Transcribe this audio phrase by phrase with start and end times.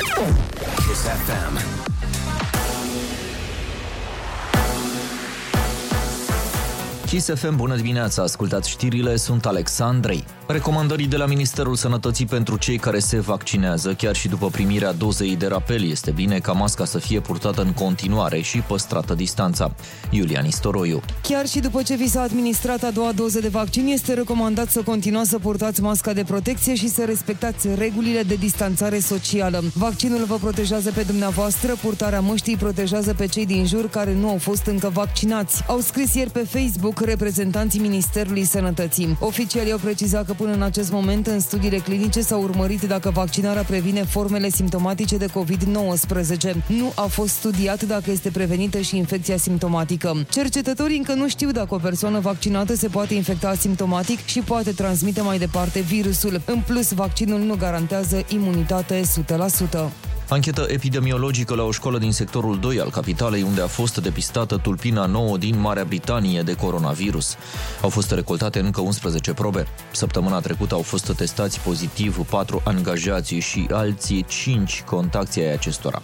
[0.00, 1.56] Kiss FM.
[7.06, 10.24] Kiss FM, bună dimineața, ascultați știrile, sunt Alexandrei.
[10.52, 15.36] Recomandării de la Ministerul Sănătății pentru cei care se vaccinează, chiar și după primirea dozei
[15.36, 19.74] de rapel, este bine ca masca să fie purtată în continuare și păstrată distanța.
[20.10, 21.00] Iulian Istoroiu.
[21.22, 24.82] Chiar și după ce vi s-a administrat a doua doză de vaccin, este recomandat să
[24.82, 29.62] continuați să purtați masca de protecție și să respectați regulile de distanțare socială.
[29.74, 34.38] Vaccinul vă protejează pe dumneavoastră, purtarea măștii protejează pe cei din jur care nu au
[34.38, 35.62] fost încă vaccinați.
[35.66, 39.16] Au scris ieri pe Facebook reprezentanții Ministerului Sănătății.
[39.20, 43.62] Oficialii au precizat că până în acest moment în studiile clinice s-a urmărit dacă vaccinarea
[43.62, 46.66] previne formele simptomatice de COVID-19.
[46.66, 50.26] Nu a fost studiat dacă este prevenită și infecția simptomatică.
[50.30, 55.20] Cercetătorii încă nu știu dacă o persoană vaccinată se poate infecta asimptomatic și poate transmite
[55.20, 56.40] mai departe virusul.
[56.44, 60.09] În plus, vaccinul nu garantează imunitate 100%.
[60.30, 65.06] Anchetă epidemiologică la o școală din sectorul 2 al capitalei, unde a fost depistată tulpina
[65.06, 67.36] nouă din Marea Britanie de coronavirus.
[67.82, 69.66] Au fost recoltate încă 11 probe.
[69.90, 76.00] Săptămâna trecută au fost testați pozitiv 4 angajați și alții 5 contacții ai acestora.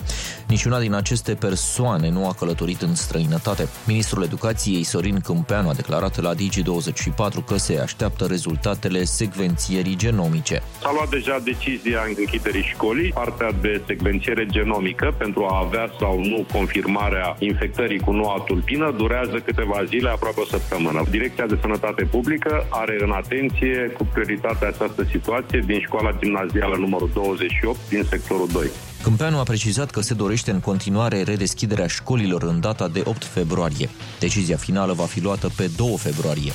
[0.47, 3.69] Niciuna din aceste persoane nu a călătorit în străinătate.
[3.87, 10.63] Ministrul Educației Sorin Câmpeanu a declarat la Digi24 că se așteaptă rezultatele secvențierii genomice.
[10.81, 16.25] S-a luat deja decizia închiderii școlii, partea de secvențiere sequențiere genomică pentru a avea sau
[16.25, 21.03] nu confirmarea infectării cu noua tulpină durează câteva zile, aproape o săptămână.
[21.11, 27.11] Direcția de Sănătate Publică are în atenție cu prioritate această situație din școala gimnazială numărul
[27.15, 28.71] 28 din sectorul 2.
[29.07, 33.89] Câmpeanu a precizat că se dorește în continuare redeschiderea școlilor în data de 8 februarie.
[34.19, 36.53] Decizia finală va fi luată pe 2 februarie.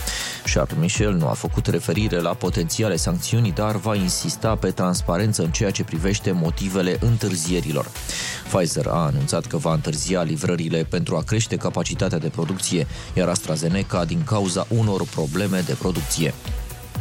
[0.53, 5.51] Charles Michel nu a făcut referire la potențiale sancțiuni, dar va insista pe transparență în
[5.51, 7.91] ceea ce privește motivele întârzierilor.
[8.53, 14.05] Pfizer a anunțat că va întârzia livrările pentru a crește capacitatea de producție, iar AstraZeneca
[14.05, 16.35] din cauza unor probleme de producție.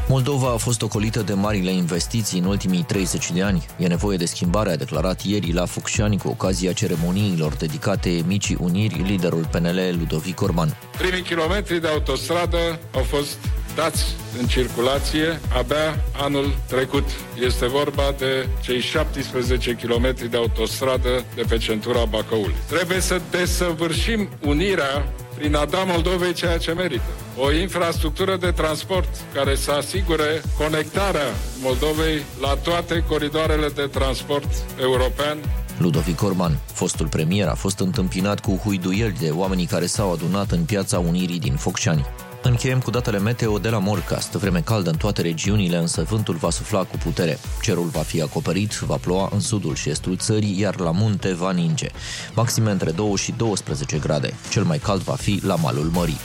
[0.08, 3.66] Moldova a fost ocolită de marile investiții în ultimii 30 de ani.
[3.78, 9.02] E nevoie de schimbare, a declarat ieri la Fucșani cu ocazia ceremoniilor dedicate Micii Uniri,
[9.06, 10.78] liderul PNL Ludovic Orban.
[10.98, 13.38] Primii kilometri de autostradă au fost
[13.76, 14.06] dați
[14.40, 17.04] în circulație abia anul trecut.
[17.46, 22.56] Este vorba de cei 17 km de autostradă de pe centura Bacăului.
[22.68, 27.12] Trebuie să desăvârșim unirea prin a da Moldovei ceea ce merită.
[27.38, 34.48] O infrastructură de transport care să asigure conectarea Moldovei la toate coridoarele de transport
[34.82, 35.38] european
[35.78, 40.64] Ludovic Orban, fostul premier, a fost întâmpinat cu huiduieli de oamenii care s-au adunat în
[40.64, 42.06] piața Unirii din Focșani.
[42.48, 44.32] Încheiem cu datele meteo de la Morcast.
[44.32, 47.40] Vreme caldă în toate regiunile, însă vântul va sufla cu putere.
[47.62, 51.52] Cerul va fi acoperit, va ploua în sudul și estul țării, iar la munte va
[51.52, 51.88] ninge.
[52.36, 54.34] Maxime între 2 și 12 grade.
[54.50, 56.18] Cel mai cald va fi la malul mării.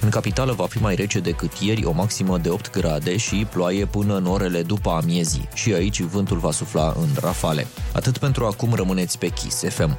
[0.00, 3.84] În capitală va fi mai rece decât ieri, o maximă de 8 grade și ploaie
[3.84, 5.48] până în orele după amiezii.
[5.54, 7.66] Și aici vântul va sufla în rafale.
[7.92, 9.98] Atât pentru acum rămâneți pe Kiss FM.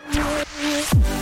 [0.93, 1.20] Thank you.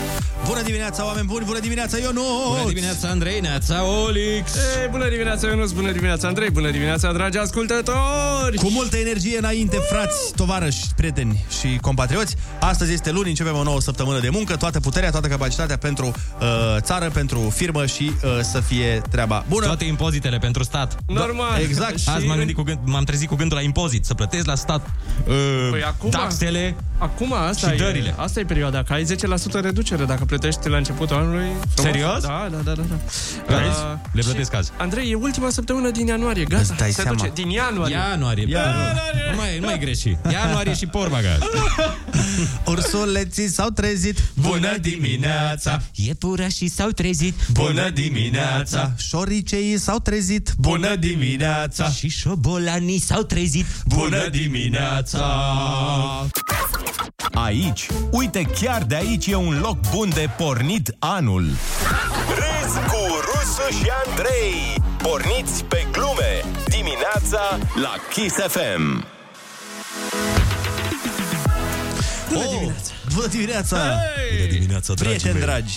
[0.49, 1.45] Bună dimineața, oameni buni!
[1.45, 2.23] Bună dimineața, Ionut!
[2.47, 4.55] Bună dimineața, Andrei, neața, Olix!
[4.55, 8.57] Ei, bună dimineața, Ionuț, bună dimineața, Andrei, bună dimineața, dragi ascultători!
[8.57, 12.35] Cu multă energie înainte, frați, tovarăși, prieteni și compatrioți.
[12.59, 16.47] Astăzi este luni, începem o nouă săptămână de muncă, toată puterea, toată capacitatea pentru uh,
[16.79, 19.65] țară, pentru firmă și uh, să fie treaba bună.
[19.65, 20.97] Toate impozitele pentru stat.
[21.07, 21.61] Normal.
[21.61, 21.99] exact.
[22.03, 24.55] Și Azi m-am, gândit cu gând, m-am trezit cu gândul la impozit, să plătesc la
[24.55, 24.89] stat
[25.27, 26.75] uh, Păi acum- taxele.
[26.97, 28.13] Acum asta Și e, dările.
[28.17, 29.07] asta e perioada, că ai 10%
[29.61, 30.37] reducere dacă plătești
[30.69, 31.47] la începutul anului.
[31.73, 31.91] Frumos.
[31.91, 32.21] Serios?
[32.21, 32.81] Da, da, da, da.
[32.89, 32.95] da.
[33.57, 33.69] Vezi?
[33.69, 34.71] Uh, Le și- plătesc azi.
[34.77, 36.61] Andrei, e ultima săptămână din ianuarie, gata.
[36.61, 37.17] Îți dai se seama.
[37.17, 37.31] duce.
[37.33, 37.95] Din ianuarie.
[37.95, 38.45] Ianuarie.
[38.47, 39.29] Ianuarie.
[39.31, 40.17] Nu mai, nu mai greși.
[40.31, 41.37] Ianuarie și porbaga.
[42.65, 44.19] Ursuleții s-au trezit.
[44.33, 45.81] Bună dimineața!
[45.95, 47.35] Iepurașii s-au trezit.
[47.51, 48.91] Bună dimineața!
[48.97, 50.53] Șoriceii s-au trezit.
[50.57, 51.89] Bună dimineața!
[51.89, 53.65] Și șobolanii s-au trezit.
[53.85, 55.25] Bună dimineața!
[57.33, 61.45] Aici, uite chiar de aici e un loc bun de pornit anul.
[62.27, 64.81] Râzi cu Rusu și Andrei.
[64.97, 69.05] Porniți pe glume dimineața La Kiss FM.
[72.29, 72.91] Bună dimineața!
[73.13, 73.77] Bună dimineața!
[74.37, 75.43] Bună dimineața, dragii Prieteni mei.
[75.47, 75.75] dragi!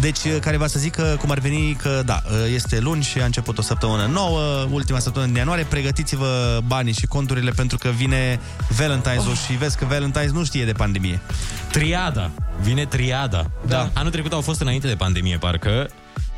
[0.00, 2.22] Deci, care va să zică cum ar veni că, da,
[2.54, 7.06] este luni și a început o săptămână nouă, ultima săptămână din ianuarie, pregătiți-vă banii și
[7.06, 8.40] conturile pentru că vine
[8.72, 9.42] Valentine's-ul oh.
[9.46, 11.20] și vezi că Valentine's nu știe de pandemie.
[11.70, 12.30] Triada.
[12.60, 13.50] Vine triada.
[13.66, 13.90] Da.
[13.92, 15.88] Anul trecut au fost înainte de pandemie, parcă.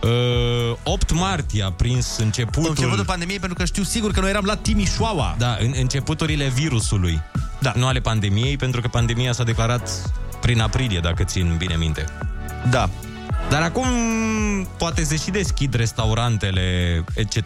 [0.02, 2.68] Uh, 8 martie a prins începutul...
[2.68, 5.34] Începutul pandemiei pentru că știu sigur că noi eram la Timișoara.
[5.38, 7.22] Da, în, începuturile virusului.
[7.60, 7.72] Da.
[7.76, 9.90] Nu ale pandemiei, pentru că pandemia s-a declarat
[10.40, 12.04] prin aprilie, dacă țin bine minte.
[12.70, 12.90] Da.
[13.48, 13.86] Dar acum
[14.78, 17.36] poate se și deschid restaurantele, etc.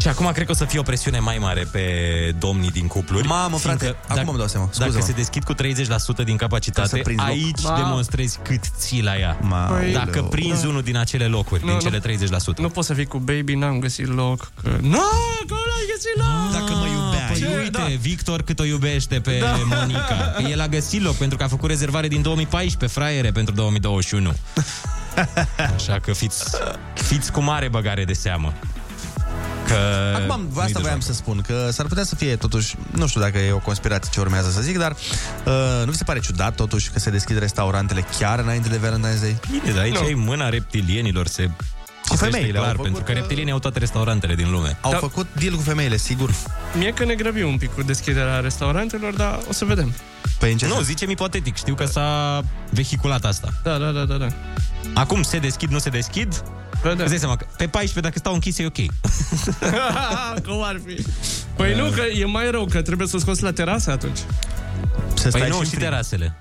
[0.00, 1.84] Și acum cred că o să fie o presiune mai mare pe
[2.38, 3.26] domnii din cupluri.
[3.26, 5.04] Mamă, frate, fiindcă acum dacă- îmi dau seama, Dacă scuze-mă.
[5.04, 7.30] se deschid cu 30% din Trebuie capacitate, să prinzi loc.
[7.32, 7.74] aici Ma.
[7.76, 9.38] demonstrezi cât ții la ea.
[9.40, 9.92] Maoleu.
[9.92, 11.80] Dacă prinzi unul din acele locuri, Nu, din nu.
[11.82, 12.60] cele 30%.
[12.62, 14.50] Nu poți să fii cu baby, n-am găsit loc.
[14.62, 14.68] Că...
[14.80, 14.98] Nu,
[15.46, 16.52] că n-ai găsit loc.
[16.60, 17.20] Dacă mă iubeai.
[17.32, 17.84] Păi uite, Da.
[18.00, 19.76] Victor cât o iubește pe da.
[19.76, 20.32] Monica.
[20.36, 24.32] Că el a găsit loc pentru că a făcut rezervare din 2014, fraiere, pentru 2021.
[25.74, 26.44] Așa că fiți,
[26.94, 28.52] fiți cu mare băgare de seamă.
[29.72, 31.02] Că Acum, nu-i asta de voiam joc.
[31.06, 34.20] să spun, că s-ar putea să fie totuși, nu știu dacă e o conspirație ce
[34.20, 38.04] urmează să zic, dar uh, nu vi se pare ciudat totuși că se deschid restaurantele
[38.18, 39.36] chiar înainte de Valentine's Day?
[39.50, 40.04] Bine, dar aici Nu.
[40.04, 41.50] ai mâna reptilienilor, se
[42.12, 44.76] și femeile au clar, făcut, pentru că uh, reptilienii au toate restaurantele din lume.
[44.80, 44.96] Au Da.
[44.98, 46.30] făcut deal cu femeile, sigur.
[46.78, 49.92] Mie că ne grăbim un pic cu deschiderea restaurantelor, dar o să vedem.
[50.38, 50.86] Păi în ce Nu, sens?
[50.86, 53.48] zicem ipotetic, știu că s-a vehiculat asta.
[53.62, 54.26] Da, da, da, da, da.
[54.94, 56.42] Acum se deschid, nu se deschid?
[56.82, 56.98] Vedem.
[56.98, 58.76] Îți dai seama că pe 14 dacă stau închis e ok.
[60.46, 61.04] Cum ar fi?
[61.56, 64.18] Păi nu, că e mai rău, că trebuie să o scoți la terasă atunci.
[65.14, 66.34] Să Păi stai nu, și și în terasele.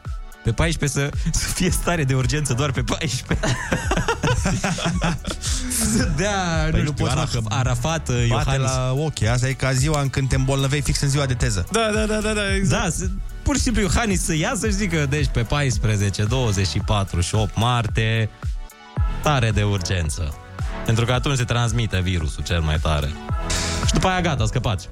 [0.43, 3.47] Pe 14 să, să fie stare de urgență doar pe 14.
[5.97, 8.69] să dea, Păi nu, nu știu, poți, mă, Araf, că Arafat, Bate Iohannis.
[8.69, 9.21] la ochi.
[9.23, 11.65] Asta e ca ziua în când te îmbolnăvei fix în ziua de teză.
[11.71, 12.83] Da, da, da, da, da, exact.
[12.83, 13.05] Da, să,
[13.43, 18.29] pur și simplu Iohannis să iasă și zică, deci pe 14, 24 și 8 martie,
[19.23, 20.35] tare de urgență.
[20.85, 23.09] Pentru că atunci se transmite virusul cel mai tare.
[23.85, 24.87] Și după aia gata, scăpați.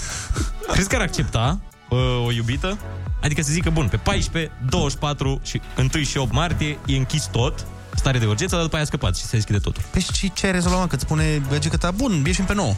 [0.72, 2.78] Crezi că ar accepta uh, o iubită?
[3.22, 5.60] Adică să zică, bun, pe 14, 24 și
[5.94, 9.26] 1 și 8 martie e închis tot, stare de urgență, dar după aia scăpați și
[9.26, 9.82] se deschide totul.
[9.90, 10.86] Păi și ce ai rezolvat, mă?
[10.86, 12.74] Că îți spune gagică ta, bun, ieșim pe nouă.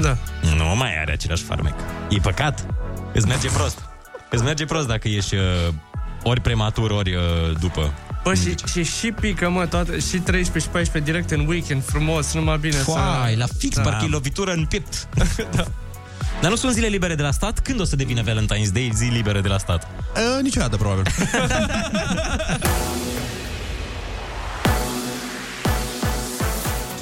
[0.00, 0.16] Da.
[0.56, 1.74] Nu mai are același farmec.
[2.08, 2.66] E păcat.
[3.12, 3.78] Îți merge prost.
[4.30, 5.42] Îți merge prost dacă ești uh,
[6.22, 7.22] ori prematur, ori uh,
[7.60, 7.92] după.
[8.22, 12.34] Bă, și, și, și pică, mă, toate, și 13 și 14 direct în weekend, frumos,
[12.34, 13.38] numai bine Foai, să...
[13.38, 13.82] la fix, Da.
[13.82, 15.08] parcă e lovitură în piept.
[15.56, 15.64] da.
[16.44, 17.58] Dar nu sunt zile libere de la stat?
[17.58, 19.88] Când o să devină Valentine's Day zi liberă de la stat?
[20.14, 21.04] Uh, niciodată, probabil.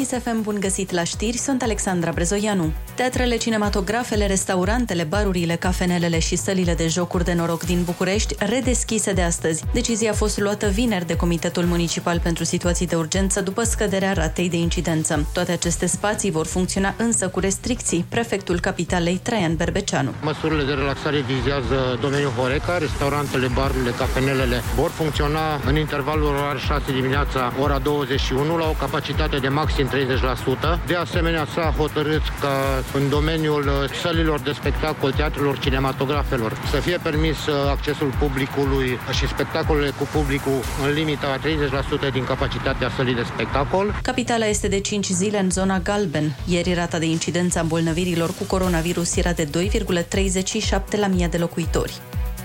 [0.02, 2.72] Kiss FM, bun găsit la știri, sunt Alexandra Brezoianu.
[2.94, 9.22] Teatrele, cinematografele, restaurantele, barurile, cafenelele și sălile de jocuri de noroc din București redeschise de
[9.22, 9.64] astăzi.
[9.72, 14.50] Decizia a fost luată vineri de Comitetul Municipal pentru Situații de Urgență după scăderea ratei
[14.50, 15.26] de incidență.
[15.32, 18.04] Toate aceste spații vor funcționa însă cu restricții.
[18.08, 20.10] Prefectul capitalei Traian Berbeceanu.
[20.22, 26.92] Măsurile de relaxare vizează domeniul Horeca, restaurantele, barurile, cafenelele vor funcționa în intervalul orar 6
[26.92, 30.86] dimineața, ora 21, la o capacitate de maxim 30%.
[30.86, 36.98] De asemenea, s-a hotărât ca în domeniul uh, sălilor de spectacol, teatrelor, cinematografelor, să fie
[37.02, 43.14] permis uh, accesul publicului și spectacolele cu publicul în limita a 30% din capacitatea sălii
[43.14, 43.94] de spectacol.
[44.02, 46.36] Capitala este de 5 zile în zona galben.
[46.46, 52.00] Ieri rata de incidență a îmbolnăvirilor cu coronavirus era de 2,37 la mie de locuitori.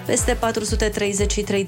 [0.08, 0.38] Peste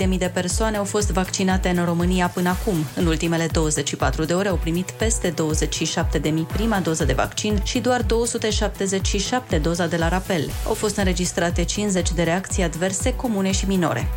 [0.10, 2.76] 433.000 de persoane au fost vaccinate în România până acum.
[2.96, 6.22] În ultimele 24 de ore au primit peste 27.000
[6.54, 10.50] prima doză de vaccin și doar 277 doza de la rapel.
[10.68, 14.10] Au fost înregistrate 50 de reacții adverse comune și minore.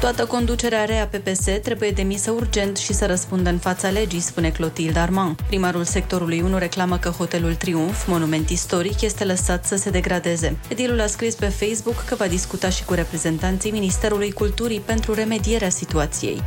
[0.00, 4.98] Toată conducerea rea PPS trebuie demisă urgent și să răspundă în fața legii, spune Clotilde
[4.98, 5.40] Armand.
[5.46, 10.56] Primarul sectorului 1 reclamă că hotelul Triumf, monument istoric, este lăsat să se degradeze.
[10.68, 15.68] Edilul a scris pe Facebook că va discuta și cu reprezentanții Ministerului Culturii pentru remedierea
[15.68, 16.42] situației.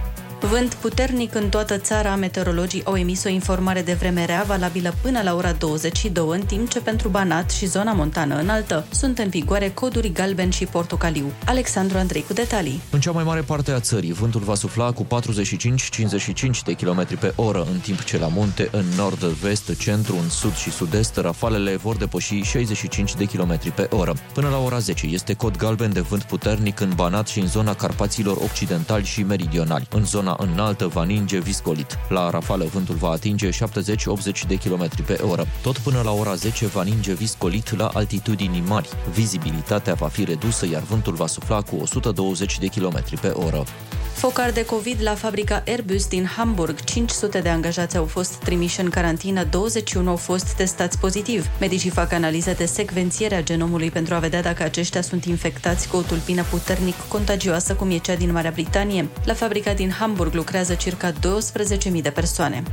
[0.50, 5.22] Vânt puternic în toată țara, meteorologii au emis o informare de vreme rea valabilă până
[5.22, 9.70] la ora 22, în timp ce pentru Banat și zona montană înaltă sunt în vigoare
[9.70, 11.32] coduri galben și portocaliu.
[11.46, 12.82] Alexandru Andrei cu detalii.
[12.90, 15.08] În cea mai mare parte a țării, vântul va sufla cu 45-55
[16.66, 20.56] de km pe oră, în timp ce la munte, în nord, vest, centru, în sud
[20.56, 24.14] și sud-est, rafalele vor depăși 65 de km pe oră.
[24.34, 27.74] Până la ora 10 este cod galben de vânt puternic în Banat și în zona
[27.74, 29.88] Carpaților Occidentali și Meridionali.
[29.92, 31.98] În zona înaltă va ninge viscolit.
[32.10, 33.54] La rafală vântul va atinge 70-80
[34.48, 35.46] de km pe oră.
[35.62, 38.90] Tot până la ora 10 va ninge viscolit la altitudini mari.
[39.14, 43.64] Vizibilitatea va fi redusă, iar vântul va sufla cu 120 de km pe oră.
[44.22, 46.84] Focar de COVID la fabrica Airbus din Hamburg.
[46.84, 51.46] 500 de angajați au fost trimiși în carantină, 21 au fost testați pozitiv.
[51.60, 55.96] Medicii fac analize de secvențiere a genomului pentru a vedea dacă aceștia sunt infectați cu
[55.96, 59.08] o tulpină puternic contagioasă, cum e cea din Marea Britanie.
[59.26, 62.64] La fabrica din Hamburg lucrează circa 12.000 de persoane.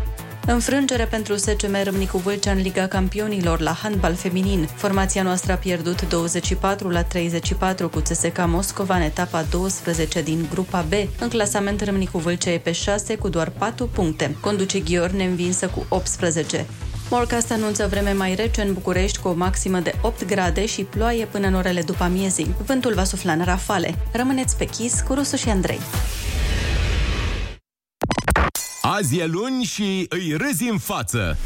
[0.50, 4.68] Înfrângere pentru SCM Râmnicu Vâlcea în Liga Campionilor la handbal feminin.
[4.74, 10.86] Formația noastră a pierdut 24 la 34 cu CSK Moscova în etapa 12 din grupa
[10.88, 10.92] B.
[11.20, 14.36] În clasament Râmnicu Vâlcea e pe 6 cu doar 4 puncte.
[14.40, 16.66] Conduce Ghior neînvinsă cu 18.
[17.10, 21.24] Morcast anunță vreme mai rece în București cu o maximă de 8 grade și ploaie
[21.24, 22.54] până în orele după amiezii.
[22.66, 23.94] Vântul va sufla în rafale.
[24.12, 25.80] Rămâneți pe chis cu Rusu și Andrei.
[28.96, 31.36] Azi e luni și îi râzi în față.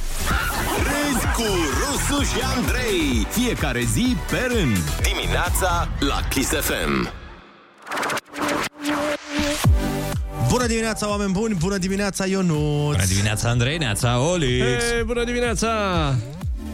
[0.79, 1.43] Râzi cu
[1.81, 3.27] Rusu și Andrei.
[3.31, 4.77] Fiecare zi pe rând.
[5.03, 7.11] Dimineața la Kiss FM.
[10.49, 11.55] Bună dimineața, oameni buni!
[11.55, 12.91] Bună dimineața, Ionut!
[12.91, 14.65] Bună dimineața, Andrei, neața, Olix!
[14.65, 15.69] Hey, bună dimineața!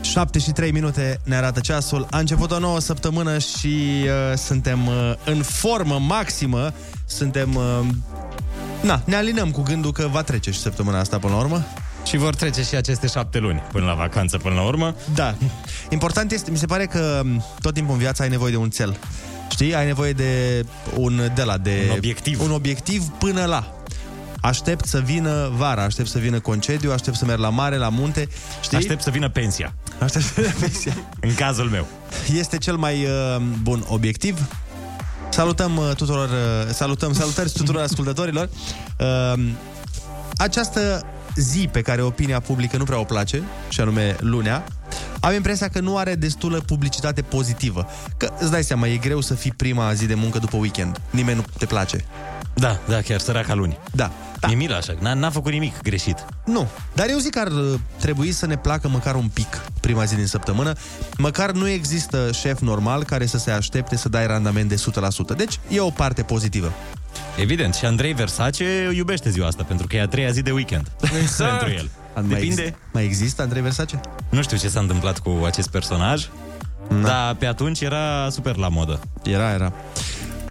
[0.01, 2.07] 7 și 3 minute ne arată ceasul.
[2.11, 6.73] A început o nouă săptămână și uh, suntem uh, în formă maximă.
[7.07, 7.55] Suntem...
[7.55, 7.87] Uh,
[8.83, 11.65] na, ne alinăm cu gândul că va trece și săptămâna asta până la urmă.
[12.05, 14.95] Și vor trece și aceste șapte luni până la vacanță, până la urmă.
[15.15, 15.35] Da.
[15.91, 18.71] Important este, mi se pare că m, tot timpul în viață ai nevoie de un
[18.71, 18.97] cel.
[19.51, 19.75] Știi?
[19.75, 22.41] Ai nevoie de un de la de Un obiectiv.
[22.41, 23.73] un obiectiv până la.
[24.41, 28.29] Aștept să vină vara, aștept să vină concediu, aștept să merg la mare, la munte.
[28.63, 28.77] Știi?
[28.77, 29.75] Aștept să vină pensia.
[30.01, 30.93] Aștept să vină pensia.
[31.21, 31.87] În cazul meu.
[32.35, 34.47] Este cel mai uh, bun obiectiv.
[35.31, 38.49] Salutăm uh, tuturor, uh, salutăm, salutări tuturor ascultătorilor.
[38.99, 39.45] Uh,
[40.37, 44.65] această zi pe care opinia publică nu prea o place, și anume lunea,
[45.21, 47.87] am impresia că nu are destulă publicitate pozitivă.
[48.17, 51.01] Că îți dai seama, e greu să fii prima zi de muncă după weekend.
[51.11, 52.05] Nimeni nu te place.
[52.59, 53.79] Da, da, chiar săraca luni.
[53.93, 54.11] Da.
[54.41, 54.49] Da.
[54.51, 56.25] E milă așa, n-a, n-a făcut nimic greșit.
[56.45, 56.69] Nu.
[56.95, 60.15] Dar eu zic că ar uh, trebui să ne placă măcar un pic prima zi
[60.15, 60.73] din săptămână.
[61.19, 64.75] Măcar nu există șef normal care să se aștepte să dai randament de
[65.35, 65.37] 100%.
[65.37, 66.73] Deci e o parte pozitivă.
[67.37, 70.91] Evident, și Andrei Versace iubește ziua asta, pentru că e a treia zi de weekend.
[71.23, 71.59] Exact.
[71.59, 71.91] pentru el.
[72.15, 72.63] Mai Depinde.
[72.63, 74.01] exist- mai există Andrei Versace?
[74.29, 76.27] Nu știu ce s-a întâmplat cu acest personaj,
[77.03, 79.01] dar pe atunci era super la modă.
[79.25, 79.73] Era, era.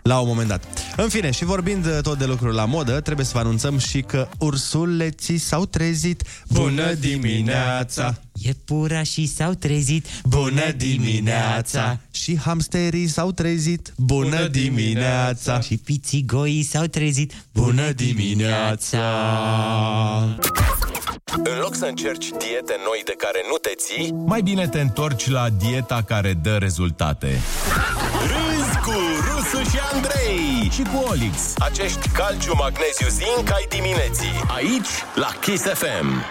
[0.08, 0.64] La un moment dat.
[0.96, 4.02] În fine, și vorbind uh, tot de lucruri la modă, trebuie să vă anunțăm și
[4.02, 6.24] că ursuleții s-au trezit.
[6.50, 8.16] Bună dimineața!
[8.34, 10.06] Iepurașii s-au trezit,
[12.12, 13.94] Și hamsterii s-au trezit.
[13.98, 15.60] Bună dimineața!
[15.60, 19.00] Și pițigoii s-au trezit, Bună dimineața!
[21.44, 25.30] În loc să încerci diete noi de care nu te ții, Mai bine te întorci
[25.30, 27.40] la dieta care dă rezultate.
[29.48, 30.70] Râzi cu Rusu și Andrei.
[30.72, 31.54] Și cu Olix.
[31.58, 34.44] Acești calciu, magneziu, zinc ai dimineții.
[34.56, 36.24] Aici, la Kiss FM.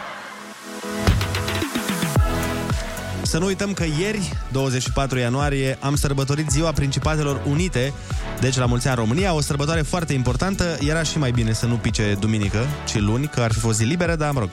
[3.23, 7.93] Să nu uităm că ieri, 24 ianuarie, am sărbătorit ziua Principatelor Unite,
[8.41, 10.79] deci la mulți ani în România, o sărbătoare foarte importantă.
[10.81, 13.85] Era și mai bine să nu pice duminică, ci luni, că ar fi fost zi
[13.85, 14.49] liberă, dar mă rog.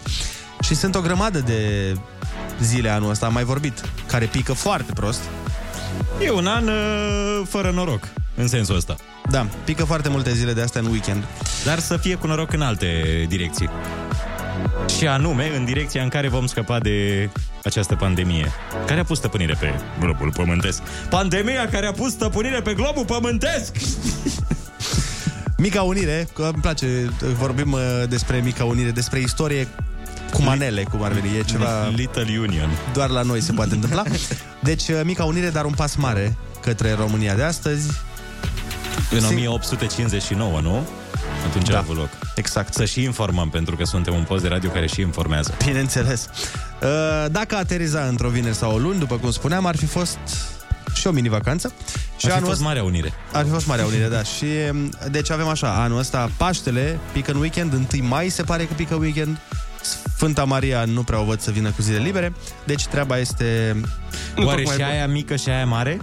[0.61, 1.93] Și sunt o grămadă de
[2.61, 5.21] zile anul ăsta, am mai vorbit, care pică foarte prost.
[6.21, 8.95] E un an uh, fără noroc, în sensul ăsta.
[9.29, 11.23] Da, pică foarte multe zile de astea în weekend.
[11.65, 13.69] Dar să fie cu noroc în alte direcții.
[14.97, 17.29] Și anume, în direcția în care vom scăpa de
[17.63, 18.51] această pandemie,
[18.85, 20.81] care a pus stăpânire pe globul pământesc.
[21.09, 23.75] Pandemia care a pus stăpânire pe globul pământesc!
[25.57, 27.09] Mica Unire, că îmi place,
[27.39, 29.67] vorbim uh, despre Mica Unire, despre istorie
[30.33, 31.87] cu manele, cum ar veni, e ceva...
[31.87, 32.69] Little Union.
[32.93, 34.03] Doar la noi se poate întâmpla.
[34.59, 37.91] Deci, uh, Mica Unire, dar un pas mare către România de astăzi.
[39.11, 40.87] În Sim- 1859, nu?
[41.47, 41.75] Atunci Da.
[41.75, 42.09] a avut loc.
[42.35, 42.73] Exact.
[42.73, 45.53] Să și informăm, pentru că suntem un post de radio care și informează.
[45.65, 46.29] Bineînțeles.
[46.81, 50.17] Uh, Dacă ateriza într-o vineri sau o luni, după cum spuneam, ar fi fost
[50.95, 51.73] și o mini-vacanță.
[52.17, 53.13] Și Ar fi anul fost ăsta- Marea Unire.
[53.31, 54.23] Ar fi fost Marea Unire, da.
[54.23, 58.63] Și um, deci avem așa, anul ăsta Paștele pică în weekend, 1 mai se pare
[58.65, 59.37] că pică weekend.
[60.15, 62.33] Sfânta Maria nu prea o văd să vină cu zile libere,
[62.63, 63.75] deci treaba este...
[64.45, 65.99] Oare și aia mică și aia mare?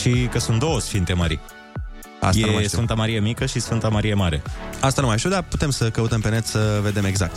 [0.00, 1.40] Și că sunt două Sfinte Marii.
[2.20, 2.76] Asta nu mai e știu.
[2.76, 4.42] Sfânta Marie Mică și Sfânta Marie Mare.
[4.80, 7.36] Asta nu mai știu, dar putem să căutăm pe net să vedem exact.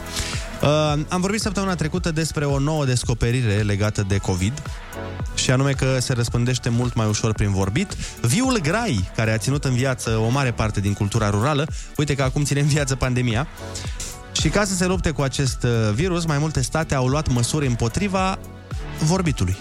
[0.62, 0.68] Uh,
[1.10, 4.62] am vorbit săptămâna trecută despre o nouă descoperire legată de COVID
[5.36, 7.94] și anume că se răspândește mult mai ușor prin vorbit.
[8.22, 12.24] Viul grai, care a ținut în viață o mare parte din cultura rurală, uite că
[12.24, 13.48] acum ține în viață pandemia.
[14.32, 17.68] Și ca să se lupte cu acest uh, virus, mai multe state au luat măsuri
[17.68, 18.40] împotriva
[19.00, 19.56] vorbitului.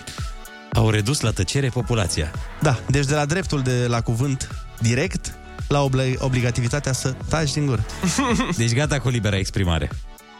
[0.73, 2.31] Au redus la tăcere populația.
[2.61, 4.49] Da, deci de la dreptul de la cuvânt
[4.81, 5.35] direct
[5.69, 7.85] la obli- obligativitatea să taci din gură.
[8.57, 9.91] Deci gata cu libera exprimare.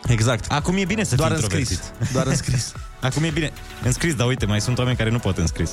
[0.09, 0.53] Exact.
[0.53, 1.71] Acum e bine să Doar fii în scris.
[1.71, 2.13] introvertit.
[2.15, 2.73] Doar în scris.
[3.01, 3.53] Acum e bine.
[3.85, 5.71] În scris, dar uite, mai sunt oameni care nu pot în scris.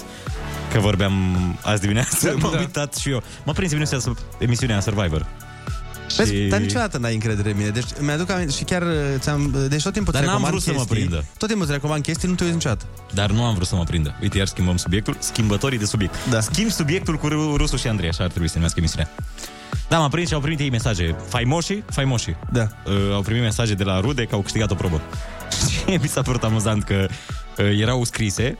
[0.74, 1.14] Că vorbeam
[1.62, 2.58] azi dimineață, m-am Da.
[2.60, 3.24] uitat și eu.
[3.46, 5.26] Mă prins emisiunea, emisiunea Survivor.
[6.16, 7.70] Vezi, Și- dar niciodată n-ai încredere în mine.
[7.70, 9.56] Deci mi-aduc aminte și chiar uh, ți-am...
[9.70, 11.26] Deci tot timpul Dar îți n-am recomand vrut să mă chestii, prindă.
[11.38, 12.86] Tot timpul îți recomand chestii, nu te uiți niciodată.
[13.14, 14.16] Dar nu am vrut să mă prindă.
[14.22, 15.16] Uite, iar schimbăm subiectul.
[15.20, 16.16] Schimbătorii de subiect.
[16.30, 16.40] Da.
[16.42, 19.10] Schimb subiectul cu Ru- Rusu și Andrei, așa ar trebui să se numească emisiunea.
[19.90, 21.16] Da, m-am prins și au primit ei mesaje.
[21.30, 21.84] Faimoșii?
[21.92, 22.36] Faimoșii.
[22.52, 22.68] Da.
[22.86, 25.02] Uh, au primit mesaje de la rude că au câștigat o probă.
[25.72, 27.08] și mi s-a părut amuzant că
[27.58, 28.58] uh, erau scrise.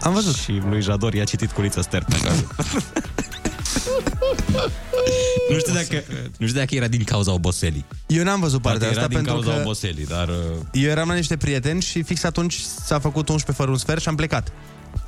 [0.00, 0.34] Am văzut.
[0.36, 2.46] Și lui Jador i-a citit culița Stern acasă.
[5.50, 6.02] nu, știu dacă,
[6.38, 7.84] nu știu dacă era din cauza oboselii.
[8.06, 10.28] Eu n-am văzut partea Poate era asta din pentru cauza că oboselii, dar...
[10.28, 10.34] uh,
[10.72, 14.08] eu eram la niște prieteni și fix atunci s-a făcut 11 fără un sfert și
[14.08, 14.52] am plecat.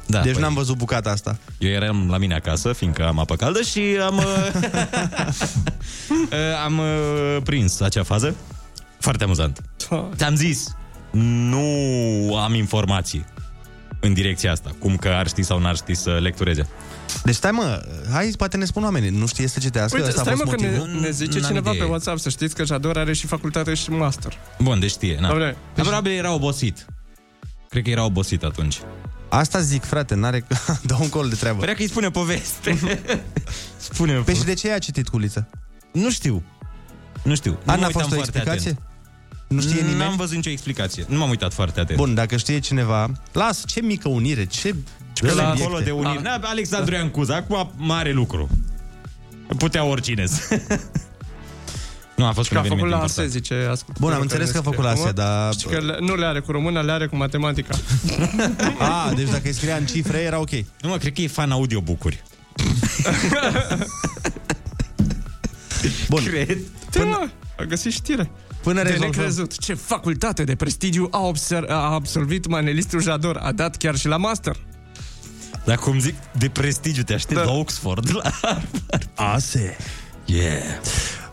[0.06, 1.38] Da, deci păi- n-am văzut bucata asta.
[1.58, 4.16] Eu eram la mine acasă, fiindcă am apă caldă și am...
[4.16, 4.24] uh,
[6.10, 8.34] uh, am uh, prins acea fază.
[8.98, 9.60] Foarte amuzant.
[10.16, 10.76] Ți-am zis,
[11.10, 13.24] nu am informații
[14.00, 14.70] în direcția asta.
[14.78, 16.68] Cum că ar ști sau n-ar ști să lectureze.
[17.24, 20.24] Deci stai mă, hai, poate ne spun oamenii, nu știe să citească, Uite, asta a
[20.24, 21.00] stai fost mă că ne, motivul.
[21.00, 21.82] ne zice N-am cineva idee.
[21.82, 24.32] pe WhatsApp să știți că Jador are și facultate și master.
[24.58, 25.18] Bun, deci știe.
[25.20, 25.26] Na.
[25.28, 26.84] Doamne, Dar probabil era obosit.
[27.68, 28.80] Cred că era obosit atunci.
[29.28, 30.46] Asta zic, frate, n-are...
[30.86, 31.58] Dă un col de treabă.
[31.58, 32.78] Părea că îi spune poveste.
[33.90, 35.48] spune Păi și de ce ai citit culiță?
[35.92, 36.42] Nu știu.
[37.22, 37.50] Nu știu.
[37.50, 38.70] Nu Ana mă a uitam fost o foarte explicație?
[38.70, 38.86] atent.
[39.48, 39.98] Nu știe nimeni?
[39.98, 41.04] N-am văzut nicio explicație.
[41.08, 41.98] Nu m-am uitat foarte atent.
[41.98, 44.74] Bun, dacă știe cineva, lasă, ce mică unire, ce...
[45.20, 45.62] ce Că la subiecte.
[45.62, 46.18] acolo de unii...
[46.22, 48.48] Da, Alexandru Iancuza, acum mare lucru.
[49.58, 50.40] Putea oricine să...
[52.16, 53.28] Nu, a fost Că un a făcut eveniment la important.
[53.28, 55.12] ASE, zice ascultătorul Bun, am care înțeles ne că a scrie făcut la ASE, acum.
[55.14, 57.74] dar- Știi că le- nu le are cu română, le are cu matematica.
[58.78, 60.50] A, deci dacă îi scria în cifre, era ok.
[60.80, 62.22] Nu, mă, cred că e fan audiobook-uri.
[66.08, 66.22] Bun.
[66.24, 66.58] Cred.
[66.90, 67.30] Până...
[67.58, 68.30] A găsit știre.
[68.62, 69.08] Până de rezolvăm.
[69.16, 69.58] necrezut.
[69.58, 73.36] Ce facultate de prestigiu a, obser- a absolvit manelistul Jador.
[73.36, 74.56] A dat chiar și la master.
[75.64, 77.44] Dar cum zic, de prestigiu, te aștept da.
[77.44, 78.10] la Oxford.
[78.10, 78.60] La...
[79.34, 79.76] ASE.
[80.24, 80.62] Yeah.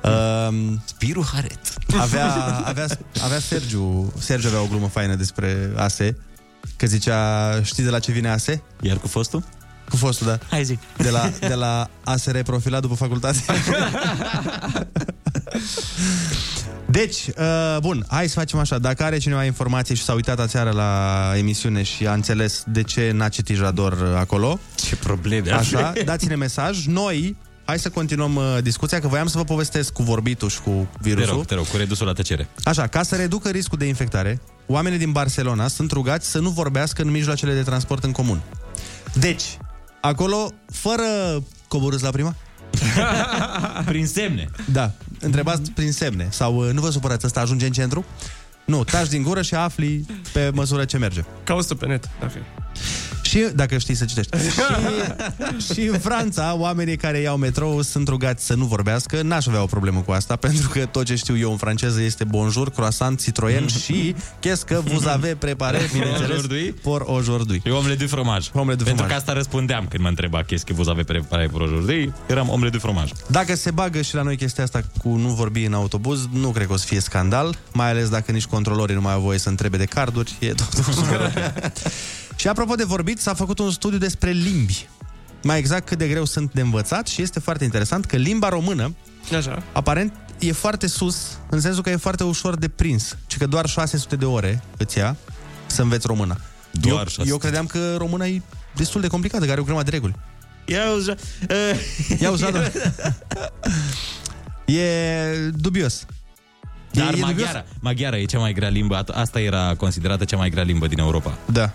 [0.04, 1.60] Um, Spiru Haret.
[2.00, 2.34] avea,
[2.66, 2.86] avea,
[3.24, 6.18] avea Sergiu, Sergiu avea o glumă faină despre ASE,
[6.78, 8.64] că zicea, știi de la ce vine ASE?
[8.82, 9.44] Iar cu fostul?
[9.90, 10.40] Cu fostul, da.
[10.50, 10.80] Hai zi.
[10.98, 13.38] De la, de la ASR profilat după facultate.
[16.86, 18.78] Deci, uh, bun, hai să facem așa.
[18.78, 23.12] Dacă are cineva informații și s-a uitat aseară la emisiune și a înțeles de ce
[23.14, 26.86] n-a citit Jador uh, acolo, Ce probleme așa, dați-ne mesaj.
[26.86, 30.88] Noi, hai să continuăm uh, discuția, că voiam să vă povestesc cu vorbitul și cu
[30.92, 31.34] Te virusul.
[31.36, 32.48] rog, te rog, cu redusul la tăcere.
[32.64, 37.02] Așa, ca să reducă riscul de infectare, oamenii din Barcelona sunt rugați să nu vorbească
[37.02, 38.42] în mijloacele de transport în comun.
[39.14, 39.44] Deci,
[40.02, 41.04] acolo, fără
[41.68, 42.36] coborâți la prima?
[43.86, 44.50] Prin semne.
[44.72, 46.28] Da, întrebați prin semne.
[46.30, 48.06] Sau uh, nu vă supărați, ăsta ajunge în centru?
[48.66, 51.24] Nu, taci din gură și afli pe măsură ce merge.
[51.44, 52.42] Caută pe net, dacă e.
[53.26, 54.38] Și, dacă știi să citești.
[55.66, 59.22] și, și în Franța, oamenii care iau metrou sunt rugați să nu vorbească.
[59.22, 62.24] N-aș avea o problemă cu asta, pentru că tot ce știu eu în franceză este
[62.24, 66.72] bonjour, croissant, citroen și qu'est-ce que vous avez préparé, bineînțeles, Aujourd'hui?
[66.82, 67.62] pour aujourd'hui.
[67.66, 68.48] Eu omelette de fromaj.
[68.54, 69.10] Omelette de Pentru fromaj.
[69.12, 72.78] că asta răspundeam când mă întreba qu'est-ce que vous avez préparé pour aujourd'hui, eram omelette
[72.78, 73.10] de fromaj.
[73.28, 76.68] Dacă se bagă și la noi chestia asta cu nu vorbi în autobuz, nu cred
[76.68, 79.50] că o să fie scandal, mai ales dacă nici controlorii nu mai au voie să
[79.50, 81.72] întrebe de carduri, e totul super ok.
[82.46, 84.88] Și apropo de vorbit, s-a făcut un studiu despre limbi.
[85.44, 88.96] Mai exact cât de greu sunt de învățat și este foarte interesant că limba română
[89.38, 89.64] Așa.
[89.72, 93.18] Aparent e foarte sus, în sensul că e foarte ușor de prins.
[93.28, 95.16] Ci că doar 600 de ore îți ia
[95.66, 96.38] să înveți română.
[96.72, 97.30] Doar eu, 600.
[97.30, 98.42] eu credeam că româna e
[98.76, 100.16] destul de complicată, că are o grămadă de reguli.
[100.66, 101.16] Ia uza...
[102.22, 102.62] Ia uza, da.
[104.74, 106.06] E dubios.
[106.92, 107.28] Dar e dubios?
[107.28, 109.04] maghiara, maghiara e cea mai grea limbă.
[109.04, 111.38] At- Asta era considerată cea mai grea limbă din Europa.
[111.46, 111.74] Da.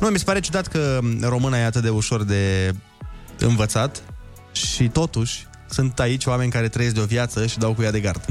[0.00, 2.74] Nu, mi se pare ciudat că româna e atât de ușor de
[3.38, 4.02] învățat
[4.52, 8.00] și totuși sunt aici oameni care trăiesc de o viață și dau cu ea de
[8.00, 8.24] gard.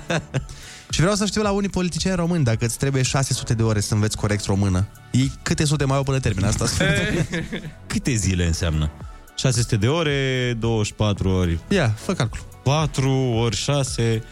[0.90, 3.94] și vreau să știu la unii politicieni români dacă îți trebuie 600 de ore să
[3.94, 4.86] înveți corect română.
[5.10, 6.66] Ei câte sute mai au până termină asta?
[7.86, 8.90] Câte zile înseamnă?
[9.36, 11.58] 600 de ore, 24 ori.
[11.68, 12.38] Ia, fă calcul.
[12.62, 14.22] 4 ori 6.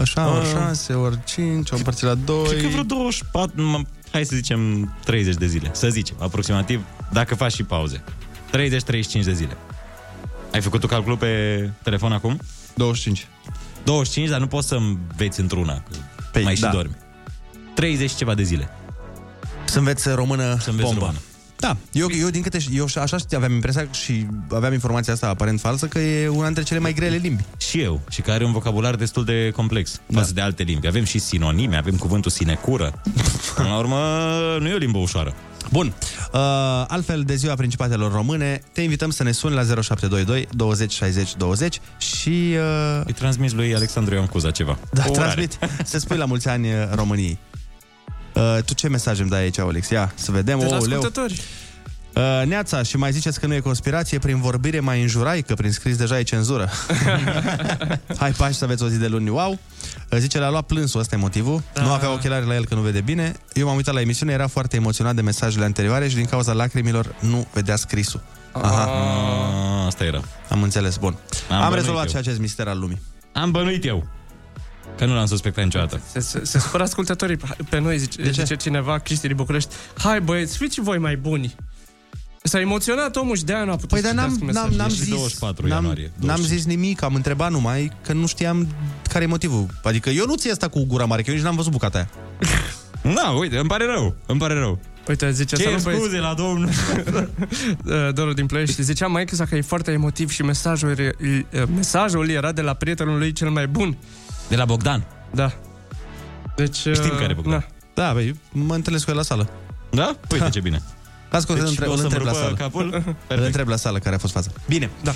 [0.00, 0.52] Așa, ori Ah.
[0.52, 2.44] 6, ori 5, ori împărțit la 2.
[2.48, 5.70] Cred că vreo 24, m- hai să zicem 30 de zile.
[5.72, 8.02] Să zicem, aproximativ, dacă faci și pauze.
[8.50, 9.56] 30-35 de zile.
[10.52, 12.38] Ai făcut tu calculul pe telefon acum?
[12.74, 13.26] 25.
[13.84, 15.74] 25, dar nu poți să înveți într-una.
[15.74, 15.96] că
[16.32, 16.70] Păi, mai și da.
[16.70, 16.96] dormi.
[17.74, 18.68] 30 și ceva de zile.
[19.64, 21.00] Să înveți română Să înveți bombă.
[21.04, 21.18] română.
[21.58, 25.12] Da, eu, eu din câte ș- eu și- așa știu, aveam impresia și aveam informația
[25.12, 27.42] asta aparent falsă că e una dintre cele mai grele limbi.
[27.56, 30.18] Și eu, și care are un vocabular destul de complex da.
[30.20, 30.86] față de alte limbi.
[30.86, 33.02] Avem și sinonime, avem cuvântul sinecură.
[33.56, 33.96] Până la urmă,
[34.60, 35.34] nu e o limbă ușoară.
[35.72, 35.86] Bun.
[36.32, 36.40] Uh,
[36.88, 41.80] altfel, de ziua Principatelor Române, te invităm să ne suni la 0722 20 60 20
[41.98, 42.28] și...
[42.28, 44.78] Uh, Îi transmis lui Alexandru Ioan Cuza ceva.
[44.92, 45.22] da, O urare.
[45.34, 45.58] transmit.
[45.90, 47.38] să spui la mulți ani uh, României.
[48.36, 49.88] Uh, tu ce mesaj îmi dai aici, Alex?
[49.88, 50.58] Ia, să vedem.
[50.58, 50.98] De la Ouleu.
[50.98, 51.40] ascultători.
[52.14, 55.72] Uh, Neața, și mai ziceți că nu e conspirație, prin vorbire mai înjurai, că prin
[55.72, 56.70] scris deja e cenzură.
[58.18, 59.50] Hai pași să aveți o zi de luni, wow.
[60.10, 61.62] Uh, Zice, l-a luat plânsul, ăsta e motivul.
[61.72, 61.82] Da.
[61.82, 63.32] Nu avea ochelari la el că nu vede bine.
[63.52, 67.14] Eu m-am uitat la emisiune, era foarte emoționat de mesajele anterioare și din cauza lacrimilor
[67.20, 68.22] nu vedea scrisul.
[68.52, 70.20] Aha, A, asta era.
[70.48, 71.16] am înțeles, bun.
[71.50, 72.10] Am Am, bănuit rezolvat eu.
[72.10, 73.00] și acest mister al lumii.
[73.32, 74.06] Am bănuit eu.
[74.98, 76.00] Că nu l-am suspectat niciodată.
[76.12, 77.36] Se, se, se supără ascultătorii
[77.68, 78.42] pe noi, zice, De ce?
[78.42, 79.74] zice cineva, Cristi din București.
[79.98, 81.54] Hai băieți, fiți și voi mai buni.
[82.42, 84.82] S-a emoționat omul și de-aia nu a putut Păi, să dar n-am, citească n-am, mesajele.
[84.82, 86.58] n-am E și zis, 24 n-am, ianuarie, n-am 25.
[86.58, 88.68] zis nimic, am întrebat numai că nu știam
[89.08, 89.66] care e motivul.
[89.82, 92.08] Adică eu nu ți asta cu gura mare, că eu nici n-am văzut bucata aia.
[93.14, 94.14] Na, uite, îmi pare rău.
[94.26, 94.78] Îmi pare rău.
[95.08, 96.02] Uite, zice Ce salut, băieți.
[96.02, 96.68] scuze la domnul.
[97.84, 98.82] Uh, Doru din Ploiești.
[98.82, 101.16] Zicea mai că e foarte emotiv și mesajul, e-
[101.50, 103.96] e- mesajul era de la prietenul lui cel mai bun.
[104.48, 105.04] De la Bogdan.
[105.30, 105.52] Da.
[106.56, 107.52] Deci, Știm uh, care e Bogdan.
[107.52, 107.64] na.
[108.04, 109.48] Da, băi, mă întâlnesc cu el la sală.
[109.90, 110.16] Da?
[110.32, 110.82] Uite ce bine.
[111.30, 112.56] Las că o să Deci întreb, o îl să-mi întreb la rupă sală.
[112.56, 112.84] capul?
[113.06, 113.46] Îl Perfect.
[113.46, 114.50] întreb la sală care a fost faza.
[114.68, 114.90] Bine.
[115.02, 115.14] Da.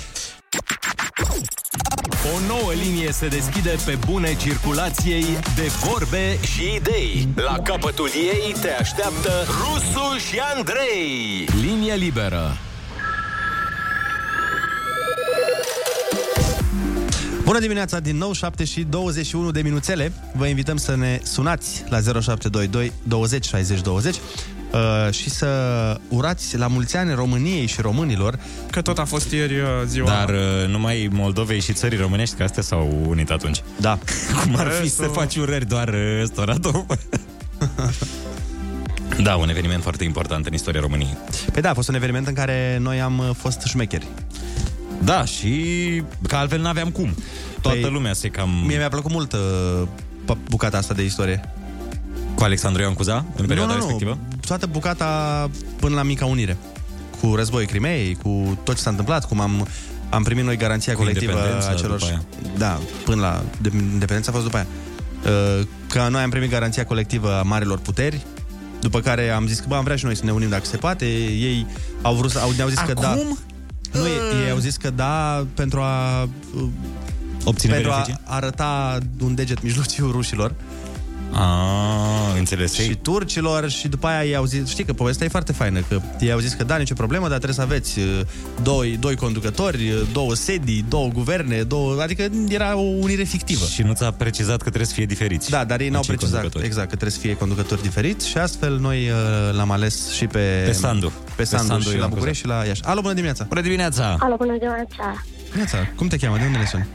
[2.35, 7.27] O nouă linie se deschide pe bune circulației de vorbe și idei.
[7.35, 11.47] La capătul ei te așteaptă Rusu și Andrei.
[11.61, 12.57] Linie liberă.
[17.51, 20.11] Bună dimineața din nou, 7 și 21 de minuțele.
[20.35, 25.47] Vă invităm să ne sunați la 0722 20 60 20 uh, și să
[26.07, 28.39] urați la mulți ani României și românilor.
[28.69, 30.07] Că tot a fost ieri uh, ziua.
[30.07, 33.61] Dar uh, numai Moldovei și țării românești, că astea s-au unit atunci.
[33.79, 33.99] Da.
[34.43, 35.03] Cum ar fi Eso.
[35.03, 36.85] să faci urări doar uh, ăstora două?
[39.23, 41.17] Da, un eveniment foarte important în istoria României.
[41.51, 44.07] Păi da, a fost un eveniment în care noi am uh, fost șmecheri.
[45.03, 45.53] Da, și
[46.27, 47.15] că altfel n-aveam cum.
[47.61, 48.49] Toată Păi, lumea se cam...
[48.67, 49.39] Mie mi-a plăcut mult uh,
[50.25, 51.41] pa- bucata asta de istorie.
[52.35, 54.17] Cu Alexandru Ioan Cuza, în perioada nu, nu, respectivă?
[54.29, 54.37] Nu.
[54.47, 56.57] Toată bucata până la Mica Unire.
[57.21, 59.67] Cu războiul Crimeei, cu tot ce s-a întâmplat, cum am,
[60.09, 61.97] am primit noi garanția Cu colectivă independența a celor...
[61.99, 62.21] după aia.
[62.57, 63.43] Da, până la...
[63.61, 64.67] de- Independența a fost după aia.
[65.59, 68.21] Uh, Că noi am primit garanția colectivă a marilor puteri,
[68.81, 70.77] după care am zis că bă, am vrea și noi să ne unim dacă se
[70.77, 71.05] poate.
[71.05, 71.65] Ei
[72.01, 73.17] au vrut, să- au, ne-au zis că da.
[73.91, 74.01] Acum?
[74.01, 76.63] Nu, ei, ei au zis că da pentru a uh,
[77.43, 78.21] Obține pentru a beneficii?
[78.23, 80.53] arăta un deget mijlociu rușilor
[81.33, 82.73] Ah, înțeles.
[82.73, 85.99] și turcilor și după aia ei au zis, știi că povestea e foarte faină, că
[86.19, 88.19] ei au zis că da, nicio problemă, dar trebuie să aveți uh,
[88.63, 93.65] doi, doi conducători, uh, două sedii, două guverne, două, adică era o unire fictivă.
[93.65, 95.49] Și nu ți-a precizat că trebuie să fie diferiți.
[95.49, 96.65] Da, dar ei n-au Acei precizat conducători.
[96.65, 100.63] exact că trebuie să fie conducători diferiți și astfel noi uh, l-am ales și pe...
[100.65, 101.07] Pe Sandu.
[101.07, 102.81] Pe Pe Sandu, Sandu și la Ioan București și la Iași.
[102.83, 103.45] Alo, bună dimineața!
[103.47, 104.15] Bună dimineața!
[104.19, 105.23] Alo, bună dimineața!
[105.43, 106.37] Dimineața, cum te cheamă?
[106.37, 106.87] De unde ne suni?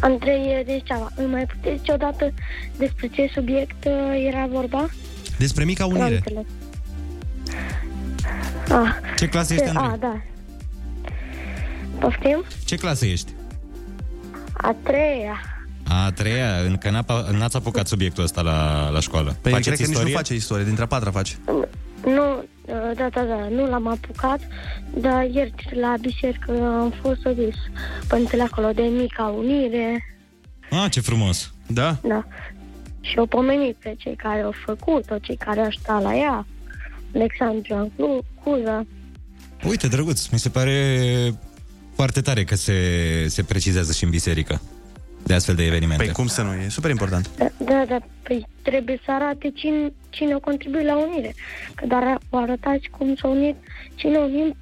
[0.00, 2.32] Andrei Deșteava, îmi mai puteți odată
[2.76, 4.88] despre ce subiect uh, era vorba?
[5.38, 6.14] Despre Mica N-am Unire.
[6.14, 6.44] înțeles.
[8.68, 9.86] Ah, Ce clasă ești, Andrei?
[9.92, 10.20] A, da.
[11.98, 12.44] Poftim?
[12.64, 13.32] Ce clasă ești?
[14.52, 15.40] A treia.
[15.88, 19.36] A treia, încă n-a, n-ați apucat subiectul ăsta la, la școală.
[19.40, 20.12] Păi Faceți cred că nici istorie?
[20.12, 21.34] nu face istorie, dintre a patra face.
[22.04, 24.40] Nu, uh, da, da, da, nu l-am apucat,
[24.98, 27.54] dar ieri la biserică am fost să vis
[28.08, 30.06] părintele acolo de mica unire,
[30.70, 31.52] Ah, ce frumos.
[31.66, 31.96] Da?
[32.02, 32.24] da.
[33.00, 36.46] Și o pomenit pe cei care au făcut-o, cei care au stat la ea,
[37.14, 38.86] Alexandru Anclu- Cuza.
[39.68, 40.98] Uite, drăguț, mi se pare
[41.94, 42.74] foarte tare că se,
[43.28, 44.60] se precizează și în biserică
[45.22, 46.04] de astfel de evenimente.
[46.04, 47.30] Păi cum să nu, e super important.
[47.36, 51.34] Da, da, da, păi trebuie să arate cine, cine a contribuit la unire.
[51.74, 53.56] Că dar o arătați cum s-a unit,
[53.94, 54.56] cine a unit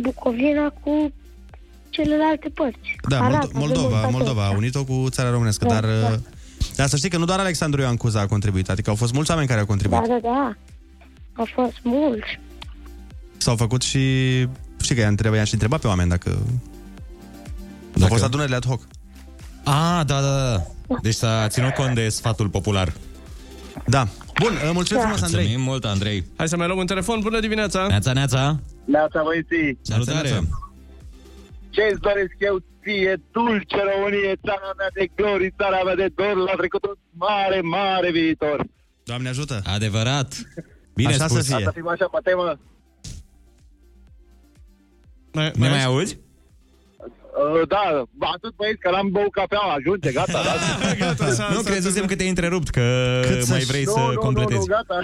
[0.00, 1.12] Bucovina cu
[1.90, 2.96] celelalte părți.
[3.08, 4.10] Da, Arată, Moldo- Moldova, demonstrator.
[4.12, 5.84] Moldova a unit-o cu țara românescă, Da, dar...
[6.00, 6.08] da.
[6.08, 6.18] uh,
[6.76, 9.30] Dar să știi că nu doar Alexandru Ioan Cuza a contribuit, adică au fost mulți
[9.30, 10.00] oameni care au contribuit.
[10.00, 10.56] Da, da, da.
[11.32, 12.40] Au fost mulți.
[13.36, 13.98] S-au făcut și...
[14.82, 16.30] Știi că i-a întrebat, i-a și întrebat pe oameni dacă...
[17.92, 18.02] dacă...
[18.02, 18.80] Au fost adunările ad hoc.
[19.64, 20.62] Ah, da, da, da.
[21.02, 22.92] Deci s-a ținut cont de sfatul popular.
[23.86, 24.06] Da.
[24.42, 25.42] Bun, mulțumim frumos, Andrei.
[25.44, 26.24] Mulțumim mult, Andrei.
[26.36, 27.20] Hai să mai luăm un telefon.
[27.20, 27.86] Bună dimineața!
[27.86, 28.60] Neața, neața.
[28.84, 29.78] Neața, băieții!
[29.82, 30.28] Salutare!
[31.70, 36.54] Ce-ți doresc eu ție, dulce Românie, țara mea de glorii, țara mea de dor, la
[36.56, 38.64] trecut un mare, mare viitor.
[39.04, 39.62] Doamne ajută!
[39.64, 40.34] Adevărat!
[40.94, 41.44] Bine Așa spus.
[41.44, 41.64] să fie.
[41.64, 42.58] Să fim așa pe temă.
[45.54, 46.18] Ne mai auzi?
[47.34, 47.82] Uh, da,
[48.34, 50.54] atât băieți că l-am băut cafea, ajunge, gata, da?
[51.54, 54.58] nu, crezusem că te-ai întrerupt, că Cât mai să- vrei nu, să nu, nu, completezi.
[54.58, 54.98] nu, gata.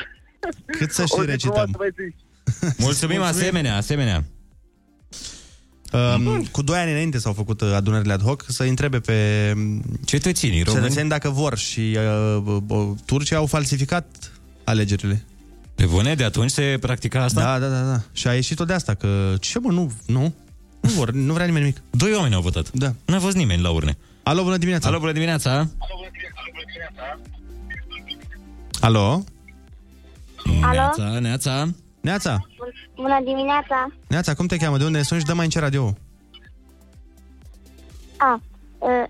[0.66, 1.52] Cât să și O zi recităm.
[1.54, 2.16] frumoasă, băieții.
[2.86, 4.24] Mulțumim, asemenea, asemenea.
[5.92, 9.52] Um, cu doi ani înainte s-au făcut uh, adunările ad hoc să întrebe pe
[10.04, 11.96] cetățenii români cetățeni dacă vor și
[12.36, 14.06] uh, uh, Turcia au falsificat
[14.64, 15.24] alegerile.
[15.74, 17.40] Pe bune, de atunci se practica asta?
[17.40, 18.00] Da, da, da, da.
[18.12, 20.34] Și a ieșit tot de asta, că ce mă, nu, nu,
[20.80, 21.82] nu vor, nu vrea nimeni nimic.
[21.90, 22.70] Doi oameni au votat.
[22.72, 22.92] Da.
[23.04, 23.98] N-a fost nimeni la urne.
[24.22, 24.88] Alo, bună dimineața.
[24.88, 25.68] Alo, bună dimineața.
[28.80, 29.24] Alo?
[30.60, 30.72] Alo?
[30.72, 31.68] Neața, neața.
[32.00, 32.46] Neața,
[32.94, 33.92] Bună dimineața!
[34.08, 34.78] Neața, cum te cheamă?
[34.78, 35.94] De unde ne suni și dă mai încet radio
[38.16, 38.40] A,
[38.78, 39.04] uh,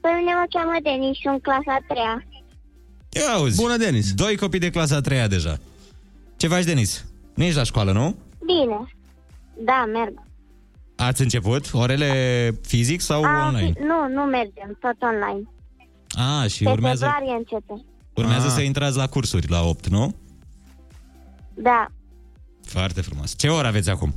[0.00, 2.24] pe mine mă cheamă Denis și în clasa a treia.
[3.08, 3.60] Ia auzi.
[3.60, 4.12] Bună, Denis.
[4.14, 5.58] Doi copii de clasa a treia deja.
[6.36, 7.04] Ce faci, Denis?
[7.34, 8.16] Nu ești la școală, nu?
[8.46, 8.92] Bine.
[9.64, 10.22] Da, merg.
[11.00, 12.10] Ați început orele
[12.62, 13.72] fizic sau A, online?
[13.80, 15.48] Nu, nu mergem, tot online.
[16.40, 17.84] A, și Pe urmează, februarie începe.
[18.14, 18.52] urmează Ah.
[18.52, 20.14] să intrați la cursuri la 8, nu?
[21.54, 21.86] Da.
[22.64, 23.34] Foarte frumos.
[23.36, 24.14] Ce oră aveți acum?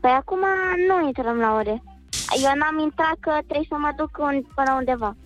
[0.00, 0.38] Păi acum
[0.88, 1.82] nu intrăm la ore.
[2.42, 5.16] Eu n-am intrat că trebuie să mă duc un, până undeva.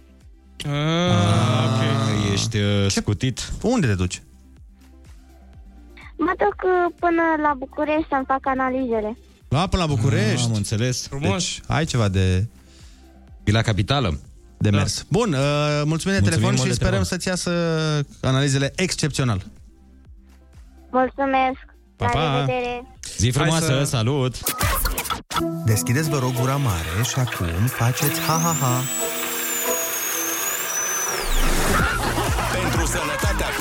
[0.66, 1.80] Ah, ok.
[1.80, 3.48] Ah, Ești uh, scutit.
[3.62, 4.22] Unde te duci?
[6.16, 9.16] Mă duc uh, până la București să-mi fac analizele.
[9.48, 10.40] La până la București.
[10.40, 11.06] Ah, Am înțeles.
[11.06, 11.30] Frumos.
[11.44, 12.46] Deci, ai ceva de,
[13.44, 14.18] E la capitală.
[14.58, 15.04] de mers.
[15.08, 17.04] Bun, uh, mulțumim de Mulțumim telefon mult și de sperăm telefon.
[17.04, 17.50] să-ți iasă
[18.20, 19.42] analizele excepțional.
[20.90, 21.58] Mulțumesc!
[21.96, 22.34] Pa, la pa.
[22.38, 22.86] revedere!
[23.18, 24.36] Zi frumoasă, să- salut!
[25.64, 28.80] Deschideți, vă rog, gura mare și acum faceți ha-ha-ha.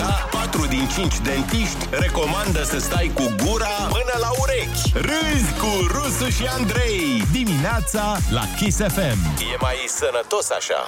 [0.04, 4.84] Ta, 4 din 5 dentiști recomandă să stai cu gura până la urechi.
[4.94, 7.24] Râzi cu Rusu și Andrei.
[7.32, 9.20] Dimineața la Kiss FM.
[9.54, 10.82] E mai sănătos așa.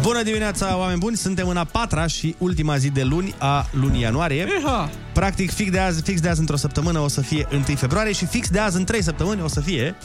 [0.00, 1.16] Bună dimineața, oameni buni!
[1.16, 4.46] Suntem în a patra și ultima zi de luni a lunii ianuarie.
[4.60, 4.90] Iha.
[5.12, 8.26] Practic, fix de azi, fix de azi într-o săptămână o să fie 1 februarie și
[8.26, 9.96] fix de azi în 3 săptămâni o să fie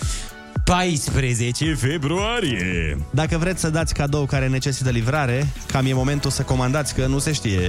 [0.65, 2.97] 14 februarie.
[3.09, 7.19] Dacă vreți să dați cadou care necesită livrare, cam e momentul să comandați, că nu
[7.19, 7.59] se știe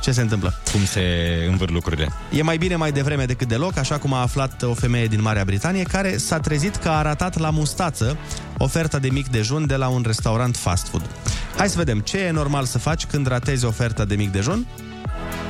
[0.00, 0.54] ce se întâmplă.
[0.72, 1.00] Cum se
[1.48, 2.08] învârt lucrurile.
[2.30, 5.44] E mai bine mai devreme decât deloc, așa cum a aflat o femeie din Marea
[5.44, 8.16] Britanie, care s-a trezit că a ratat la mustață
[8.58, 11.10] oferta de mic dejun de la un restaurant fast food.
[11.56, 14.66] Hai să vedem ce e normal să faci când ratezi oferta de mic dejun.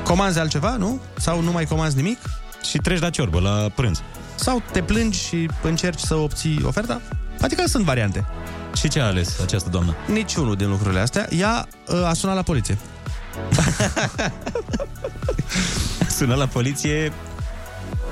[0.04, 1.00] Comanzi altceva, nu?
[1.16, 2.18] Sau nu mai comanzi nimic?
[2.70, 4.02] Și treci la ciorbă, la prânz.
[4.34, 7.00] Sau te plângi și încerci să obții oferta?
[7.40, 8.24] Adică sunt variante.
[8.76, 9.94] Și ce a ales această doamnă?
[10.06, 11.26] Niciunul din lucrurile astea.
[11.30, 12.78] Ea uh, a sunat la poliție.
[16.16, 17.12] Sună la poliție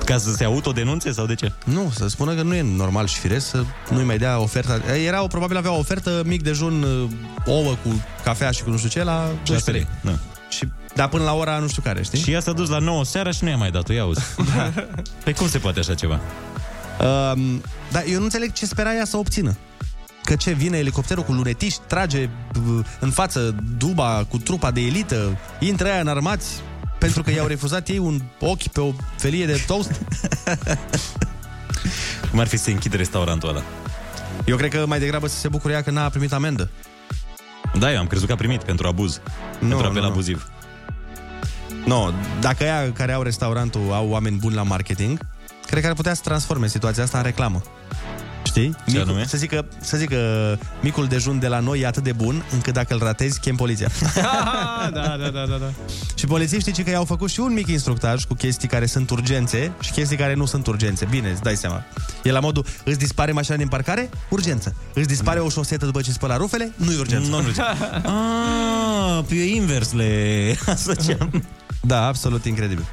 [0.05, 1.53] ca să se autodenunțe sau de ce?
[1.65, 4.81] Nu, să spună că nu e normal și firesc să nu-i mai dea oferta.
[5.07, 7.11] Era, probabil avea o ofertă, mic dejun, uh,
[7.47, 9.87] ouă cu cafea și cu nu știu ce, la 12 lei.
[10.01, 10.19] Da.
[10.49, 12.19] Și, dar până la ora nu știu care, știi?
[12.19, 14.21] Și ea s-a dus la 9 seara și nu i-a mai dat-o, ia auzi.
[14.57, 14.73] da.
[15.25, 16.21] Păi cum se poate așa ceva?
[17.01, 19.57] Um, dar eu nu înțeleg ce spera ea să obțină.
[20.25, 22.29] Că ce, vine elicopterul cu lunetiști, trage
[22.69, 26.63] uh, în față duba cu trupa de elită, intră aia în armați
[26.99, 29.91] pentru că i-au refuzat ei un ochi pe o felie de toast?
[32.31, 33.63] Cum ar fi să închid restaurantul ăla?
[34.45, 36.71] Eu cred că mai degrabă să se bucure ea că n-a primit amendă.
[37.79, 39.21] Da, eu am crezut că a primit pentru abuz.
[39.59, 40.15] Nu, pentru apel nu, nu.
[41.85, 41.87] Abuziv.
[41.87, 45.19] No, dacă ea care au restaurantul au oameni buni la marketing,
[45.67, 47.63] cred că ar putea să transforme situația asta în reclamă.
[48.45, 48.71] Știi?
[48.71, 49.27] Ce Micul, anume?
[49.27, 50.17] să zică, să zică
[50.81, 53.89] micul dejun de la noi e atât de bun încât dacă îl ratezi, chem poliția.
[54.15, 55.71] da, da, da, da, da.
[56.15, 59.73] și polițiștii ci că i-au făcut și un mic instructaj cu chestii care sunt urgențe
[59.81, 61.07] și chestii care nu sunt urgențe.
[61.11, 61.83] Bine, îți dai seama.
[62.23, 64.11] E la modul, îți dispare mașina din parcare?
[64.29, 64.75] Urgență.
[64.95, 66.73] Îți dispare o șosetă după ce spăla rufele?
[66.77, 67.29] Nu e urgență.
[67.31, 67.49] Nu, nu
[68.11, 70.11] Ah, pe invers le
[70.67, 71.45] asociam.
[71.83, 72.85] Da, absolut incredibil.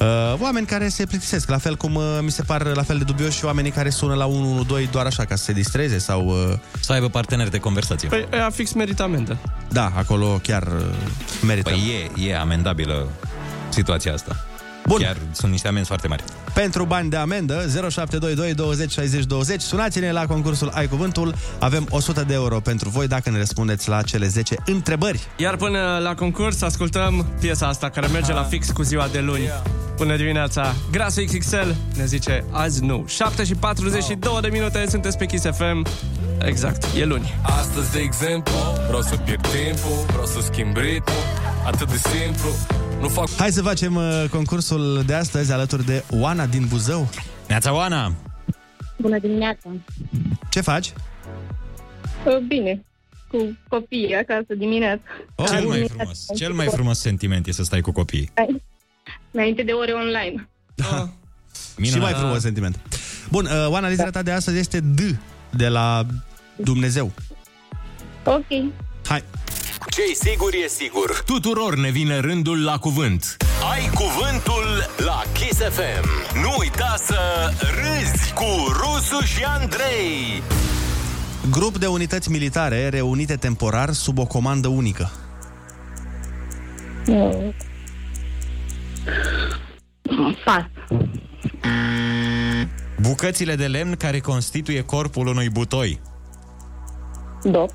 [0.00, 3.04] Uh, oameni care se plictisesc, la fel cum uh, mi se par la fel de
[3.04, 6.26] dubioși și oamenii care sună la 112 doar așa ca să se distreze sau...
[6.26, 8.08] Uh, să aibă parteneri de conversație.
[8.08, 9.38] Păi ea fix merită amendă.
[9.68, 10.84] Da, acolo chiar uh,
[11.46, 11.70] merită.
[11.70, 13.08] Păi e, e amendabilă
[13.68, 14.36] situația asta.
[14.86, 15.00] Bun.
[15.00, 16.24] Chiar sunt niște amenzi foarte mari.
[16.54, 17.54] Pentru bani de amendă
[17.90, 23.06] 0722 20 60 20 Sunați-ne la concursul Ai Cuvântul Avem 100 de euro pentru voi
[23.06, 28.06] dacă ne răspundeți la cele 10 întrebări Iar până la concurs ascultăm piesa asta care
[28.06, 29.48] merge la fix cu ziua de luni.
[29.96, 33.04] Până dimineața, Grasul XXL ne zice azi nu.
[33.06, 35.86] 7 și 42 de minute sunteți pe Kiss FM.
[36.38, 37.34] Exact, e luni.
[37.42, 38.54] Astăzi, de exemplu,
[38.86, 41.22] vreau să pierd timpul, vreau să schimb ritmul,
[41.66, 42.48] atât de simplu.
[43.02, 47.08] Nu fac Hai să facem uh, concursul de astăzi alături de Oana din Buzău
[47.48, 48.12] Neața Oana!
[48.98, 49.70] Bună dimineața!
[50.50, 50.92] Ce faci?
[52.26, 52.84] Uh, Bine,
[53.28, 55.02] cu copiii acasă dimineața.
[55.34, 58.30] Oh, cel mai frumos, cel mai frumos sentiment e să stai cu copiii.
[59.30, 60.48] Înainte de ore online.
[61.82, 62.78] Și mai frumos sentiment
[63.30, 65.00] Bun, uh, Oana, litera ta de astăzi este D
[65.50, 66.06] De la
[66.56, 67.12] Dumnezeu
[68.24, 68.72] Ok.
[69.06, 69.22] Hai
[69.88, 71.22] Ce-i sigur e sigur.
[71.26, 73.36] Tuturor ne vine rândul la cuvânt.
[73.72, 76.08] Ai cuvântul la Kiss FM.
[76.42, 77.18] Nu uita să
[77.60, 80.42] râzi cu Rusu și Andrei.
[81.50, 85.10] Grup de unități militare reunite temporar sub o comandă unică
[90.44, 90.64] Pas.
[93.00, 96.00] Bucățile de lemn care constituie corpul unui butoi.
[97.42, 97.70] Dop.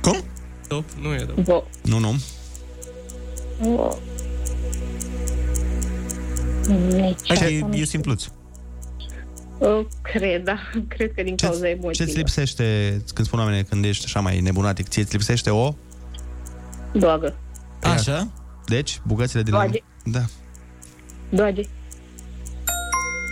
[0.00, 0.24] Cum?
[0.68, 1.44] Dop, nu e dop.
[1.44, 1.66] Dop.
[1.82, 2.16] Nu, nu
[7.28, 8.24] Așa e, e simpluț.
[9.58, 10.58] Uh, Cred, da.
[10.96, 12.16] Cred că din cauza Ce-ți emoțiilor.
[12.16, 12.64] lipsește,
[13.14, 15.74] când spun oamenii, când ești așa mai nebunatic, ție îți lipsește o?
[16.92, 17.36] Doagă.
[17.82, 18.28] Așa?
[18.66, 19.82] Deci, bucățile de Doage.
[20.04, 20.18] lemn.
[20.20, 20.24] Da.
[21.36, 21.62] Doage.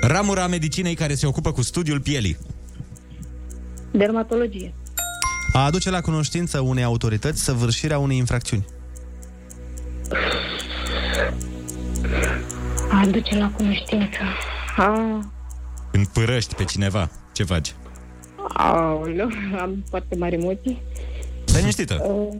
[0.02, 2.36] Ramura medicinei care se ocupă cu studiul pielii.
[3.90, 4.74] Dermatologie.
[5.56, 8.64] A aduce la cunoștință unei autorități săvârșirea unei infracțiuni.
[12.90, 14.18] A duce la cunoștință.
[14.76, 15.18] A,
[15.90, 17.74] Când părăști pe cineva, ce faci?
[18.52, 19.28] aoleu,
[19.60, 20.82] am foarte mari emoții.
[21.44, 21.94] Stai liniștită.
[22.02, 22.34] Uh,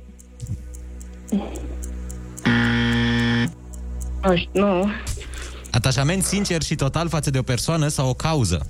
[4.22, 4.90] nu știu, nu.
[5.70, 8.66] Atașament sincer și total față de o persoană sau o cauză.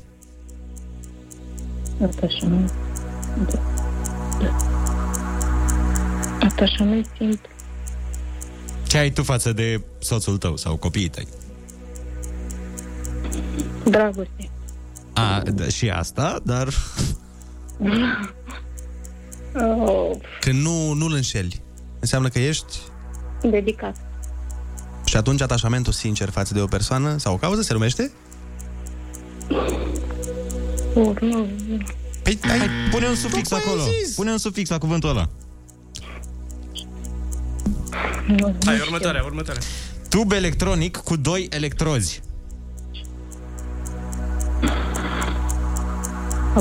[2.03, 2.73] Atașament.
[4.45, 4.57] Da.
[6.39, 6.47] Da.
[6.47, 7.49] Atașament simplu.
[8.87, 11.29] Ce ai tu față de soțul tău sau copiii tăi?
[13.85, 14.51] Dragoste.
[15.13, 16.69] A, da, și asta, dar...
[19.55, 21.61] Oh, Când nu, nu-l înșeli,
[22.01, 22.79] înseamnă că ești
[23.43, 23.97] dedicat.
[25.05, 28.11] și atunci atașamentul sincer față de o persoană sau o cauză se numește?
[30.95, 31.47] Oh, nu.
[32.25, 33.83] Păi, Hai, pune un sufix acolo.
[34.17, 35.29] Pune un sufix la cuvântul ăla.
[38.27, 38.57] nu.
[38.65, 39.63] Hai, următoarea, următoarea.
[40.09, 42.23] Tub electronic cu doi electrozi.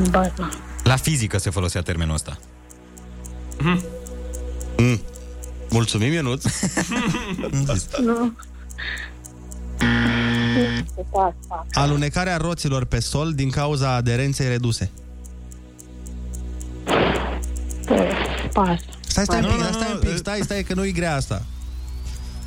[0.09, 0.49] Baza.
[0.83, 2.37] La fizică se folosea termenul ăsta.
[3.59, 3.81] Mm.
[5.69, 6.43] Mulțumim, Ionuț.
[8.03, 8.33] Nu.
[11.11, 11.65] Pas, pas.
[11.71, 14.91] Alunecarea roților pe sol din cauza aderenței reduse.
[18.53, 18.79] Pas.
[19.07, 20.91] Stai, stai Nu, un pic, nu, nu, stai un nu, pic, stai, stai, că nu-i
[20.91, 21.41] grea asta.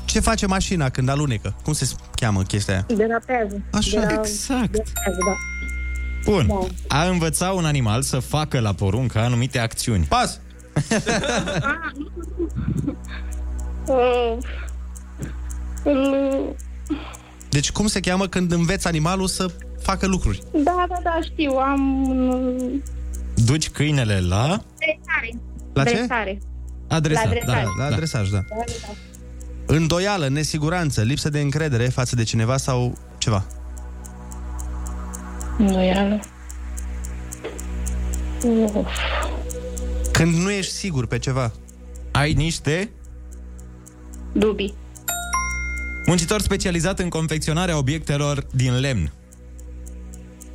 [0.04, 1.56] Ce face mașina când alunecă?
[1.64, 2.86] Cum se cheamă chestia aia?
[2.96, 3.62] Derapează.
[3.72, 4.70] Așa, Dera- exact.
[4.70, 5.36] Derapează, da.
[6.30, 6.46] Bun.
[6.46, 6.98] Da.
[6.98, 10.04] A învăța un animal să facă la poruncă anumite acțiuni.
[10.04, 10.40] Pas!
[13.88, 14.36] Uh,
[15.84, 16.56] îl-
[17.50, 19.46] Deci cum se cheamă când înveți animalul să
[19.82, 20.42] facă lucruri?
[20.52, 22.02] Da, da, da, știu, am...
[22.18, 22.72] uh,
[23.44, 24.60] Duci câinele la
[25.84, 26.38] Dresare.
[26.88, 27.00] La ce?
[27.00, 27.20] Dresare.
[27.20, 27.22] adresa.
[27.22, 27.64] La adresaj.
[27.76, 27.94] La da.
[27.94, 28.44] adresaj, da.
[28.48, 28.92] Da, da.
[29.66, 33.46] Îndoială, nesiguranță, lipsă de încredere față de cineva sau ceva.
[35.58, 36.20] Îndoială.
[38.44, 38.86] Uf.
[40.12, 41.52] Când nu ești sigur pe ceva.
[42.10, 42.90] Ai niște
[44.32, 44.74] Dubii.
[46.06, 49.12] Muncitor specializat în confecționarea obiectelor din lemn.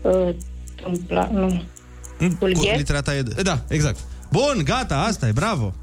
[0.01, 0.35] Uh,
[0.75, 1.63] tâmpla, nu.
[2.39, 2.77] Pulgher?
[2.77, 3.21] Litera ta e...
[3.21, 3.99] Da, exact.
[4.31, 5.73] Bun, gata, asta e, bravo!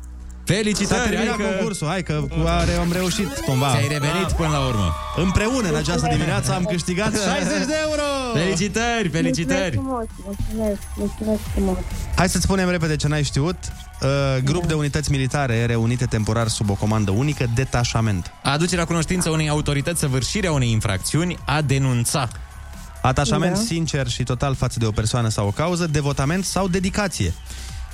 [0.44, 3.70] Felicitări, S-a terminat hai că- concursul, hai că cu are, am reușit cumva.
[3.70, 4.94] Ți-ai revenit până la urmă.
[5.16, 8.02] Împreună, în această dimineață, am câștigat 60 de euro!
[8.34, 9.78] Felicitări, felicitări!
[9.82, 11.76] Mulțumesc frumos, mulțumesc, mulțumesc frumos.
[12.16, 13.56] Hai să-ți spunem repede ce n-ai știut.
[14.02, 14.08] Uh,
[14.44, 18.32] grup de unități militare reunite temporar sub o comandă unică, detașament.
[18.42, 22.28] Aducerea cunoștință unei autorități săvârșirea unei infracțiuni, a denunța.
[23.02, 23.60] Atașament Da.
[23.60, 27.32] sincer și total față de o persoană sau o cauză, devotament sau dedicație.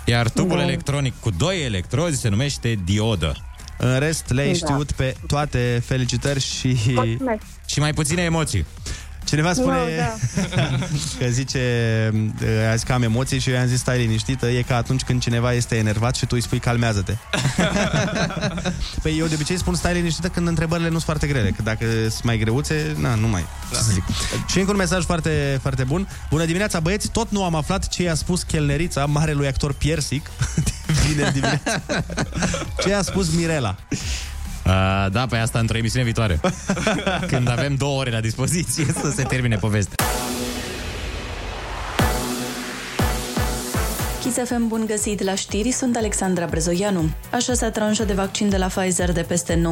[0.05, 0.63] Iar tubul Da.
[0.63, 3.37] electronic cu doi electrozi se numește diodă.
[3.79, 4.55] În rest, le-ai Da.
[4.67, 6.77] știut pe toate, felicitări și...
[6.95, 7.43] Mulțumesc.
[7.67, 8.67] Și mai puține emoții.
[9.25, 10.17] Cineva spune Nu, da.
[11.19, 11.61] că zice,
[12.43, 15.03] uh, a zis că am emoții și eu i-am zis stai liniștită, e ca atunci
[15.03, 17.17] când cineva este enervat și tu îi spui calmează-te.
[19.03, 21.85] păi eu de obicei spun stai liniștită când întrebările nu sunt foarte grele, că dacă
[22.01, 23.45] sunt mai greuțe, na, nu mai.
[23.71, 23.79] Da.
[23.79, 24.03] Ce să zic.
[24.47, 26.09] Și încă un mesaj foarte, foarte bun.
[26.31, 30.31] Bună dimineața, băieți, tot nu am aflat ce i-a spus chelnerița marelui actor Piersic
[31.07, 31.83] vineri dimineața.
[32.83, 33.77] ce i-a spus Mirela.
[34.67, 36.41] Uh, da, pe asta într-o emisiune viitoare.
[37.33, 40.07] Când avem două ore la dispoziție să se termine povestea.
[44.25, 47.11] Kiss FM, bun găsit la știri, sunt Alexandra Brezoianu.
[47.31, 49.63] A șasea tranșă de vaccin de la Pfizer de peste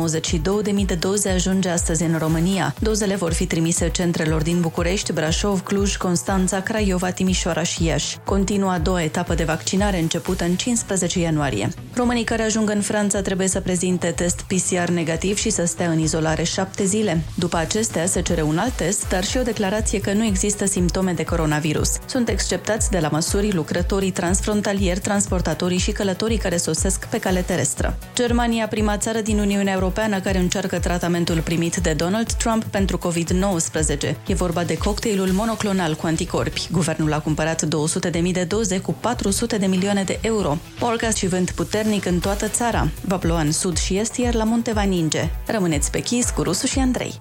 [0.74, 2.74] 92.000 de doze ajunge astăzi în România.
[2.78, 8.18] Dozele vor fi trimise centrelor din București, Brașov, Cluj, Constanța, Craiova, Timișoara și Iași.
[8.24, 11.68] Continuă a doua etapă de vaccinare începută în 15 ianuarie.
[11.94, 15.98] Românii care ajung în Franța trebuie să prezinte test PCR negativ și să stea în
[15.98, 17.22] izolare șapte zile.
[17.34, 21.12] După acestea se cere un alt test, dar și o declarație că nu există simptome
[21.12, 21.90] de coronavirus.
[22.06, 24.10] Sunt exceptați de la măsuri lucrătorii
[24.42, 27.98] transfrontalieri, transportatorii și călătorii care sosesc pe cale terestră.
[28.14, 34.14] Germania, prima țară din Uniunea Europeană care încearcă tratamentul primit de Donald Trump pentru COVID-19.
[34.26, 36.68] E vorba de cocktailul monoclonal cu anticorpi.
[36.72, 40.58] Guvernul a cumpărat 200.000 de doze cu 400 de milioane de euro.
[40.80, 42.88] Orcast și vânt puternic în toată țara.
[43.04, 45.30] Va ploua în sud și est, iar la munte va ninge.
[45.46, 47.18] Rămâneți pe chis cu Rusu și Andrei.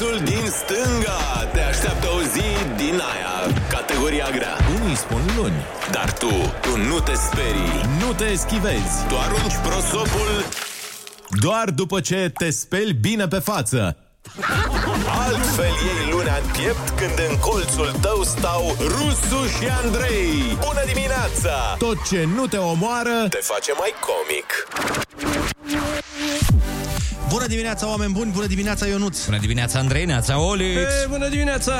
[0.00, 4.56] În colțul din stânga te așteaptă o zi din aia, categoria grea.
[4.74, 5.64] Unii spun luni.
[5.90, 6.30] Dar tu,
[6.60, 9.06] tu nu te sperii, nu te eschivezi.
[9.08, 10.30] Tu arunci prosopul
[11.40, 13.96] doar după ce te speli bine pe față.
[15.26, 20.58] Altfel iei lunea în piept când în colțul tău stau Rusu și Andrei.
[20.60, 21.74] Bună dimineața!
[21.78, 24.48] Tot ce nu te omoară te face mai comic.
[27.28, 28.30] Bună dimineața, oameni buni!
[28.30, 29.24] Bună dimineața, Ionuț!
[29.24, 30.74] Bună dimineața, Andrei, neața, Olix!
[30.74, 31.72] Hey, bună dimineața!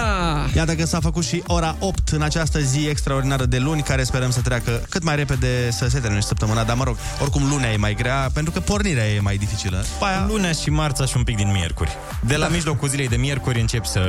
[0.55, 4.31] Iată că s-a făcut și ora 8 în această zi extraordinară de luni, care sperăm
[4.31, 7.77] să treacă cât mai repede să se termine săptămâna, dar mă rog, oricum lunea e
[7.77, 9.85] mai grea, pentru că pornirea e mai dificilă.
[10.01, 10.25] Aia...
[10.29, 11.97] Lunea și marța și un pic din miercuri.
[12.21, 12.53] De la da.
[12.53, 14.01] mijlocul zilei de miercuri începi să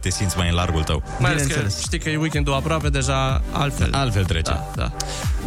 [0.00, 1.02] te simți mai în largul tău.
[1.18, 3.94] Mai ales că știi că e weekendul aproape, deja altfel.
[3.94, 4.50] Altfel trece.
[4.50, 4.92] Da, da.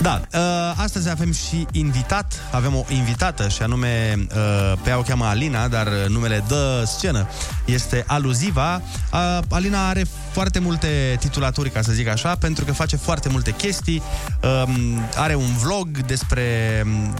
[0.01, 5.01] Da, uh, astăzi avem și invitat, avem o invitată și anume, uh, pe ea o
[5.01, 6.55] cheamă Alina, dar numele de
[6.85, 7.27] scenă.
[7.65, 8.81] Este Aluziva.
[9.13, 13.51] Uh, Alina are foarte multe titulaturi, ca să zic așa, pentru că face foarte multe
[13.51, 14.01] chestii,
[14.43, 17.13] um, are un vlog despre, um,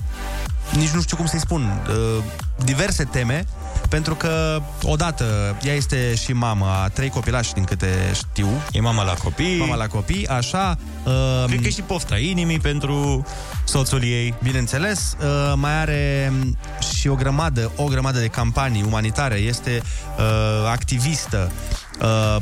[0.78, 2.24] nici nu știu cum să-i spun, uh,
[2.64, 3.46] diverse teme,
[3.90, 8.48] pentru că, odată, ea este și mama a trei copilași, din câte știu.
[8.72, 9.58] E mama la copii.
[9.58, 10.78] Mama la copii, așa.
[11.04, 13.26] Uh, Cred că e și pofta inimii pentru
[13.64, 14.34] soțul ei.
[14.44, 16.58] Bineînțeles, uh, mai are um,
[17.00, 19.36] și o grămadă, o grămadă de campanii umanitare.
[19.36, 19.82] Este
[20.18, 21.52] uh, activistă.
[22.02, 22.42] Uh,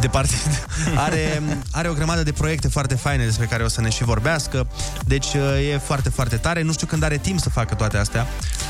[0.00, 0.66] de partid.
[1.06, 1.42] Are,
[1.72, 4.66] are o grămadă de proiecte foarte faine despre care o să ne și vorbească.
[5.04, 6.62] Deci uh, e foarte, foarte tare.
[6.62, 8.26] Nu știu când are timp să facă toate astea.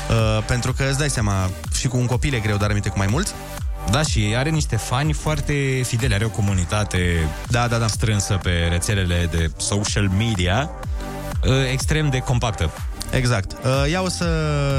[0.09, 2.97] Uh, pentru că îți dai seama, și cu un copil e greu, dar aminte cu
[2.97, 3.33] mai mulți.
[3.91, 7.87] Da, și are niște fani foarte fideli, are o comunitate da, da, da.
[7.87, 10.69] strânsă pe rețelele de social media,
[11.43, 12.71] uh, extrem de compactă.
[13.11, 13.51] Exact.
[13.51, 14.25] Uh, Ea o să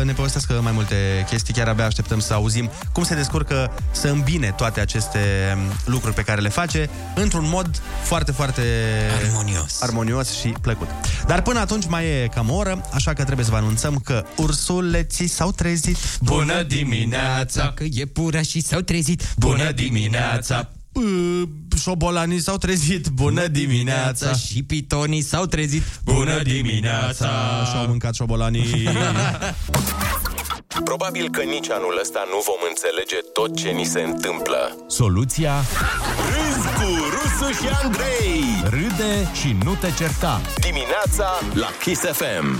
[0.04, 4.54] ne povestească mai multe chestii, chiar abia așteptăm să auzim cum se descurcă să îmbine
[4.56, 5.18] toate aceste
[5.56, 8.62] um, lucruri pe care le face într-un mod foarte, foarte
[9.24, 10.88] armonios, armonios și plăcut.
[11.26, 14.24] Dar până atunci mai e cam o oră, așa că trebuie să vă anunțăm că
[14.36, 15.96] ursuleții s-au trezit.
[16.20, 17.72] Bună dimineața!
[17.74, 19.34] Că e pura și s-au trezit.
[19.36, 20.70] Bună dimineața!
[21.80, 27.28] Șobolanii s-au trezit, bună dimineața Și pitonii s-au trezit, bună dimineața
[27.70, 28.64] Și-au mâncat șobolanii
[30.84, 34.76] Probabil că nici anul ăsta nu vom înțelege tot ce ni se întâmplă.
[34.86, 35.54] Soluția?
[36.30, 38.44] Râzi cu Rusu și Andrei.
[38.62, 40.40] Râde și nu te certa.
[40.60, 42.58] Dimineața la Kiss FM.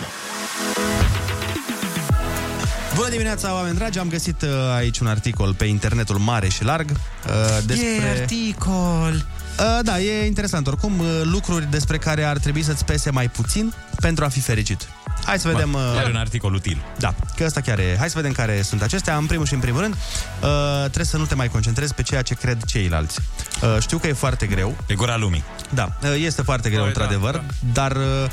[2.99, 3.99] Bună dimineața, oameni dragi!
[3.99, 7.86] Am găsit uh, aici un articol pe internetul mare și larg uh, despre...
[7.86, 9.12] E articol!
[9.14, 10.66] Uh, da, e interesant.
[10.66, 14.88] Oricum, uh, lucruri despre care ar trebui să-ți pese mai puțin pentru a fi fericit.
[15.24, 15.70] Hai să vedem...
[15.70, 16.84] Bă, uh, chiar un articol util.
[16.99, 17.96] Da, că ăsta chiar e.
[17.99, 19.16] Hai să vedem care sunt acestea.
[19.16, 22.22] În primul și în primul rând, uh, trebuie să nu te mai concentrezi pe ceea
[22.22, 23.20] ce cred ceilalți.
[23.62, 24.76] Uh, știu că e foarte greu.
[24.86, 25.44] E gura lumii.
[25.74, 27.42] Da, uh, este foarte greu, Păi, într-adevăr, da,
[27.72, 28.30] dar uh,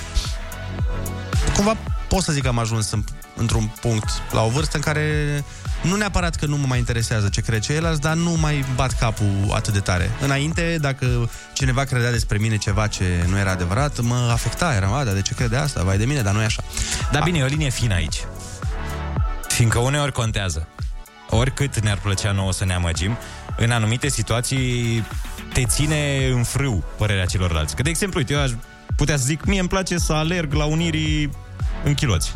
[1.56, 3.04] cumva pot să zic că am ajuns în,
[3.36, 5.44] într-un punct, la o vârstă în care
[5.82, 9.52] nu neapărat că nu mă mai interesează ce cred ceilalți, dar nu mai bat capul
[9.54, 10.12] atât de tare.
[10.22, 15.04] Înainte, dacă cineva credea despre mine ceva ce nu era adevărat, mă afecta, eram, a,
[15.04, 15.84] dar de ce crede asta?
[15.84, 16.64] Vai de mine, dar nu e așa.
[17.12, 18.26] Dar bine, e o linie fină aici.
[19.48, 20.68] Fiindcă uneori contează.
[21.30, 23.18] Oricât ne-ar plăcea nouă să ne amăgim,
[23.58, 25.06] în anumite situații
[25.54, 27.76] te ține în frâu părerea celorlalți.
[27.76, 28.52] Că, de exemplu, uite, eu aș
[28.96, 31.30] putea să zic, mie îmi place să alerg la unirii
[31.84, 32.34] în chiloți.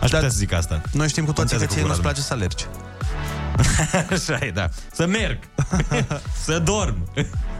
[0.00, 0.80] Aș putea să zic asta.
[0.92, 2.64] Noi știm cu toții că Contează ție cu nu-ți gura place să alergi.
[4.14, 4.68] Așa e, da.
[4.92, 5.38] Să merg.
[6.44, 7.08] să dorm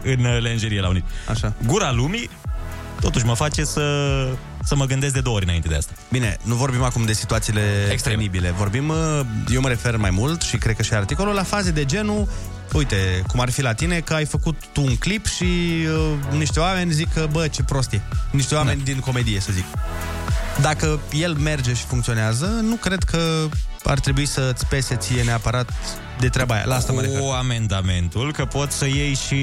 [0.03, 1.03] în uh, lenjerie la unii.
[1.29, 1.53] Așa.
[1.65, 2.29] Gura lumii
[2.99, 3.83] totuși mă face să,
[4.63, 5.93] să mă gândesc de două ori înainte de asta.
[6.11, 8.15] Bine, nu vorbim acum de situațiile Extrem.
[8.15, 8.51] penibile.
[8.51, 11.85] Vorbim, uh, eu mă refer mai mult și cred că și articolul, la faze de
[11.85, 12.27] genul
[12.75, 16.59] Uite, cum ar fi la tine că ai făcut tu un clip și uh, niște
[16.59, 18.01] oameni zic că, bă, ce prost e.
[18.31, 18.83] Niște oameni da.
[18.83, 19.65] din comedie, să zic.
[20.61, 23.47] Dacă el merge și funcționează, nu cred că
[23.83, 25.73] ar trebui să-ți pese ție neapărat
[26.19, 26.63] de treaba aia.
[26.65, 27.19] La asta mă refer.
[27.19, 29.39] Cu amendamentul că poți să iei și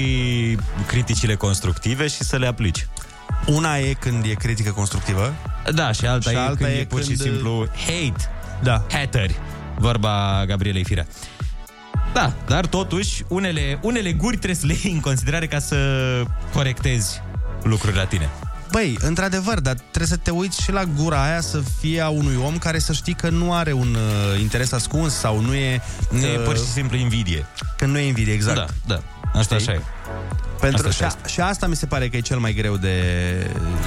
[0.87, 2.87] criticile constructive și să le aplici.
[3.45, 5.33] Una e când e critică constructivă.
[5.73, 8.29] Da, și alta, Și e alta când e e pur și când- simplu hate.
[8.63, 8.85] Da.
[8.91, 9.35] Hateri.
[9.77, 11.07] Vorba Gabrielei Firea.
[12.13, 15.77] Da, dar totuși, unele, unele guri trebuie să le iei în considerare ca să
[16.53, 17.21] corectezi
[17.63, 18.29] lucrurile la tine.
[18.71, 22.35] Băi, într-adevăr, dar trebuie să te uiți și la gura aia să fie a unui
[22.35, 25.81] om care să știi că nu are un uh, interes ascuns sau nu e...
[26.09, 27.45] Nu e pur și simplu invidie.
[27.77, 28.55] Că nu e invidie, exact.
[28.55, 29.01] Da, da.
[29.39, 29.69] Asta Știi?
[29.69, 29.81] așa e.
[30.59, 32.97] Pentru, Asta și, a, și asta mi se pare că e cel mai greu de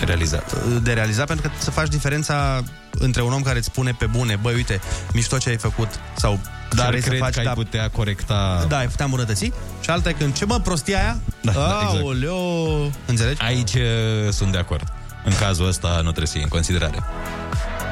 [0.05, 0.64] realizat.
[0.83, 4.37] De realizat, pentru că să faci diferența între un om care îți spune pe bune,
[4.37, 4.81] băi, uite,
[5.12, 7.89] mișto ce ai făcut, sau ce Dar vrei cred să faci, că ai da, putea
[7.89, 8.64] corecta...
[8.69, 9.53] da, ai putea îmbunătăți.
[9.81, 11.17] Și alta e când, ce mă, prostia aia?
[11.43, 12.03] Da, da, exact.
[12.03, 12.37] Aoleo,
[13.07, 13.43] înțelegi?
[13.43, 13.83] Aici uh,
[14.31, 14.93] sunt de acord.
[15.25, 16.99] În cazul ăsta nu trebuie să iei în considerare.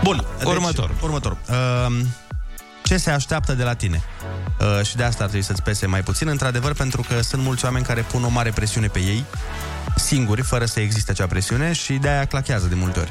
[0.03, 0.89] Bun, următor.
[0.89, 1.37] Deci, următor.
[1.49, 2.01] Uh,
[2.85, 4.03] ce se așteaptă de la tine?
[4.61, 7.65] Uh, și de asta ar trebui să-ți pese mai puțin, într-adevăr, pentru că sunt mulți
[7.65, 9.25] oameni care pun o mare presiune pe ei,
[9.97, 13.11] singuri, fără să existe acea presiune și de-aia clachează de multe ori.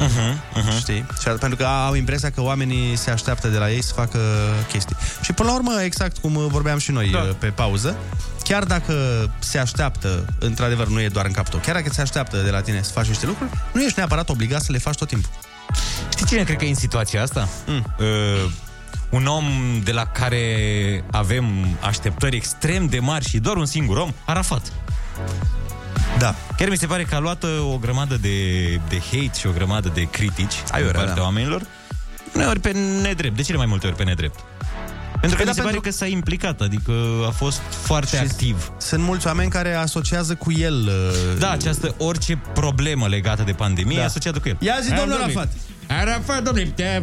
[0.00, 0.78] Uh-huh, uh-huh.
[0.78, 1.06] Știi?
[1.20, 4.18] Și a- pentru că au impresia că oamenii se așteaptă de la ei să facă
[4.72, 4.96] chestii.
[5.22, 7.18] Și până la urmă, exact cum uh, vorbeam și noi Da.
[7.18, 7.34] da.
[7.38, 7.96] pe pauză,
[8.44, 8.94] chiar dacă
[9.38, 12.60] se așteaptă, într-adevăr nu e doar în capul tău, chiar dacă se așteaptă de la
[12.60, 15.30] tine să faci niște lucruri, nu ești neapărat obligat să le faci tot timpul.
[16.10, 17.48] Știi cine cred că e în situația asta?
[17.66, 17.84] Mm.
[17.98, 18.50] Uh,
[19.10, 19.44] un om
[19.84, 20.44] de la care
[21.10, 21.44] avem
[21.80, 24.72] așteptări extrem de mari și doar un singur om, Arafat.
[26.20, 26.34] Da.
[26.56, 29.50] Chiar mi se pare că a luat uh, o grămadă de, de hate și o
[29.50, 31.22] grămadă de critici din Aiurea, partea da.
[31.22, 31.62] oamenilor,
[32.34, 32.70] uneori pe
[33.02, 33.36] nedrept.
[33.36, 34.38] De cele mai multe ori pe nedrept.
[35.20, 36.92] Pentru că Păi mi da, se pare pentru- că s-a implicat, adică
[37.26, 38.72] a fost foarte Și activ.
[38.78, 40.74] Sunt mulți oameni care asociază cu el...
[40.74, 44.02] uh, Da, această orice problemă legată de pandemie Da.
[44.02, 44.56] e asociată cu el.
[44.60, 45.48] Ia zi, Hai, domnul domnule,
[45.90, 46.08] Arafat.
[46.08, 47.02] Arafat, domnule, te,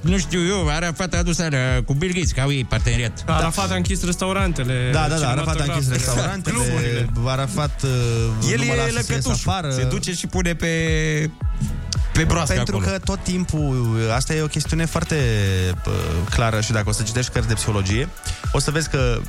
[0.00, 3.24] nu știu eu, Arafat a adus alea cu Bill Gates, că au ei parteneriat.
[3.24, 3.36] Da.
[3.36, 4.90] Arafat a închis restaurantele.
[4.92, 7.08] Da, da, da, Arafat a închis restaurantele, cluburile.
[7.26, 9.46] Arafat uh, El nu mă e lasă să ies lăcătuș.
[9.46, 9.70] afară.
[9.70, 10.66] Se duce și pune pe,
[12.12, 12.90] pe broască Pentru acolo.
[12.92, 15.16] că tot timpul, asta e o chestiune foarte
[15.86, 15.92] uh,
[16.30, 18.08] clară și dacă o să citești cărți de psihologie,
[18.52, 19.20] o să vezi că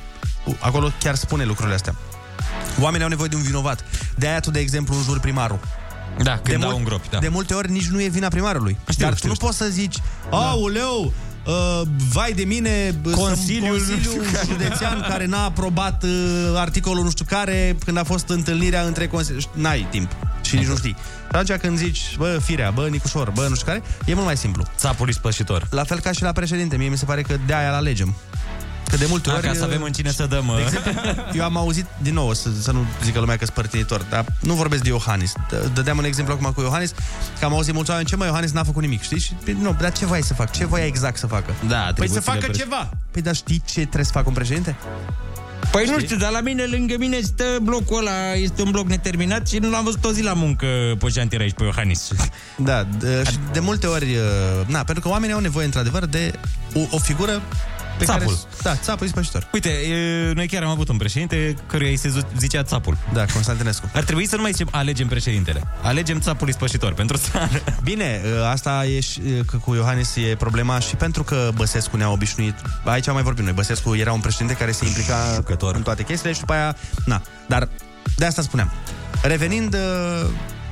[0.45, 1.95] uh, acolo chiar spune lucrurile astea.
[2.79, 3.83] Oamenii au nevoie de un vinovat.
[4.15, 5.59] De aia tu, de exemplu, înjuri primarul.
[6.23, 7.19] Da, când de dau mult- în gropi, da.
[7.19, 8.77] De multe ori nici nu e vina primarului.
[8.89, 9.45] Știu, Dar știu, tu nu știu.
[9.47, 9.95] poți să zici,
[10.29, 11.13] auleu,
[11.45, 11.81] uh,
[12.13, 16.09] vai de mine, b- Consiliul sunt nu știu Consiliul care." Județean care n-a aprobat uh,
[16.55, 19.43] articolul nu știu care când a fost întâlnirea între Consiliul.
[19.53, 20.11] N-ai timp
[20.41, 20.95] și nici nu știi.
[21.31, 24.37] Și atunci când zici, bă, Firea, bă, Nicușor, bă, nu știu care, e mult mai
[24.37, 24.63] simplu.
[24.77, 25.67] Țapul ispășitor.
[25.71, 26.77] La fel ca și la președinte.
[26.77, 28.15] Mie mi se pare că de aia îl alegem.
[28.89, 29.45] Că de multe Da, ori...
[29.47, 30.45] ca să avem în cine să dăm...
[30.45, 30.91] De uh, exemplu,
[31.33, 34.53] eu am auzit, din nou, să, să nu zică lumea că sunt părtinitor, dar nu
[34.53, 35.33] vorbesc de Iohannis.
[35.33, 36.91] D- Dădeam un exemplu acum cu Iohannis,
[37.39, 39.19] că am auzit mulți oameni, ce mă, Iohannis n-a făcut nimic, știi?
[39.19, 40.51] Și, nu, dar ce voia să fac?
[40.51, 41.53] Ce voia exact să facă?
[41.67, 42.89] Da, Păi să atribuțiile facă preș- ceva!
[43.11, 44.75] Păi dar știi ce trebuie să facă un președinte?
[45.71, 49.47] Păi nu știu, dar la mine, lângă mine, stă blocul ăla, este un bloc neterminat
[49.47, 50.65] și nu l-am văzut o zi la muncă
[50.99, 52.09] pe șantier aici, pe Iohannis.
[52.57, 56.31] Da, de, și de multe ori, uh, na, pentru că oamenii au nevoie, într-adevăr, de
[56.73, 57.41] o, o figură
[57.99, 58.25] Pe Țapul.
[58.33, 59.47] Care, da, țapul ispășitor.
[59.53, 62.97] Uite, e, noi chiar am avut un președinte căruia îi se zu- zicea țapul.
[63.13, 63.89] Da, Constantinescu.
[63.93, 65.63] Ar trebui să nu mai zicem alegem președintele.
[65.81, 67.61] Alegem țapul ispășitor pentru țară.
[67.83, 72.09] Bine, ă, asta e și, că cu Iohannis e problema și pentru că Băsescu ne-a
[72.11, 72.55] obișnuit.
[72.83, 73.53] Aici am mai vorbit noi.
[73.53, 75.75] Băsescu era un președinte care se implica Jucător.
[75.75, 76.75] în toate chestiile și după aia,
[77.05, 77.21] na.
[77.47, 77.67] Dar
[78.15, 78.71] de asta spuneam.
[79.21, 79.77] Revenind, ă,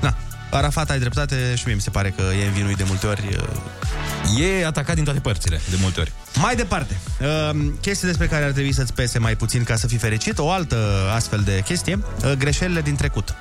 [0.02, 0.14] na,
[0.52, 3.38] Arafat ai dreptate și mie mi se pare că e învinuit de multe ori.
[4.36, 6.12] Ă, E atacat din toate părțile, de multe ori.
[6.36, 9.98] Mai departe, uh, chestii despre care ar trebui să-ți pese mai puțin ca să fii
[9.98, 10.78] fericit, o altă
[11.16, 13.36] astfel de chestie, uh, greșelile din trecut.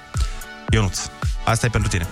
[0.71, 0.99] Ionuț,
[1.45, 2.07] asta e pentru tine.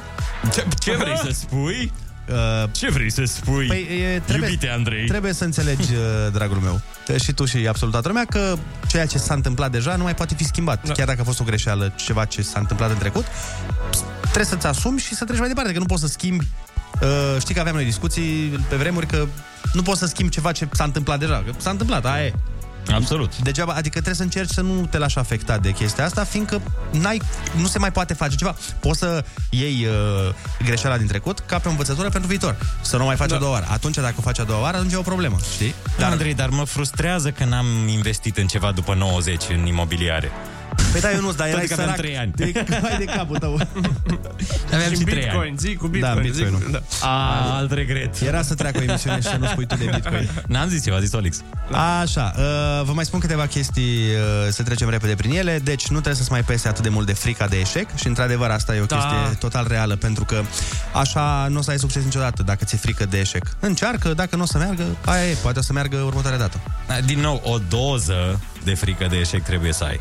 [0.52, 1.92] Ce, ce vrei să spui?
[2.28, 5.06] Uh, Ce vrei să spui, Păi, e, trebuie, iubite Andrei?
[5.06, 8.56] Trebuie să înțelegi, uh, dragul meu, uh, și tu și absolut toată lumea, că
[8.86, 10.86] ceea ce s-a întâmplat deja nu mai poate fi schimbat.
[10.86, 10.92] Da.
[10.92, 13.24] Chiar dacă a fost o greșeală, ceva ce s-a întâmplat în trecut,
[14.20, 16.46] trebuie să-ți asumi și să treci mai departe, că nu poți să schimbi.
[17.02, 19.26] Uh, știi că aveam noi discuții pe vremuri că
[19.72, 22.32] nu poți să schimbi ceva ce s-a întâmplat deja, că s-a întâmplat, aia e.
[22.92, 23.38] Absolut.
[23.38, 27.20] Degeaba, adică trebuie să încerci să nu te lași afectat de chestia asta, fiindcă n-ai,
[27.56, 28.56] nu se mai poate face ceva.
[28.80, 30.34] Poți să iei uh,
[30.64, 32.56] greșeala din trecut ca pe învățătură pentru viitor.
[32.80, 33.36] Să nu mai faci da.
[33.36, 33.66] a doua oară.
[33.70, 35.74] Atunci, dacă o faci a doua oară, atunci e o problemă, știi?
[35.98, 40.30] Da, Andrei, dar mă frustrează că n-am investit în ceva după 90 în imobiliare.
[40.92, 42.04] Păi da, eu nu dar erai Toate că aveam sărac.
[42.06, 42.32] 3 ani.
[42.34, 43.60] De, hai de capul tău.
[44.72, 45.56] Aveam Și și 3 Bitcoin, ani.
[45.58, 46.22] zi cu Da, Bitcoin.
[46.22, 46.62] Bitcoin-ul.
[46.66, 46.80] zi, da.
[47.08, 48.20] A, alt regret.
[48.20, 50.28] Era să treacă o emisiune și să nu spui tu de Bitcoin.
[50.46, 51.42] N-am zis eu, a zis Olix.
[52.00, 52.42] Așa, uh,
[52.84, 55.60] vă mai spun câteva chestii, uh, să trecem repede prin ele.
[55.64, 58.50] Deci nu trebuie să-ți mai pese atât de mult de frica de eșec și într-adevăr
[58.50, 58.96] asta e o Da.
[58.96, 60.42] chestie total reală, pentru că
[60.94, 63.44] așa nu o să ai succes niciodată dacă ți-e frică de eșec.
[63.60, 66.60] Încearcă, dacă nu o să meargă, aia e, poate o să meargă următoarea dată.
[67.04, 70.00] Din nou, o doză de frică de eșec trebuie să ai.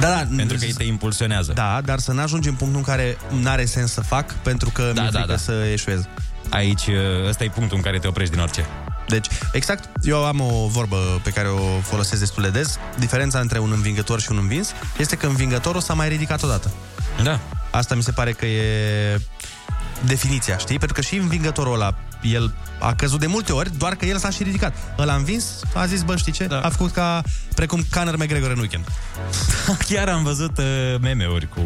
[0.00, 1.52] Da, da, Pentru că ei te impulsionează.
[1.52, 5.00] Da, dar să n-ajungi în punctul în care n-are sens să fac pentru că Da,
[5.00, 5.38] mi-e da, frică da.
[5.38, 6.08] să eșuez.
[6.50, 6.88] Aici,
[7.28, 8.66] ăsta e punctul în care te oprești din orice.
[9.08, 12.78] Deci, exact, eu am o vorbă pe care o folosesc destul de des.
[12.98, 16.70] Diferența între un învingător și un învins este că învingătorul s-a mai ridicat odată.
[17.22, 17.40] Da.
[17.70, 19.20] Asta mi se pare că e
[20.04, 20.78] definiția, știi?
[20.78, 24.30] Pentru că și învingătorul ăla, el a căzut de multe ori, doar că el s-a
[24.30, 24.74] și ridicat.
[24.98, 26.46] Ăla a învins, a zis, bă, știi ce?
[26.46, 26.60] Da.
[26.60, 27.22] A făcut ca,
[27.54, 28.84] precum Conor McGregor în weekend.
[29.88, 30.64] Chiar am văzut uh,
[31.00, 31.60] meme-uri cu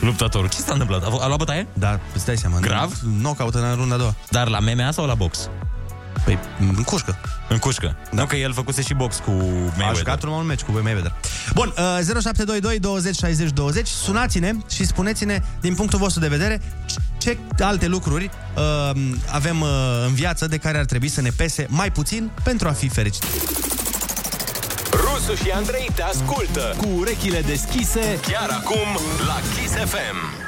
[0.00, 0.48] luptătorul.
[0.48, 1.02] Ce s-a întâmplat?
[1.02, 1.66] A, a luat bătaie?
[1.72, 2.58] Da, îți dai seama.
[2.58, 2.92] Grav?
[3.18, 4.14] Knockout în runda a doua.
[4.30, 5.48] Dar la MMA sau la box?
[6.24, 7.18] Păi, în cușcă.
[7.48, 7.96] În cușcă.
[8.10, 8.20] Da.
[8.20, 9.96] Nu că el făcuse și box cu A Mayweather.
[9.96, 11.12] jucat numai un meci cu Mayweather.
[11.54, 16.60] Bun, uh, 0722 20 60 20 Sunați-ne și spuneți-ne din punctul vostru de vedere
[17.18, 19.00] ce alte lucruri uh,
[19.30, 19.68] avem uh,
[20.06, 23.26] în viață de care ar trebui să ne pese mai puțin pentru a fi fericiți.
[24.92, 30.42] Rusu și Andrei te ascultă cu urechile deschise chiar acum la Kiss FM.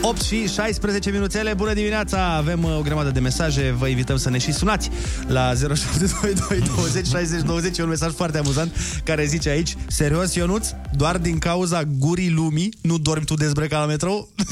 [0.00, 2.34] 8 și 16 minuțele, bună dimineața!
[2.34, 4.90] Avem uh, o grămadă de mesaje, vă invităm să ne și sunați
[5.26, 7.78] la 0722 20 60 20.
[7.78, 8.72] E un mesaj foarte amuzant
[9.04, 13.86] care zice aici, serios Ionuț, doar din cauza gurii lumii nu dormi tu dezbrăcat la
[13.86, 14.28] metrou?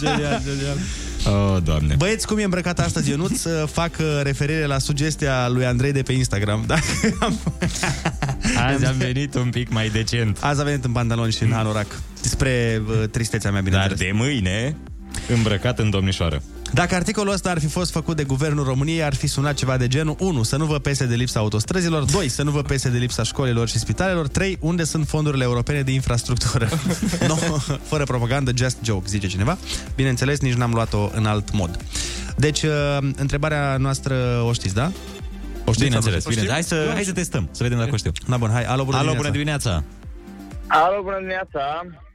[0.00, 0.76] Genial, genial.
[1.26, 1.94] Oh, doamne.
[1.98, 3.38] Băieți, cum e îmbrăcat astăzi Ionuț?
[3.38, 6.64] Să fac uh, referire la sugestia lui Andrei de pe Instagram.
[6.72, 6.76] Da?
[8.66, 10.38] Azi am venit un pic mai decent.
[10.40, 11.86] Azi a venit în pantaloni și în hanorac.
[12.20, 13.98] Spre uh, tristețea mea, Dar bineînțeles.
[13.98, 14.76] de mâine,
[15.34, 16.42] îmbrăcat în domnișoară.
[16.74, 19.88] Dacă articolul ăsta ar fi fost făcut de Guvernul României, ar fi sunat ceva de
[19.88, 20.42] genul 1.
[20.42, 22.28] Să nu vă pese de lipsa autostrăzilor 2.
[22.28, 24.56] Să nu vă pese de lipsa școlilor și spitalelor 3.
[24.60, 26.68] Unde sunt fondurile europene de infrastructură?
[27.28, 27.34] no,
[27.82, 29.58] fără propagandă, just joke, zice cineva.
[29.94, 31.76] Bineînțeles, nici n-am luat-o în alt mod.
[32.36, 32.70] Deci, uh,
[33.16, 34.92] întrebarea noastră o știți, da?
[35.64, 35.84] O știți?
[35.84, 36.40] Bineînțeles, O bine.
[36.40, 36.52] știți?
[36.54, 38.10] Hai să, hai să testăm, să vedem dacă o știu.
[38.28, 39.20] Da, bun, hai, alo, bună Alo, dimineața.
[39.22, 39.84] bună dimineața.
[40.66, 41.60] Alo, bună dimineața!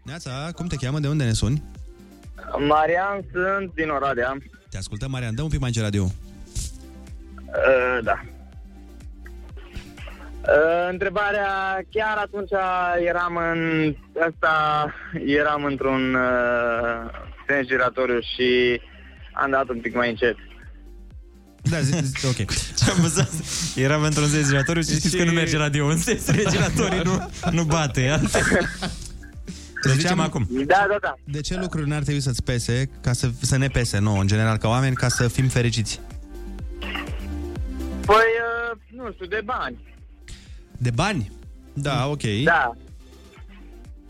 [0.03, 0.99] Neața, cum te cheamă?
[0.99, 1.63] De unde ne suni?
[2.57, 4.37] Marian sunt din Oradea.
[4.69, 5.35] Te ascultăm, Marian.
[5.35, 6.03] Dă un pic mai încet radio.
[6.03, 8.21] Uh, da.
[10.41, 12.51] Uh, întrebarea, chiar atunci
[13.05, 13.93] eram în
[14.29, 14.85] asta,
[15.25, 17.11] eram într-un uh,
[17.47, 18.81] sens giratoriu și
[19.33, 20.35] am dat un pic mai încet.
[21.61, 22.49] Da, zi, zi, ok.
[22.77, 23.29] Ce am văzut?
[23.75, 27.63] Eram într-un sens giratoriu și știți că nu merge radio în sens giratorii, nu, nu
[27.63, 28.09] bate.
[29.87, 30.47] Să zicem acum.
[30.49, 31.15] Da, da, da.
[31.23, 34.57] De ce lucruri n-ar trebui să-ți pese, ca să, să ne pese nouă, în general,
[34.57, 35.99] ca oameni, ca să fim fericiți?
[38.05, 39.77] Păi, uh, nu știu, de bani.
[40.77, 41.31] De bani?
[41.73, 42.21] Da, ok.
[42.43, 42.71] Da.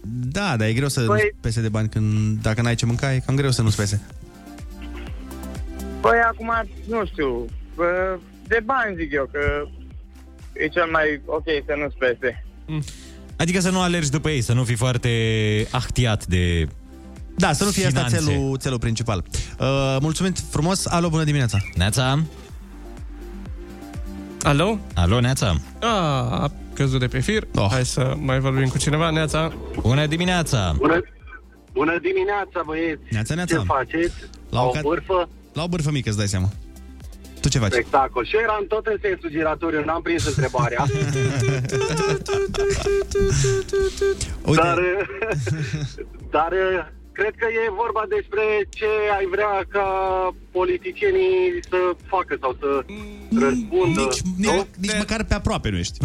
[0.09, 3.13] Da, dar e greu să Păi- nu pese de bani când, dacă n-ai ce mânca,
[3.13, 4.01] e cam greu să nu-ți pese.
[6.01, 6.51] Păi, acum,
[6.87, 7.29] nu știu,
[7.75, 9.67] uh, de bani zic eu, că
[10.53, 12.45] e cel mai ok să nu-ți pese.
[13.37, 15.09] Adică să nu alergi după ei, să nu fii foarte
[15.71, 16.67] ahtiat de
[17.35, 18.25] Da, să nu fie asta Finanțe.
[18.31, 19.23] țelul, țelul principal.
[19.59, 20.85] Uh, mulțumim frumos.
[20.85, 21.57] Alo, bună dimineața.
[21.75, 22.23] Neața.
[24.43, 24.79] Alo?
[24.93, 25.55] Alo, Neața.
[25.81, 25.87] A,
[26.43, 27.47] a căzut de pe fir.
[27.55, 27.67] Oh.
[27.71, 29.09] Hai să mai vorbim cu cineva.
[29.09, 29.53] Neața.
[29.81, 30.73] Bună dimineața.
[30.77, 31.01] Bună,
[31.73, 33.01] bună dimineața, băieți!
[33.09, 33.57] Neața, neața.
[33.57, 34.13] Ce faceți?
[34.49, 35.29] La La o o ca- bârfă?
[35.53, 36.49] La o bârfă mică, îți dai seama.
[37.47, 37.71] Tu ce faci?
[37.71, 38.25] Spectacol.
[38.25, 40.85] Și eu eram tot în sensul giratoriu, n-am prins întrebarea.
[44.49, 44.61] Uite.
[44.61, 44.79] Dar,
[46.35, 46.51] dar
[47.11, 48.85] cred că e vorba despre ce
[49.17, 49.87] ai vrea ca
[50.51, 52.85] politicienii să facă sau să
[53.39, 54.01] răspundă.
[54.01, 55.97] Nici, nici, nici măcar pe aproape nu ești.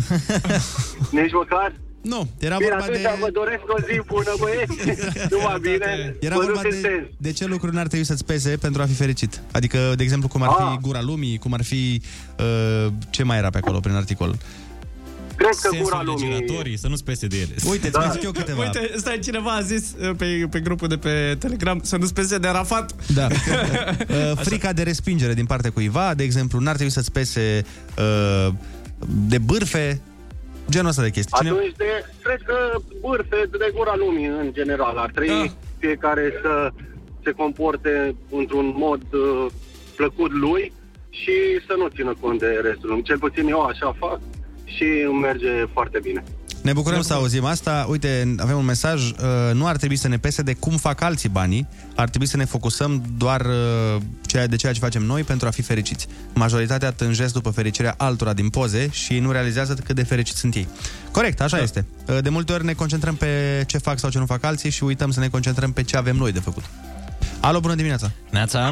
[1.11, 1.73] Nici măcar?
[2.03, 3.17] Nu, era Bine, vorba atunci de...
[3.21, 5.01] vă doresc o zi bună, băieți.
[5.35, 6.15] Numai bine.
[6.21, 7.07] Era Vă vorba duc în de, sens.
[7.17, 9.41] de ce lucruri n-ar trebui să-ți pese pentru a fi fericit.
[9.53, 10.79] Adică, de exemplu, cum ar fi Ah.
[10.81, 12.03] gura lumii, cum ar fi...
[12.39, 14.37] Uh, ce mai era pe acolo prin articol?
[15.37, 16.25] Cred că Sensul gura de lumii...
[16.25, 17.55] giratorii, să nu-ți pese de ele.
[17.71, 18.63] Uite, îți mai zic eu câteva.
[18.63, 22.39] Uite, stai, cineva a zis uh, pe, pe grupul de pe Telegram să nu spese
[22.39, 22.95] de Arafat.
[23.15, 23.27] Da.
[24.09, 27.65] Uh, frica de respingere din partea cuiva, de exemplu, n-ar trebui să-ți pese
[27.99, 28.53] uh,
[29.29, 30.01] de bârfe,
[30.71, 31.37] genul ăsta de chestii.
[31.37, 31.51] Cine...
[31.51, 32.57] Atunci, de, cred că
[33.01, 35.53] bârfe de gura lumii, în general, ar trebui da.
[35.79, 36.71] fiecare să
[37.25, 39.47] se comporte într-un mod uh,
[39.97, 40.73] plăcut lui
[41.11, 41.33] și
[41.67, 43.05] să nu țină cont de restul lumii.
[43.05, 44.21] Cel puțin eu așa fac
[44.65, 46.25] și îmi merge foarte bine.
[46.63, 47.87] Ne bucurăm să auzim asta.
[47.89, 49.11] Uite, avem un mesaj.
[49.11, 49.17] Uh,
[49.53, 51.69] nu ar trebui să ne pese de cum fac alții banii.
[51.95, 53.97] Ar trebui să ne focusăm doar uh,
[54.27, 56.07] ceea, de ceea ce facem noi pentru a fi fericiți.
[56.35, 60.69] Majoritatea tânjesc după fericirea altora din poze și nu realizează cât de fericiți sunt ei.
[61.11, 61.63] Corect, așa da.
[61.63, 61.87] este.
[62.09, 64.85] Uh, De multe ori ne concentrăm pe ce fac sau ce nu fac alții și
[64.85, 66.65] uităm să ne concentrăm pe ce avem noi de făcut.
[67.41, 68.11] Alo, bună dimineața!
[68.31, 68.71] Neața.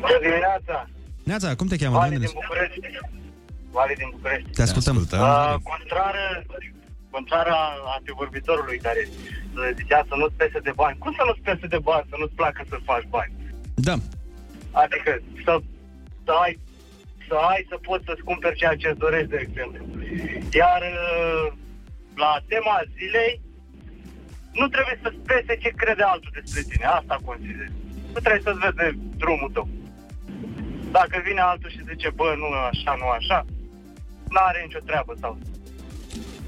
[0.00, 0.88] Bună dimineața!
[1.22, 1.96] Neața, cum te cheamă?
[1.96, 2.34] Vali De unde din ești?
[2.34, 2.80] București.
[3.70, 4.50] Vali din București.
[4.50, 4.96] Te ascultăm.
[4.96, 6.24] Uh, contrară,
[7.16, 7.54] contrară
[7.96, 10.98] antivorbitorului care uh, zicea să nu-ți pese de bani.
[11.02, 13.32] Cum să nu-ți pese de bani, să nu-ți placă să faci bani?
[13.88, 13.96] Da.
[14.82, 15.10] Adică
[15.44, 15.52] să,
[16.24, 16.52] să ai
[17.28, 19.82] să ai să poți să-ți cumperi ceea ce îți dorești, de exemplu.
[20.60, 21.46] Iar uh,
[22.14, 23.40] la tema zilei,
[24.52, 26.86] nu trebuie să-ți pese ce crede altul despre tine.
[26.86, 27.68] Asta consider.
[28.12, 28.88] Nu trebuie să-ți vezi de
[29.22, 29.68] drumul tău.
[30.98, 33.38] Dacă vine altul și zice, bă, nu așa, nu așa,
[34.28, 35.38] n-are nicio treabă sau...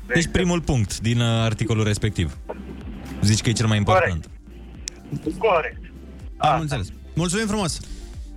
[0.06, 2.36] Deci primul punct din uh, articolul respectiv.
[3.22, 4.28] Zici că e cel mai important.
[5.38, 5.80] Corect.
[6.36, 6.88] Am înțeles.
[7.14, 7.80] Mulțumim frumos!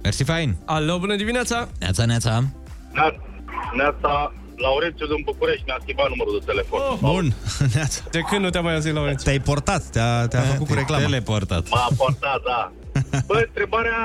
[0.03, 0.55] Mersi fain!
[0.65, 1.69] Alo, bună dimineața!
[1.79, 2.43] Neața, neața!
[3.75, 6.79] Neața, Laurențiu din București mi-a schimbat numărul de telefon.
[6.79, 6.97] Oh.
[6.99, 7.25] Bun,
[7.75, 7.99] Neața.
[8.11, 9.23] De când nu te-am mai auzit, Laurențiu?
[9.23, 11.03] Te-ai portat, te-a, te-a făcut cu reclamă.
[11.03, 11.69] Teleportat.
[11.69, 12.71] M-a portat, da.
[13.29, 14.01] Bă, întrebarea,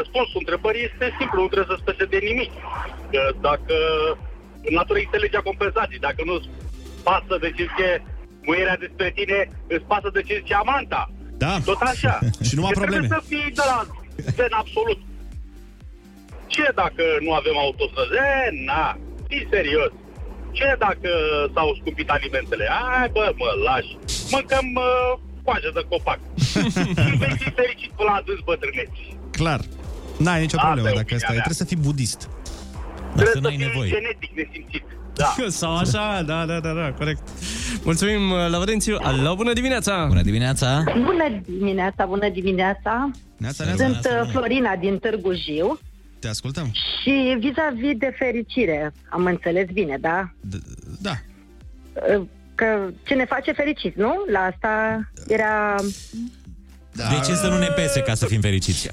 [0.00, 2.52] răspunsul întrebării este simplu, nu trebuie să spese de nimic.
[3.12, 3.76] Că dacă
[4.68, 6.48] în natură este legea compensației, dacă nu-ți
[7.08, 7.88] pasă de ce zice
[8.46, 9.38] muierea despre tine,
[9.74, 11.02] îți pasă de ce zice amanta.
[11.42, 11.52] Da.
[11.70, 12.14] Tot așa.
[12.46, 13.06] Și numai Deci probleme.
[13.06, 13.78] Trebuie să fii de la
[14.36, 15.00] zen absolut.
[16.54, 18.14] Ce dacă nu avem autostrăzi?
[18.28, 18.84] E, na,
[19.28, 19.92] fii serios.
[20.58, 21.10] Ce dacă
[21.54, 22.66] s-au scumpit alimentele?
[22.98, 23.92] Ai, bă, mă, lași.
[24.34, 26.20] Mâncăm uh, coajă de copac.
[27.06, 29.00] și vei fi fericit până la adânci bătrâneți.
[29.30, 29.60] Clar.
[30.24, 31.36] N-ai nicio Asta problemă e dacă opinia asta e.
[31.36, 31.44] mea.
[31.46, 32.20] Trebuie să fii budist.
[33.16, 34.84] Trebuie să fii genetic nesimțit.
[35.14, 35.34] Da.
[35.60, 37.20] Sau așa, da, da, da, da, corect.
[37.84, 38.96] Mulțumim, uh, Laurențiu.
[39.02, 40.04] Alo, bună dimineața!
[40.08, 40.84] Bună dimineața!
[40.94, 43.10] Bună dimineața, bună dimineața.
[43.36, 45.78] Neața, Sunt uh, Florina din Târgu Jiu
[46.18, 46.70] Te ascultăm.
[47.02, 50.30] și vis-a-vis de fericire, am înțeles bine, da?
[51.00, 51.12] Da.
[52.16, 52.22] Uh,
[52.54, 54.14] Că ce ne face fericiți, nu?
[54.32, 55.74] La asta era...
[56.92, 57.08] Da.
[57.08, 58.90] De ce să nu ne pese ca să fim fericiți?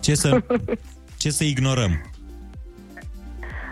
[0.00, 0.42] Ce să,
[1.22, 2.10] ce să ignorăm?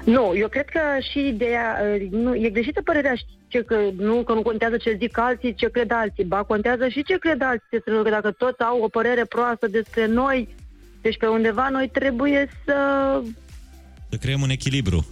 [0.05, 0.81] Nu, eu cred că
[1.13, 1.77] și ideea...
[1.95, 3.15] uh, Nu, e greșită părerea
[3.49, 6.25] ce că nu, că nu contează ce zic alții, ce cred alții.
[6.25, 9.67] Ba, contează și ce cred alții despre noi, că dacă toți au o părere proastă
[9.67, 10.55] despre noi,
[11.03, 12.75] deci pe undeva noi trebuie să
[14.11, 15.07] Să creăm un echilibru.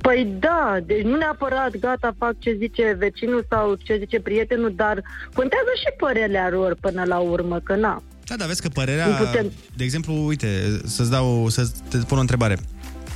[0.00, 5.02] Păi da, deci nu neapărat gata fac ce zice vecinul sau ce zice prietenul, dar
[5.34, 8.02] contează și părerea lor până la urmă, că na.
[8.26, 9.06] Da, dar vezi că părerea...
[9.06, 10.46] Nu putem- De exemplu, uite,
[10.84, 12.58] să-ți dau, să te pun o întrebare.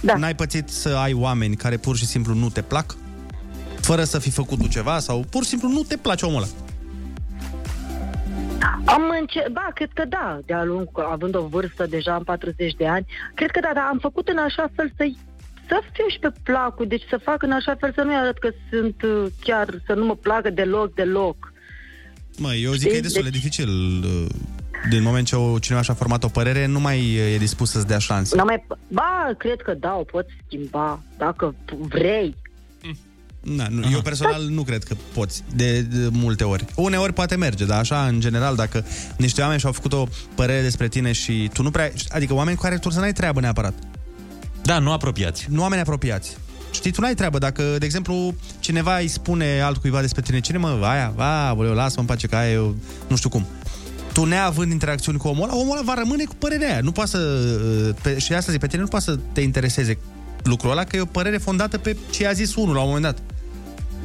[0.01, 0.17] Da.
[0.17, 2.97] N-ai pățit să ai oameni care pur și simplu nu te plac?
[3.81, 4.99] Fără să fi făcut tu ceva?
[4.99, 6.51] Sau pur și simplu nu te place omul ăla?
[8.85, 12.87] Am înce- ba, cred că da, de-a lung, având o vârstă deja am 40 de
[12.87, 15.05] ani, cred că da, dar am făcut în așa fel să
[15.69, 18.51] să fiu și pe placul, deci să fac în așa fel să nu-i arăt că
[18.71, 21.53] sunt uh, chiar, să nu mă placă deloc, deloc.
[22.39, 23.71] Mă, eu zic că e destul de dificil.
[24.85, 27.87] Uh, Din moment ce o- cineva și-a format o părere, nu mai e dispus să-ți
[27.87, 28.37] dea șanse.
[28.37, 28.67] N-am mai...
[28.89, 31.55] Ba, cred că da, o poți schimba, dacă
[31.89, 32.37] vrei.
[33.41, 36.65] Na, nu, eu personal nu cred că poți de, de multe ori.
[36.77, 38.85] Uneori poate merge, dar așa, în general, dacă
[39.17, 41.93] niște oameni și-au făcut o părere despre tine și tu nu prea...
[42.09, 43.75] Adică oameni cu care tu să n-ai treabă neapărat.
[44.63, 45.47] Da, nu apropiați.
[45.51, 46.37] Nu oameni apropiați.
[46.71, 47.39] Știi, tu n-ai treabă.
[47.39, 52.01] Dacă, de exemplu, cineva îi spune altcuiva despre tine, cine mă, aia, a, bă, lasă-mă
[52.01, 52.77] în pace, că aia eu
[53.09, 53.47] nu știu cum.
[54.17, 56.81] Tu neavând interacțiuni cu omul ăla, omul ăla va rămâne cu părerea aia.
[56.81, 57.19] Nu poate să...
[58.03, 59.99] Pe, și asta zic, pe tine nu poate să te intereseze
[60.43, 63.05] lucrul ăla, că e o părere fondată pe ce a zis unul la un moment
[63.05, 63.19] dat.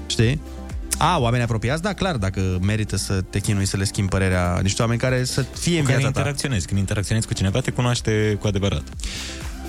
[0.05, 0.41] Știi?
[0.97, 4.82] A, oameni apropiați, da, clar, dacă merită să te chinui să le schimbi părerea niște
[4.82, 6.20] oameni care să fie în Cu care viața ta.
[6.20, 6.68] interacționezi.
[6.68, 8.84] Când interacționezi cu cineva, te cunoaște cu adevărat.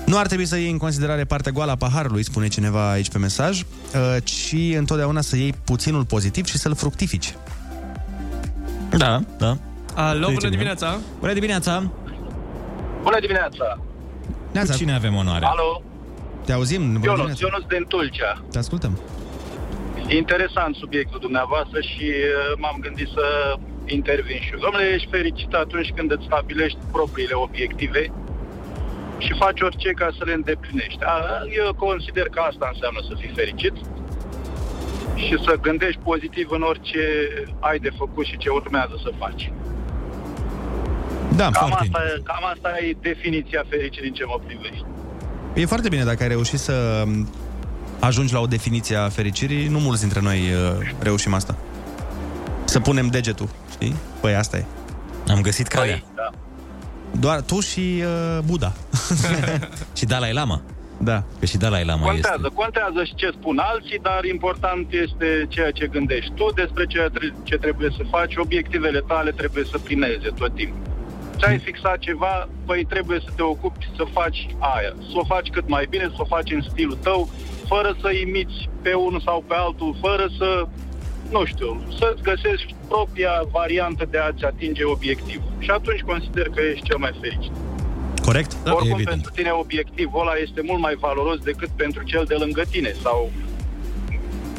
[0.05, 3.17] Nu ar trebui să iei în considerare partea goală a paharului, spune cineva aici pe
[3.17, 7.35] mesaj, uh, ci întotdeauna să iei puținul pozitiv și să-l fructifici.
[8.97, 9.57] Da, da.
[9.95, 10.49] Alo, Zicem bună eu.
[10.49, 10.99] dimineața!
[11.19, 11.83] Bună dimineața!
[13.01, 13.79] Bună dimineața!
[14.51, 14.71] Neața.
[14.71, 15.45] Cu cine avem onoare?
[15.45, 15.81] Alo,
[16.45, 16.81] Te auzim?
[16.81, 17.45] Bună Ionuț, dimineața.
[17.47, 18.43] Ionuț din Tulcea.
[18.51, 18.99] Te ascultăm.
[20.07, 23.25] Interesant subiectul dumneavoastră și uh, m-am gândit să
[23.85, 24.59] intervin și eu.
[24.59, 28.11] Domnule, ești fericit atunci când îți stabilești propriile obiective
[29.17, 31.03] și faci orice ca să le îndeplinești.
[31.03, 31.15] A,
[31.61, 33.73] Eu consider că asta înseamnă să fii fericit
[35.15, 37.03] și să gândești pozitiv în orice
[37.59, 39.51] ai de făcut și ce urmează să faci.
[41.35, 44.85] Da, Cam foarte asta, cam asta e definiția fericirii în ce mă privește.
[45.53, 47.29] E foarte bine dacă ai reușit să um,
[47.99, 49.67] ajungi la o definiție a fericirii.
[49.67, 51.55] Nu mulți dintre noi uh, reușim asta.
[52.65, 53.95] Să punem degetul, știi?
[54.21, 54.65] Păi asta e.
[55.27, 56.01] Am găsit calea.
[56.15, 56.29] Da.
[57.19, 58.73] Doar tu și uh, Buddha.
[59.97, 60.61] și Dalai Lama.
[60.97, 61.23] Da.
[61.39, 62.55] Că și Dalai Lama Contează, este.
[62.55, 67.33] contează și ce spun alții, dar important este ceea ce gândești tu despre ceea tre-
[67.43, 68.33] ce trebuie să faci.
[68.35, 70.92] Obiectivele tale trebuie să primeze tot timpul.
[71.43, 74.93] Ți-ai fixat ceva, păi trebuie să te ocupi să faci aia.
[75.11, 77.29] Să o faci cât mai bine, să o faci în stilul tău,
[77.67, 80.67] fără să imiți pe unul sau pe altul, fără să,
[81.29, 85.51] nu știu, să-ți găsești propria variantă de a-ți atinge obiectivul.
[85.59, 87.51] Și atunci consider că ești cel mai fericit.
[88.25, 88.63] Corect?
[88.63, 92.63] Da, Oricum, pentru tine obiectivul ăla este mult mai valoros decât pentru cel de lângă
[92.69, 93.31] tine sau...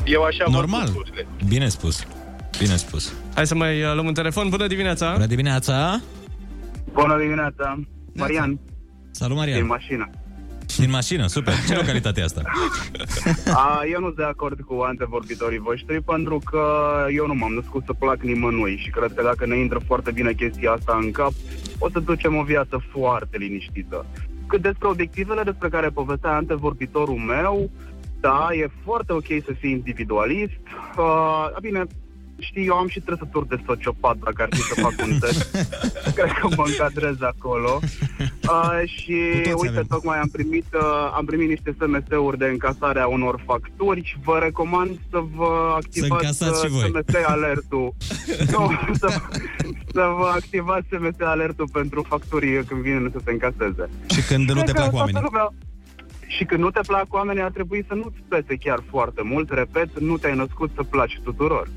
[0.04, 0.86] Eu așa văd Normal.
[0.86, 1.26] lucrurile.
[1.48, 2.06] Bine spus.
[2.58, 3.12] Bine spus.
[3.34, 4.48] Hai să mai uh, luăm un telefon.
[4.48, 5.12] Bună dimineața!
[5.12, 6.00] Bună dimineața!
[6.92, 7.80] Bună dimineața,
[8.14, 8.60] Marian,
[9.10, 9.58] Salut, Marian!
[9.58, 10.10] din mașină.
[10.76, 11.54] Din mașină, super.
[11.68, 12.42] Ce localitate e asta?
[13.54, 16.66] A, eu nu sunt de acord cu antevorbitorii voștri pentru că
[17.14, 20.32] eu nu m-am născut să plac nimănui și cred că dacă ne intră foarte bine
[20.32, 21.32] chestia asta în cap,
[21.78, 24.06] o să ducem o viață foarte liniștită.
[24.46, 27.70] Cât despre obiectivele despre care povestea antevorbitorul meu,
[28.20, 30.60] da, e foarte ok să fii individualist.
[30.98, 31.84] Uh, bine,
[32.38, 35.50] știi, eu am și trăsături de sociopat, dacă ar fi să fac un test.
[36.16, 37.80] Cred că mă încadrez acolo.
[38.20, 39.16] Uh, și
[39.56, 44.16] uite, tocmai am primit, uh, am primit niște SMS-uri de încasare a unor facturi și
[44.24, 46.90] vă recomand să vă activați încasați și uh, voi.
[47.04, 47.94] SMS alertul.
[48.52, 49.08] nu, să,
[49.92, 53.88] să vă activați SMS alertul pentru facturi când vine să se încaseze.
[54.14, 55.20] Și când nu te Cred că plac toată oamenii.
[55.22, 55.52] lumea-
[56.26, 59.50] Și când nu te plac oamenii, ar trebui să nu-ți pese chiar foarte mult.
[59.50, 61.68] Repet, nu te-ai născut să placi tuturor.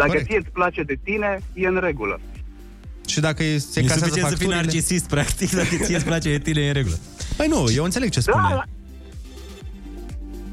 [0.00, 0.26] Dacă Corect.
[0.28, 2.20] ție îți place de tine, e în regulă.
[3.06, 4.54] Și dacă e- se E încasează suficient să fii facturile...
[4.54, 6.96] narcisist, practic, dacă ție îți place de tine, e în regulă.
[7.36, 8.42] Păi nu, eu înțeleg ce spune.
[8.50, 8.62] Da,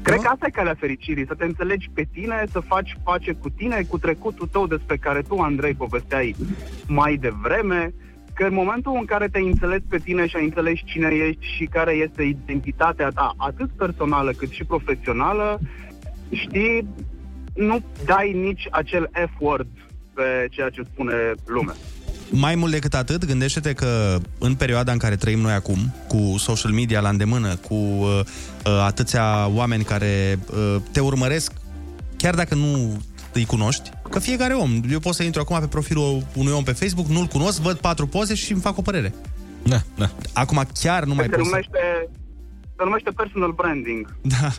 [0.02, 3.48] Cred că asta e calea fericirii, să te înțelegi pe tine, să faci pace cu
[3.50, 6.34] tine, cu trecutul tău despre care tu, Andrei, povesteai
[6.86, 7.94] mai devreme,
[8.34, 11.64] că în momentul în care te-ai înțeles pe tine și ai înțeles cine ești și
[11.64, 15.58] care este identitatea ta, atât personală cât și profesională,
[16.30, 16.86] știi,
[17.56, 19.66] nu dai nici acel F-word
[20.14, 21.14] pe ceea ce spune
[21.46, 21.74] lumea.
[22.30, 26.70] Mai mult decât atât, gândește-te că în perioada în care trăim noi acum, cu social
[26.70, 28.20] media la îndemână, cu uh,
[28.64, 31.52] uh, atâția oameni care uh, te urmăresc,
[32.16, 33.02] chiar dacă nu
[33.32, 36.72] îi cunoști, că fiecare om, eu pot să intru acum pe profilul unui om pe
[36.72, 39.14] Facebook, nu-l cunosc, văd patru poze și îmi fac o părere.
[39.62, 40.10] Da, da.
[40.32, 41.50] Acum chiar nu mai se, poți să...
[41.50, 41.78] numește,
[42.76, 44.16] se numește personal branding.
[44.20, 44.52] Da.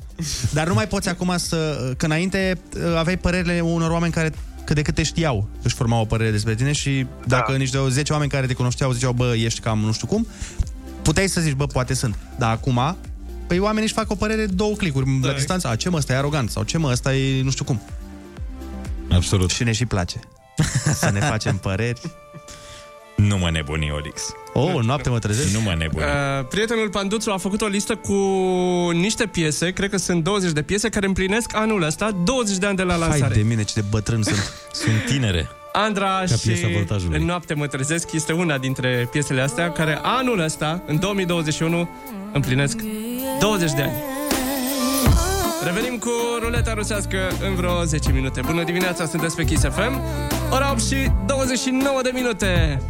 [0.51, 1.91] Dar nu mai poți acum să...
[1.97, 4.33] Că înainte uh, aveai părerile unor oameni care
[4.65, 7.57] cât de cât te știau, își formau o părere despre tine și dacă da.
[7.57, 10.27] niște 10 oameni care te cunoșteau ziceau, bă, ești cam nu știu cum,
[11.01, 12.17] puteai să zici, bă, poate sunt.
[12.37, 12.97] Dar acum,
[13.47, 15.27] păi oamenii își fac o părere două clicuri da.
[15.27, 15.67] la distanță.
[15.67, 17.81] A, ce mă, ăsta e arogant sau ce mă, ăsta e nu știu cum.
[19.11, 19.49] Absolut.
[19.49, 20.19] Și ne și place.
[21.01, 22.01] să ne facem păreri.
[23.17, 24.21] Nu mă nebuni, Olix.
[24.53, 25.53] Oh, noapte mă trezesc?
[25.53, 26.05] Nu mă nebuni.
[26.05, 28.13] Uh, prietenul Panduțu a făcut o listă cu
[28.93, 32.75] niște piese, cred că sunt 20 de piese, care împlinesc anul ăsta 20 de ani
[32.75, 33.21] de la lansare.
[33.21, 34.53] Hai de mine, ce de bătrân sunt.
[34.83, 35.49] Sunt tinere.
[35.73, 37.19] Andra Ca și piesa voltajului.
[37.19, 41.89] În noapte mă trezesc este una dintre piesele astea care anul ăsta, în 2021,
[42.33, 42.77] împlinesc
[43.39, 44.16] 20 de ani.
[45.67, 46.09] Revenim cu
[46.41, 48.41] ruleta rusească în vreo 10 minute.
[48.45, 50.01] Bună dimineața, sunteți pe Kiss FM.
[50.51, 52.81] Ora 8 și 29 de minute.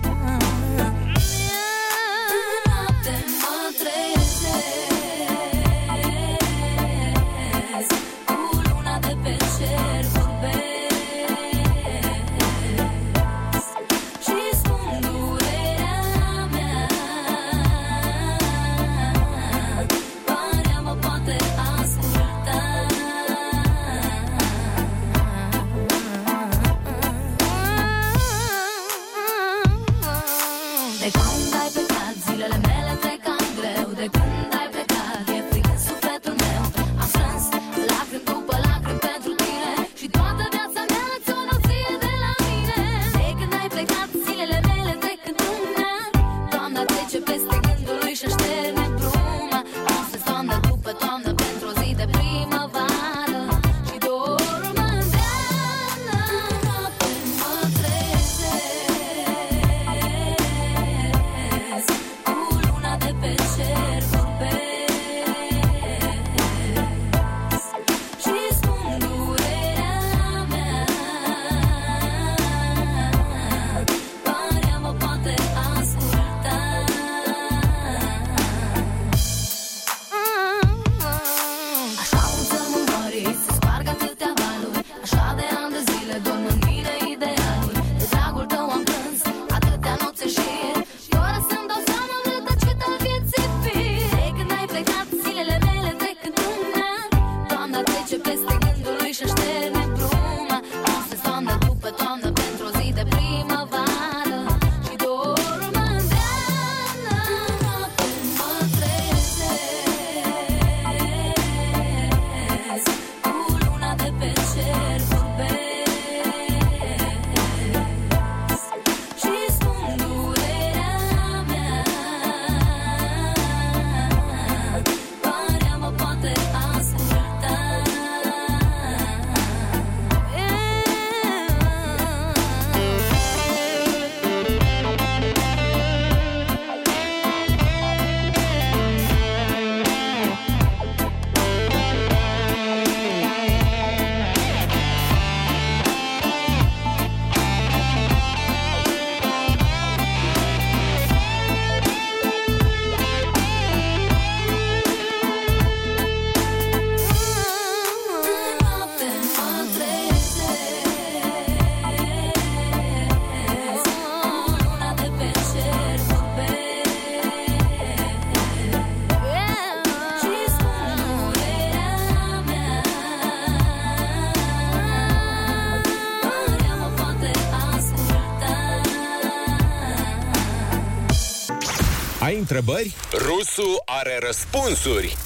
[182.49, 182.95] Întrebări?
[183.11, 185.17] Rusu are răspunsuri.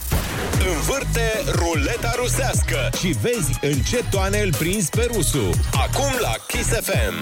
[0.76, 5.50] Învârte ruleta rusească și vezi în ce toane îl prinzi pe Rusu.
[5.72, 7.14] Acum la Kiss FM.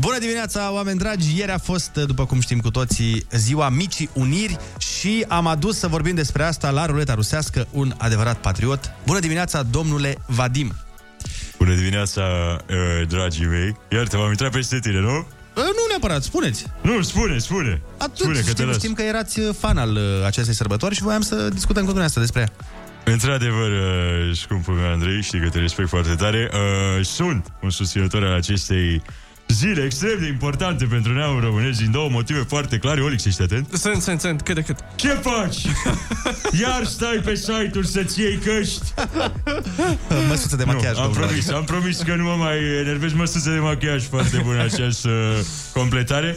[0.00, 1.38] Bună dimineața, oameni dragi!
[1.38, 5.88] Ieri a fost, după cum știm cu toții, ziua Micii Uniri și am adus să
[5.88, 8.92] vorbim despre asta la ruleta rusească un adevărat patriot.
[9.06, 10.72] Bună dimineața, domnule Vadim!
[11.58, 12.22] Bună dimineața,
[12.70, 13.76] uh, dragii mei.
[13.92, 15.26] Iartă, m-am intrat peste tine, nu?
[15.62, 16.66] Nu neapărat, spuneți!
[16.82, 17.80] Nu, spune, spune.
[17.98, 18.76] Atât, spune că te știm, las.
[18.76, 22.20] știm că erați uh, fan al uh, acestei sărbători și voiam să discutăm cu dumneavoastră
[22.20, 22.52] despre ea.
[23.12, 28.24] Într-adevăr, uh, scumpul meu Andrei, știi că te respect foarte tare, uh, sunt un susținător
[28.24, 29.02] al acestei
[29.48, 33.00] zile extrem de importante pentru neamul românesc din două motive foarte clare.
[33.00, 33.68] Olix, ești atent?
[33.72, 34.78] Sunt, sunt, sunt, cât de cât.
[34.94, 35.56] Ce faci?
[36.62, 38.84] Iar stai pe site-uri să-ți iei căști?
[40.28, 41.26] Măsuță de machiaj, nu, am domnule.
[41.26, 45.44] promis, am promis că nu mă mai enervez Măsuță de machiaj foarte bună această uh,
[45.72, 46.36] completare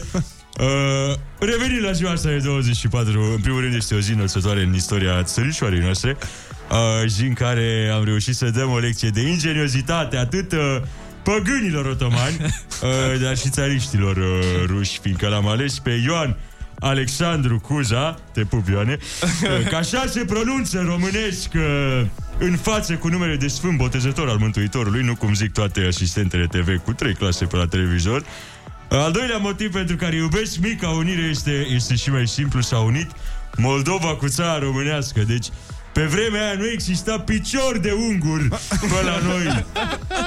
[0.58, 4.74] Uh, revenind la ziua asta de 24 În primul rând este o zi înălțătoare În
[4.74, 6.16] istoria țărișoarei noastre
[6.70, 10.58] uh, Zi în care am reușit să dăm o lecție De ingeniozitate Atât uh,
[11.32, 16.36] păgânilor otomani uh, Dar și țariștilor uh, ruși Fiindcă l-am ales pe Ioan
[16.78, 22.06] Alexandru Cuza, te pup Ioane uh, Că așa se pronunță în românesc uh,
[22.38, 26.76] În față cu numele de Sfânt Botezător al Mântuitorului Nu cum zic toate asistentele TV
[26.84, 28.24] Cu trei clase pe la televizor
[28.88, 33.10] al doilea motiv pentru care iubesc mica unire este, este și mai simplu, s-a unit
[33.56, 35.20] Moldova cu țara românească.
[35.20, 35.46] Deci,
[35.92, 38.48] Pe vremea aia nu exista picior de ungur
[38.80, 39.64] pe la noi.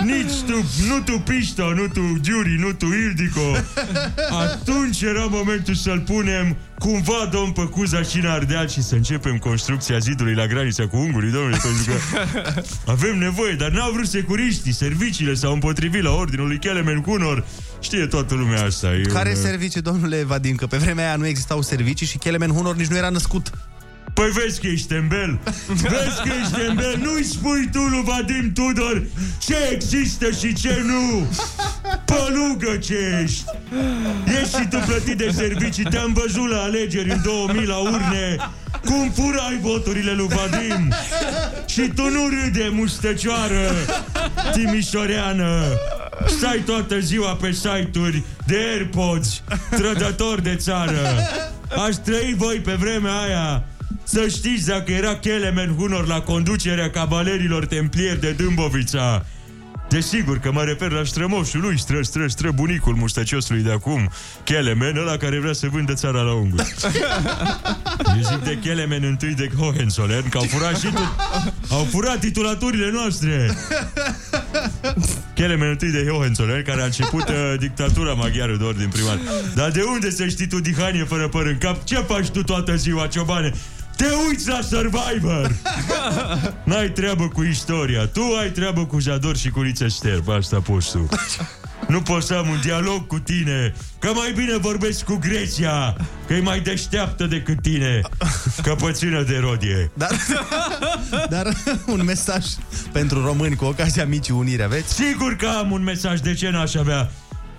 [0.03, 3.57] Nici tu, nu tu Pisto, nu tu Giuri, nu tu Ildico.
[4.29, 9.37] Atunci era momentul să-l punem cumva domn pe Cuza și în Ardeal și să începem
[9.37, 12.21] construcția zidului la granița cu ungurii, domnule, pentru că
[12.91, 17.45] avem nevoie, dar n-au vrut securiștii, serviciile s-au împotrivit la ordinul lui Kelemen Cunor.
[17.79, 18.93] Știe toată lumea asta.
[18.93, 20.55] E Care un, servicii, domnule Vadim?
[20.55, 23.49] Că pe vremea aia nu existau servicii și Kelemen Hunor nici nu era născut.
[24.13, 25.39] Păi vezi că ești tembel.
[25.67, 26.99] Vezi că ești tembel.
[27.01, 29.03] Nu-i spui tu lui Vadim Tudor
[29.37, 31.27] Ce există și ce nu.
[32.05, 33.43] Pălugă ce ești.
[34.41, 35.83] Ești și tu plătit de servicii.
[35.83, 38.35] Te-am văzut la alegeri în 2000 la urne.
[38.85, 40.93] Cum furai voturile lui Vadim?
[41.65, 43.71] Și tu nu râde mustăcioară
[44.51, 45.63] Timișoreană.
[46.37, 50.99] Stai toată ziua pe site-uri De Airpods Trădător de țară.
[51.87, 53.63] Aș trăi voi pe vremea aia
[54.03, 59.25] să știți dacă era Kelemen Hunor la conducerea cavalerilor templieri de Dâmbovița.
[59.93, 64.09] Desigur că mă refer la strămoșul lui, stră, stră, stră, bunicul mustăciosului de acum,
[64.43, 66.63] Kelemen, ăla care vrea să vândă țara la unguri.
[68.15, 71.15] Eu zic de Kelemen întâi de Hohenzollern, că au furat și tu...
[71.69, 73.57] au furat titulaturile noastre.
[75.33, 79.19] Kelemen întâi de Hohenzollern, care a început uh, dictatura maghiară de ordin primar.
[79.55, 81.83] Dar de unde să știi tu dihanie fără păr în cap?
[81.83, 83.53] Ce faci tu toată ziua, ciobane?
[83.97, 85.55] Te uiți la Survivor!
[86.65, 88.05] N-ai treabă cu istoria.
[88.05, 90.29] Tu ai treabă cu Jador și cu Lița Șterb.
[90.29, 91.07] Asta poți tu.
[91.87, 95.95] Nu pot să am un dialog cu tine Că mai bine vorbesc cu Grecia
[96.27, 98.01] Că e mai deșteaptă decât tine
[98.63, 100.09] Căpățână de rodie Dar,
[101.29, 101.47] dar
[101.87, 102.45] un mesaj
[102.91, 104.93] pentru români cu ocazia micii unire aveți?
[104.93, 107.11] Sigur că am un mesaj, de ce n-aș avea?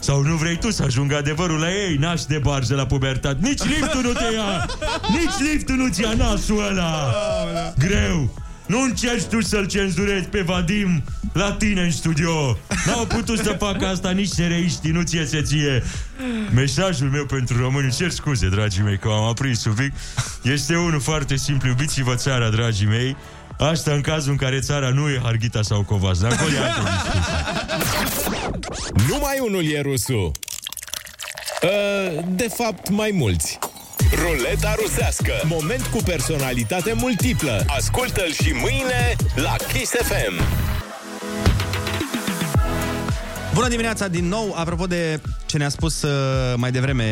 [0.04, 3.38] Sau nu vrei tu să ajungă adevărul la ei, naș de barză la pubertate?
[3.40, 4.66] Nici liftul nu te ia!
[5.08, 7.14] Nici liftul nu-ți ia nasul ăla!
[7.78, 8.42] Greu!
[8.66, 12.58] Nu încerci tu să-l cenzurezi pe Vadim la tine în studio.
[12.86, 15.82] N-au putut să facă asta nici sereiștii, nu ție se ție.
[16.54, 19.92] Mesajul meu pentru români, cer scuze, dragii mei, că am aprins un pic,
[20.42, 21.68] este unul foarte simplu.
[21.68, 23.16] Iubiți-vă țara, dragii mei.
[23.58, 26.18] Asta în cazul în care țara nu e Harghita sau Covas.
[26.20, 26.80] Dar acolo e altă
[27.78, 28.50] discuție.
[29.08, 30.32] Numai unul e rusul.
[31.62, 33.58] Uh, De fapt, mai mulți.
[34.14, 35.32] Ruleta rusească.
[35.44, 37.64] Moment cu personalitate multiplă.
[37.66, 40.42] Ascultă-l și mâine la Kiss FM.
[43.54, 46.10] Bună dimineața din nou, apropo de ce ne-a spus uh,
[46.56, 47.04] mai devreme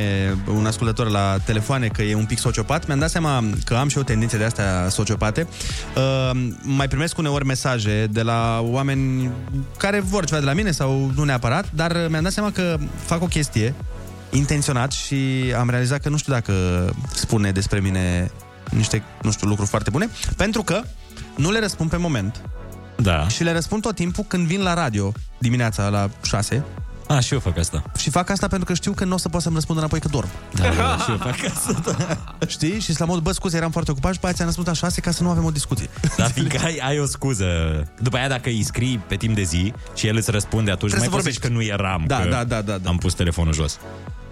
[0.55, 3.97] un ascultător la telefoane că e un pic sociopat, mi-am dat seama că am și
[3.97, 5.49] eu tendințe de astea sociopate.
[5.97, 6.30] Uh,
[6.62, 9.30] mai primesc uneori mesaje de la oameni
[9.76, 12.78] care vor ceva de la mine sau nu neapărat, dar uh, mi-am dat seama că
[13.05, 13.74] fac o chestie
[14.30, 16.53] intenționat și am realizat că nu știu dacă
[17.14, 18.30] spune despre mine
[18.70, 20.82] niște, nu știu, lucruri foarte bune, pentru că
[21.36, 22.40] nu le răspund pe moment.
[23.03, 23.29] Da.
[23.29, 26.65] Și le răspund tot timpul când vin la radio dimineața la 6.
[27.09, 27.83] A, și eu fac asta.
[27.99, 30.09] Și fac asta pentru că știu că nu o să pot să-mi răspund înapoi că
[30.09, 30.29] dorm.
[30.55, 31.97] Da, da, și eu fac asta.
[31.99, 32.19] Da.
[32.47, 32.81] Știi?
[32.81, 35.01] Și la mod, bă, scuze, eram foarte ocupat și pe aia ți-am răspuns la 6
[35.01, 35.89] ca să nu avem o discuție.
[36.17, 37.47] Dar fiindcă ai, ai o scuză.
[38.01, 41.09] După aia dacă îi scrii pe timp de zi și el îți răspunde atunci, Trebuie
[41.11, 42.89] mai să poți zici că nu eram, Da, că da, da, da, da.
[42.89, 43.79] am pus telefonul jos.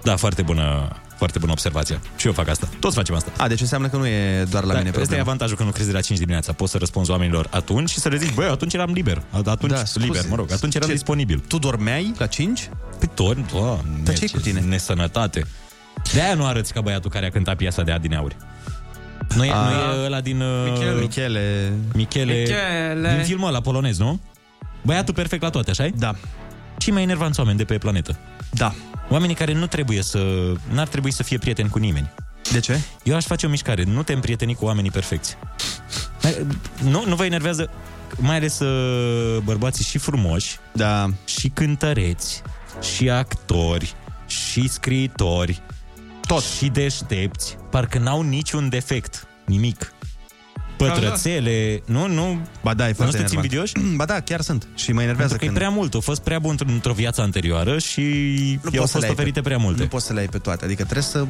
[0.03, 2.01] Da, foarte bună, foarte bună observație.
[2.16, 2.68] Și eu fac asta.
[2.80, 3.30] Toți facem asta.
[3.38, 5.22] A, deci înseamnă că nu e doar la da, mine Asta e problema.
[5.22, 6.53] avantajul că nu crezi de la 5 dimineața.
[6.53, 9.22] Poți să răspunzi oamenilor atunci și să le zici, băi, atunci eram liber.
[9.44, 10.07] Atunci, Da, scuze.
[10.07, 11.42] liber, mă rog, atunci eram Ce, disponibil.
[11.48, 12.68] Tu dormeai la 5?
[12.98, 14.61] Pe torn, doamne, Dar ce-i cu tine?
[14.61, 15.44] Nesănătate.
[16.12, 18.36] De-aia nu arăți ca băiatul care a cântat piesa de Adineauri.
[19.36, 19.62] Nu e, A.
[19.68, 19.70] nu
[20.03, 20.40] e ăla din...
[20.40, 20.98] uh, Michelu.
[21.01, 21.72] Michele...
[21.94, 22.32] Michele...
[22.34, 23.12] Michele.
[23.14, 24.20] Din filmul ăla polonez, nu?
[24.82, 26.14] Băiatul perfect la toate, așa Da.
[26.78, 28.16] Cei mai enervanți oameni de pe planetă.
[28.51, 28.74] Da.
[29.09, 30.53] Oamenii care nu trebuie să...
[30.72, 32.11] N-ar trebui să fie prieteni cu nimeni.
[32.53, 32.80] De ce?
[33.03, 33.82] Eu aș face o mișcare.
[33.82, 35.36] Nu te împrieteni cu oamenii perfecți.
[36.82, 37.70] Nu, nu vă enervează
[38.16, 41.07] mai ales uh, bărbații și frumoși, da.
[41.24, 42.42] și cântăreți,
[42.94, 43.94] și actori,
[44.26, 45.62] și scriitori,
[46.26, 46.42] tot.
[46.42, 49.92] și deștepți, parcă n-au niciun defect, nimic.
[50.89, 52.41] Pătrățele, nu, nu...
[52.62, 53.33] Ba da, e nu foarte sunteți enervant.
[53.33, 53.72] invidioși?
[54.01, 54.66] Ba da, chiar sunt.
[54.74, 55.57] Și mă enervează Pentru că când...
[55.57, 58.72] e prea mult, a fost prea bun într- într-o viață anterioară și Nu i-au poți
[58.72, 59.83] să le fost ai oferite pe- prea multe.
[59.83, 61.26] Nu poți să le ai pe toate, adică trebuie să...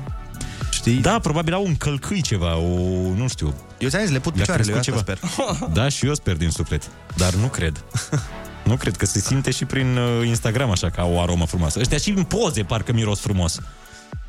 [0.71, 0.95] Știi?
[0.97, 2.79] Da, probabil au un călcâi ceva, o,
[3.17, 3.55] nu știu.
[3.79, 5.69] Eu ți-am zis, le put Le-a picioarele, eu crescut asta sper.
[5.83, 6.83] Da, și eu sper din suflet,
[7.17, 7.85] dar nu cred.
[8.65, 11.79] Nu cred că se simte și prin uh, Instagram așa ca o aromă frumoasă.
[11.81, 13.59] Ăștia și în poze parcă miros frumos.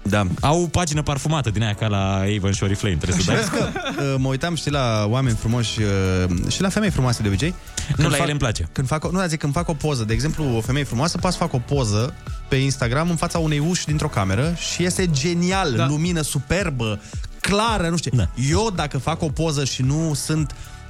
[0.04, 0.28] Da.
[0.42, 2.96] Au pagină parfumată din aia ca la Avon și Oriflame.
[2.96, 3.38] Trebuie să Și dai.
[3.38, 3.70] vezi că
[4.02, 7.54] uh, mă uitam, știi, la oameni frumoși uh, și la femei frumoase de obicei.
[7.98, 8.70] Nu, la ele îmi place.
[8.72, 11.18] Când fac, o, nu, dar zic, când fac o poză, de exemplu, o femeie frumoasă,
[11.18, 12.14] poate să fac o poză
[12.48, 15.88] pe Instagram în fața unei uși dintr-o cameră și este genial, da.
[15.88, 17.00] lumină superbă,
[17.40, 18.12] clară, nu știu.
[18.16, 18.30] Da.
[18.50, 20.81] Eu, dacă fac o poză și nu sunt uh,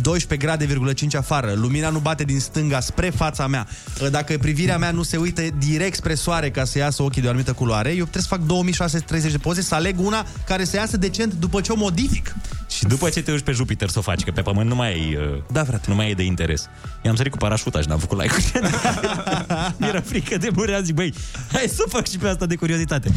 [0.00, 3.66] 12 grade,5 afară, lumina nu bate din stânga spre fața mea,
[4.02, 7.26] uh, dacă privirea mea nu se uită direct spre soare ca să iasă ochii de
[7.26, 10.76] o anumită culoare, eu trebuie să fac 2630 de poze, să aleg una care să
[10.76, 12.34] iasă decent după ce o modific.
[12.68, 14.92] Și după ce te duci pe Jupiter să o faci, că pe Pământ nu mai
[14.92, 15.84] ai, uh, da, frate.
[15.88, 16.68] nu mai e de interes.
[17.02, 18.34] I-am sărit cu parașuta și n-am făcut like
[19.78, 21.14] Mi-era frică de murea, zic, băi,
[21.52, 23.10] hai să fac și pe asta de curiozitate.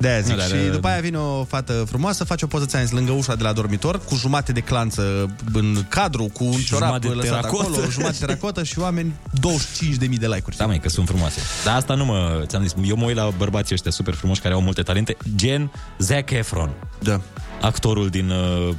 [0.00, 0.30] De aia zic.
[0.32, 3.12] Nu, dar, și uh, după aia vine o fată frumoasă, face o poză ți lângă
[3.12, 7.08] ușa de la dormitor, cu jumate de clanță în cadru, cu un Și ciorap jumătate
[7.08, 7.66] de lăsat teracotă.
[7.68, 9.14] acolo, jumătate de teracotă și oameni
[10.00, 10.56] 25.000 de like-uri.
[10.56, 11.40] Da, mai că sunt frumoase.
[11.64, 12.42] Dar asta nu mă...
[12.46, 15.70] Ți-am zis, eu mă uit la bărbații ăștia super frumoși care au multe talente, gen
[15.98, 16.70] Zac Efron.
[17.02, 17.20] Da.
[17.60, 18.30] Actorul din...
[18.30, 18.74] Uh,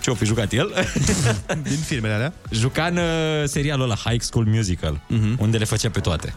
[0.00, 0.72] ce-o fi jucat el?
[1.68, 2.32] din filmele alea.
[2.50, 3.02] Juca în uh,
[3.44, 5.36] serialul ăla High School Musical, Mhm.
[5.40, 6.34] unde le făcea pe toate.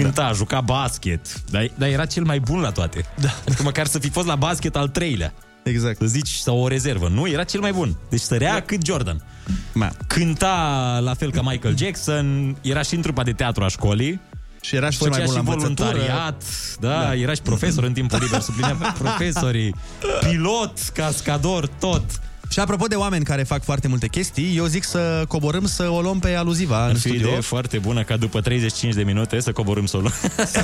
[0.00, 0.32] Cânta, da.
[0.32, 3.04] juca basket, dar, dar era cel mai bun la toate.
[3.20, 3.28] Da.
[3.46, 5.32] Adică măcar să fi fost la basket al treilea.
[5.62, 5.96] Exact.
[5.98, 7.08] Să zici, sau o rezervă.
[7.08, 7.96] Nu, era cel mai bun.
[8.08, 8.60] Deci sărea da.
[8.60, 9.24] cât Jordan.
[9.72, 9.90] Ma.
[10.06, 14.20] Cânta la fel ca Michael Jackson, era și în trupa de teatru a școlii.
[14.60, 15.88] Și era și cel Făcea mai bun și la învățătură.
[15.90, 16.42] voluntariat,
[16.80, 17.02] da, Da.
[17.02, 19.74] da, era și profesor în timpul liber, suplinea profesorii,
[20.20, 22.04] pilot, cascador, tot.
[22.52, 26.00] Și apropo de oameni care fac foarte multe chestii, eu zic să coborâm să o
[26.00, 27.28] luăm pe aluziva Ar în fi o studio.
[27.28, 30.08] idee foarte bună ca după 35 de minute să coborâm solo.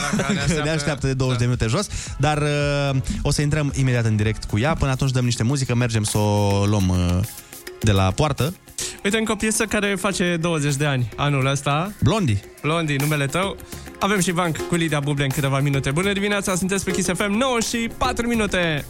[0.65, 1.89] ne așteaptă de 20 de minute jos,
[2.19, 4.74] dar uh, o să intrăm imediat în direct cu ea.
[4.74, 7.24] Până atunci dăm niște muzică, mergem să o luăm uh,
[7.81, 8.55] de la poartă.
[9.05, 11.93] Uite, încă o piesă care face 20 de ani anul ăsta.
[12.02, 12.40] Blondie.
[12.62, 13.56] Blondie, numele tău.
[13.98, 15.90] Avem și Vanc cu Lidia Buble în câteva minute.
[15.90, 18.85] Bună dimineața, sunteți pe Kiss FM 9 și 4 minute.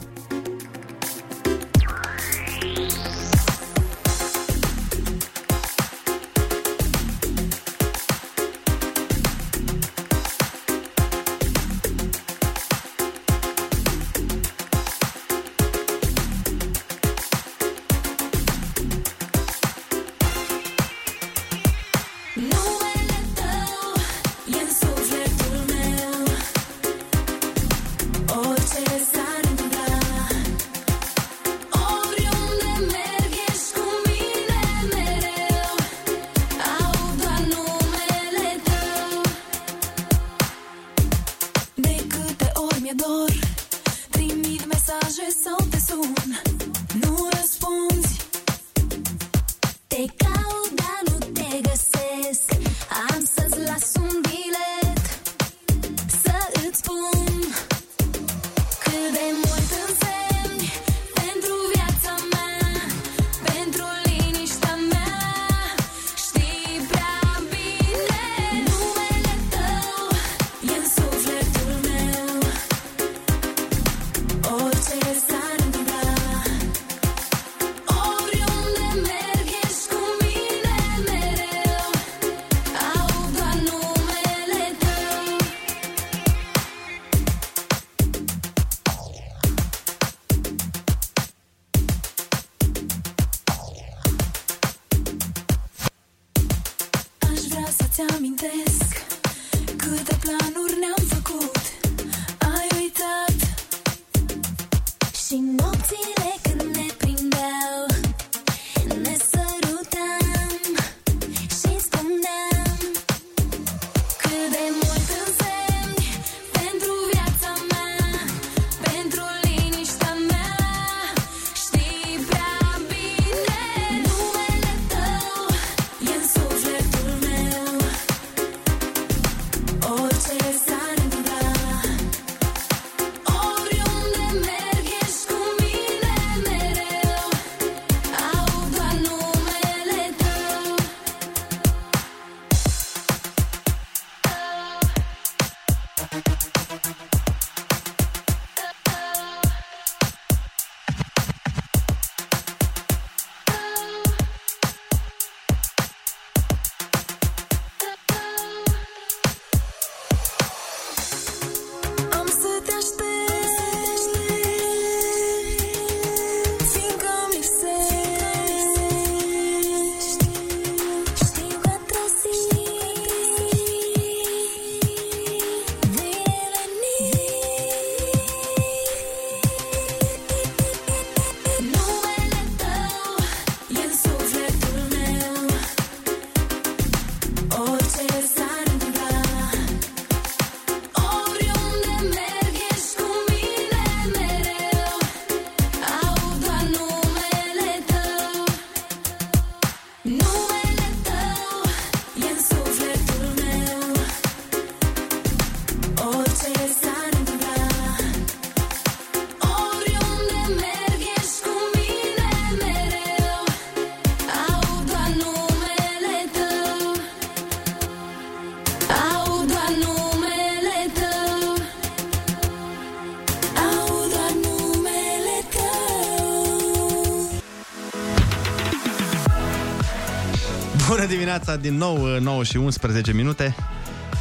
[231.38, 233.54] Dimineața, din nou 9 și 11 minute.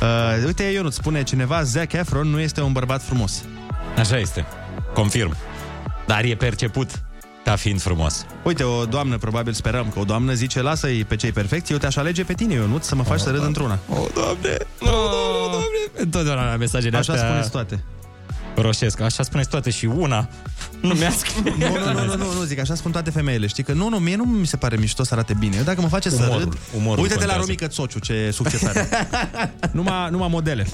[0.02, 3.44] Uh, uite, Ionut, spune cineva, Zac Efron nu este un bărbat frumos.
[3.98, 4.45] Așa este.
[4.94, 5.35] Confirm.
[6.06, 6.89] Dar e perceput
[7.44, 8.26] ca fiind frumos.
[8.44, 11.95] Uite, o doamnă, probabil sperăm că o doamnă zice, lasă-i pe cei perfecți, eu te-aș
[11.95, 13.80] alege pe tine, Ionut, să mă faci să râd într-una.
[13.89, 14.98] O, doamne, o, doamne,
[15.44, 15.68] o, doamne.
[15.95, 17.27] Întotdeauna la mesajele Așa astea...
[17.27, 17.84] spuneți toate.
[18.56, 20.27] Roșesc, așa spuneți toate și una
[20.81, 21.35] nu mi-a scris.
[21.35, 23.97] Nu, nu, nu, nu, nu, nu, zic, așa spun toate femeile, știi că nu, nu,
[23.97, 25.55] mie nu mi se pare mișto să arate bine.
[25.57, 27.41] Eu dacă mă face să Umorul, râd, umorul uite-te la contează.
[27.45, 28.89] Romică Țociu, ce succes are.
[29.71, 30.67] numai, numai modele.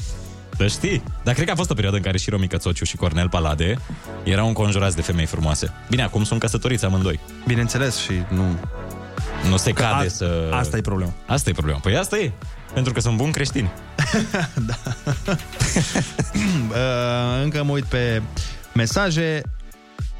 [0.58, 1.04] Să știi.
[1.24, 3.78] Dar cred că a fost o perioadă în care și Romica Țociu și Cornel Palade
[4.24, 5.72] erau înconjurați de femei frumoase.
[5.90, 7.20] Bine, acum sunt căsătoriți amândoi.
[7.48, 8.44] Bineînțeles și nu...
[9.50, 10.50] Nu se Că cade a- să...
[10.52, 11.12] asta e problema.
[11.28, 11.80] Asta e problema.
[11.80, 12.32] Păi asta e.
[12.74, 13.72] Pentru că sunt buni creștini.
[16.70, 18.22] Uh, încă mă uit pe
[18.74, 19.42] mesaje.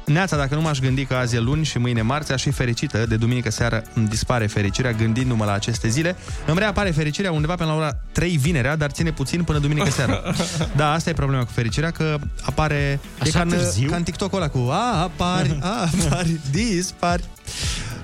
[0.06, 3.06] Neața, dacă nu m-aș gândi că azi e luni și mâine marți, aș fi fericită.
[3.06, 6.16] De duminică seară îmi dispare fericirea gândindu-mă la aceste zile.
[6.46, 10.22] Îmi reapare fericirea undeva până la ora 3 vinerea, dar ține puțin până duminică seara.
[10.76, 12.74] Da, asta e problema cu fericirea, că apare...
[12.74, 13.90] e Așa ca în, târziu?
[13.90, 15.68] ca în TikTok-ul ăla cu a, apari, a,
[16.06, 17.24] apari, dispari.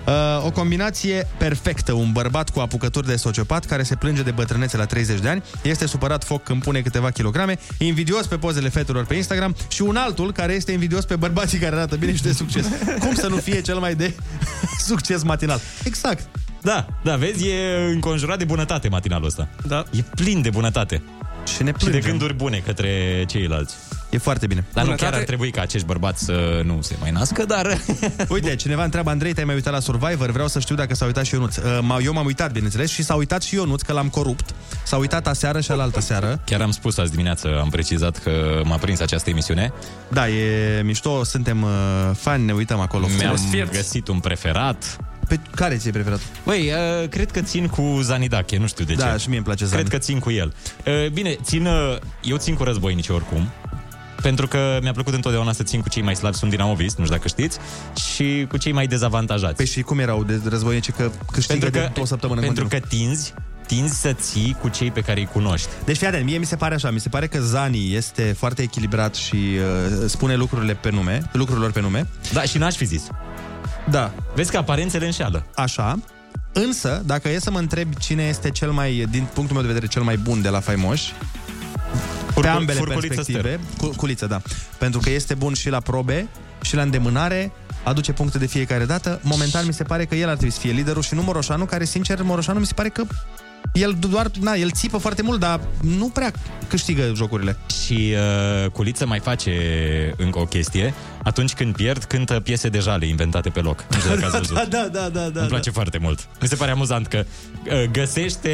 [0.06, 1.92] Uh, o combinație perfectă.
[1.92, 5.42] Un bărbat cu apucături de sociopat care se plânge de bătrânețe la 30 de ani,
[5.62, 9.96] este supărat foc când pune câteva kilograme, invidios pe pozele fetelor pe Instagram și un
[9.96, 12.66] altul care este invidios pe bărbații care arată bine și de succes.
[13.00, 14.14] Cum să nu fie cel mai de
[14.88, 15.60] succes matinal?
[15.84, 16.28] Exact.
[16.62, 19.48] Da, da, vezi, e înconjurat de bunătate matinalul ăsta.
[19.66, 19.84] Da.
[19.90, 21.02] E plin de bunătate.
[21.56, 22.10] Și ne Și de plângem.
[22.10, 23.74] gânduri bune către ceilalți.
[24.10, 24.64] E foarte bine.
[24.72, 27.78] Dar nu Bunătate- chiar ar trebui ca acești bărbați să nu se mai nască, dar...
[28.28, 30.30] Uite, cineva întreabă, Andrei, te-ai mai uitat la Survivor?
[30.30, 31.56] Vreau să știu dacă s-a uitat și Ionuț.
[31.56, 34.50] Uh, m- Eu m-am uitat, bineînțeles, și s-a uitat și Ionuț, că l-am corupt.
[34.84, 36.40] S-a uitat aseară și alaltă seară.
[36.44, 39.72] Chiar am spus azi dimineață, am precizat că m-a prins această emisiune.
[40.08, 41.70] Da, e mișto, suntem uh,
[42.16, 43.06] fani, ne uităm acolo.
[43.06, 43.68] Mi-am frumos.
[43.70, 44.96] găsit un preferat.
[45.28, 46.20] Pe care ți-e preferat?
[46.44, 46.70] Băi,
[47.02, 48.98] uh, cred că țin cu Zanidache, nu știu de ce.
[48.98, 49.78] Da, și mie îmi place Zani.
[49.80, 50.54] Cred că țin cu el.
[50.86, 53.48] Uh, bine, țin, uh, eu țin cu războinici oricum.
[54.22, 57.16] Pentru că mi-a plăcut întotdeauna să țin cu cei mai slabi, sunt dinamovist, nu știu
[57.16, 57.58] dacă știți,
[58.14, 59.54] și cu cei mai dezavantajați.
[59.54, 62.62] Păi și cum erau de războinici că câștigă pentru că, de o săptămână în Pentru
[62.68, 62.88] continuu?
[62.88, 63.34] că tinzi,
[63.66, 65.68] tinzi să ții cu cei pe care îi cunoști.
[65.84, 68.62] Deci fii atent, mie mi se pare așa, mi se pare că Zani este foarte
[68.62, 72.06] echilibrat și uh, spune lucrurile pe nume, lucrurilor pe nume.
[72.32, 73.02] Da, și n-aș fi zis.
[73.90, 74.12] Da.
[74.34, 75.46] Vezi că aparențele înșeală.
[75.54, 75.98] Așa.
[76.52, 79.86] Însă, dacă e să mă întreb cine este cel mai, din punctul meu de vedere,
[79.92, 81.12] cel mai bun de la Faimoși,
[81.90, 84.40] pe Furcu- ambele Furculiță perspective, cu, culiță, da.
[84.78, 86.28] Pentru că este bun și la probe,
[86.62, 87.52] și la îndemânare,
[87.84, 89.20] aduce puncte de fiecare dată.
[89.22, 91.84] Momentan mi se pare că el ar trebui să fie liderul și nu Moroșanu, care,
[91.84, 93.02] sincer, Moroșanu mi se pare că
[93.72, 96.32] el doar, na, el țipă foarte mult, dar nu prea
[96.68, 97.56] câștigă jocurile.
[97.84, 98.12] Și
[98.64, 99.52] uh, Culiță mai face
[100.16, 100.94] încă o chestie.
[101.22, 103.84] Atunci când pierd, cântă piese de jale inventate pe loc.
[103.90, 104.56] Nu știu dacă ați văzut.
[104.56, 105.40] da, da, da, da, da.
[105.40, 106.28] Îmi place foarte mult.
[106.40, 107.24] Mi se pare amuzant că
[107.64, 108.50] uh, găsește,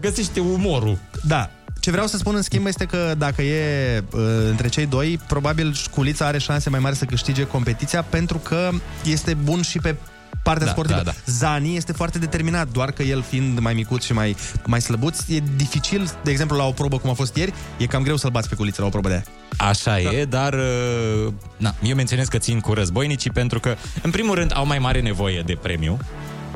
[0.00, 0.98] găsește umorul.
[1.22, 1.50] Da.
[1.84, 5.74] Ce vreau să spun în schimb este că dacă e uh, între cei doi, probabil
[5.74, 8.70] Șculița are șanse mai mari să câștige competiția pentru că
[9.04, 9.94] este bun și pe
[10.42, 10.98] partea Da, sportivă.
[10.98, 11.12] da, da.
[11.26, 14.36] Zani este foarte determinat, doar că el fiind mai micuț și mai,
[14.66, 18.02] mai slăbuț, e dificil, de exemplu, la o probă cum a fost ieri, e cam
[18.02, 19.24] greu să-l bați pe Culiță la o probă de aia.
[19.56, 20.10] Așa da.
[20.10, 24.52] e, dar uh, na, eu menționez că țin cu războinicii pentru că, în primul rând,
[24.54, 25.98] au mai mare nevoie de premiu,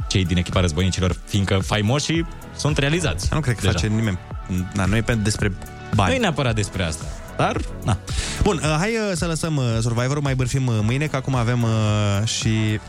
[0.06, 2.26] cei din echipa războinicilor, fiindcă faimoșii
[2.56, 3.28] sunt realizați.
[3.32, 3.72] Nu cred că deja.
[3.72, 4.18] face nimeni.
[4.72, 5.52] Na, nu e pe despre
[5.94, 6.10] bani.
[6.10, 7.04] Nu e neapărat despre asta.
[7.36, 7.98] Dar, na.
[8.42, 11.62] Bun, uh, hai uh, să lăsăm uh, Survivor-ul, mai bârfim uh, mâine, că acum avem
[11.62, 11.70] uh,
[12.24, 12.80] și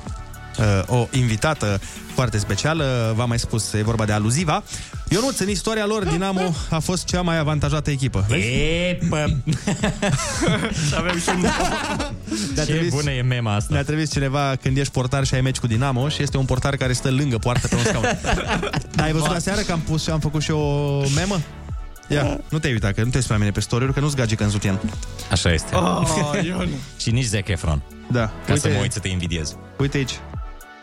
[0.59, 1.79] uh, o invitată
[2.13, 4.63] foarte specială, v-am mai spus, e vorba de Aluziva.
[5.09, 8.25] Ionuț, în istoria lor, Dinamo a fost cea mai avantajată echipă.
[8.27, 8.47] Vezi?
[8.47, 9.25] E, pă...
[10.87, 11.41] Și avem și un...
[12.55, 13.73] Ne-a Ce trimis- bună e mema asta.
[13.73, 16.75] Ne-a trimis cineva când ești portar și ai meci cu Dinamo și este un portar
[16.75, 18.03] care stă lângă poartă pe un scaun.
[18.95, 21.39] Dar ai văzut aseară că am pus și am făcut și o memă?
[22.07, 24.15] Ia, nu te-ai uitat, că nu te uiți pe la mine pe story că nu-ți
[24.15, 24.79] gagică în sutian.
[25.31, 25.75] Așa este.
[25.75, 26.07] Oh,
[26.45, 26.69] Ion.
[27.01, 27.81] Și nici Zac Efron.
[28.11, 28.31] Da.
[28.45, 29.55] Ca să mă uit să te invidiez.
[29.77, 30.19] Uite aici.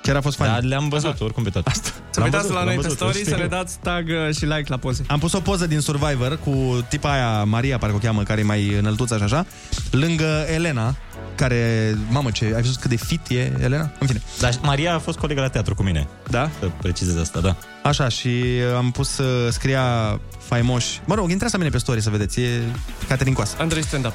[0.06, 0.50] Chiar a fost fain.
[0.50, 1.70] Dar le-am văzut oricum pe toate.
[1.70, 1.90] Asta.
[2.10, 5.04] Să uitați la noi pe story, să ne dați tag uh, și like la poze.
[5.06, 8.44] Am pus o poză din Survivor cu tipa aia, Maria, parcă o cheamă, care e
[8.44, 9.46] mai înăltuță și așa,
[9.90, 10.94] lângă Elena,
[11.34, 13.90] care, mamă, ce, ai văzut cât de fit e Elena?
[13.98, 14.22] În fine.
[14.40, 16.08] Dar Maria a fost colegă la teatru cu mine.
[16.30, 16.50] Da?
[16.58, 17.56] Să precizez asta, da.
[17.82, 18.30] Așa, și
[18.76, 21.00] am pus, uh, scria faimoși.
[21.04, 22.62] Mă rog, intrați la mine pe story să vedeți, e
[23.08, 23.56] Caterin Coasă.
[23.58, 24.14] Andrei stand-up.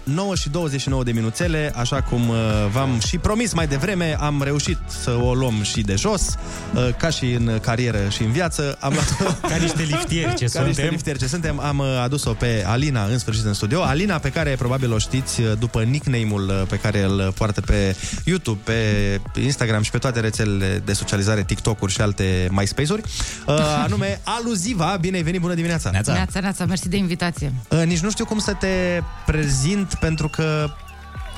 [0.13, 2.35] 9 și 29 de minuțele, așa cum uh,
[2.71, 6.35] v-am și promis mai devreme, am reușit să o luăm și de jos,
[6.73, 8.77] uh, ca și în carieră și în viață.
[8.79, 9.17] Am luat
[9.51, 10.89] Ca niște liftieri ce ca niște suntem.
[10.89, 13.81] liftieri ce suntem, am uh, adus-o pe Alina în sfârșit în studio.
[13.81, 17.95] Alina pe care probabil o știți uh, după nickname-ul uh, pe care îl poartă pe
[18.25, 23.01] YouTube, pe Instagram și pe toate rețelele de socializare, TikTok-uri și alte MySpace-uri,
[23.47, 23.55] uh,
[23.85, 24.97] anume Aluziva.
[25.01, 25.89] Bine ai venit, bună dimineața!
[25.89, 27.53] Neața, neața, mersi de invitație.
[27.69, 30.69] Uh, nici nu știu cum să te prezint pentru că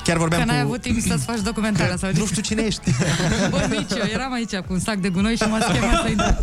[0.04, 0.66] chiar vorbeam Că n-ai cu...
[0.66, 2.80] avut timp să-ți faci documentarea sau Nu știu cine ești.
[3.50, 6.34] Bă, nici eu, eram aici cu un sac de gunoi și m-a chemat să intru.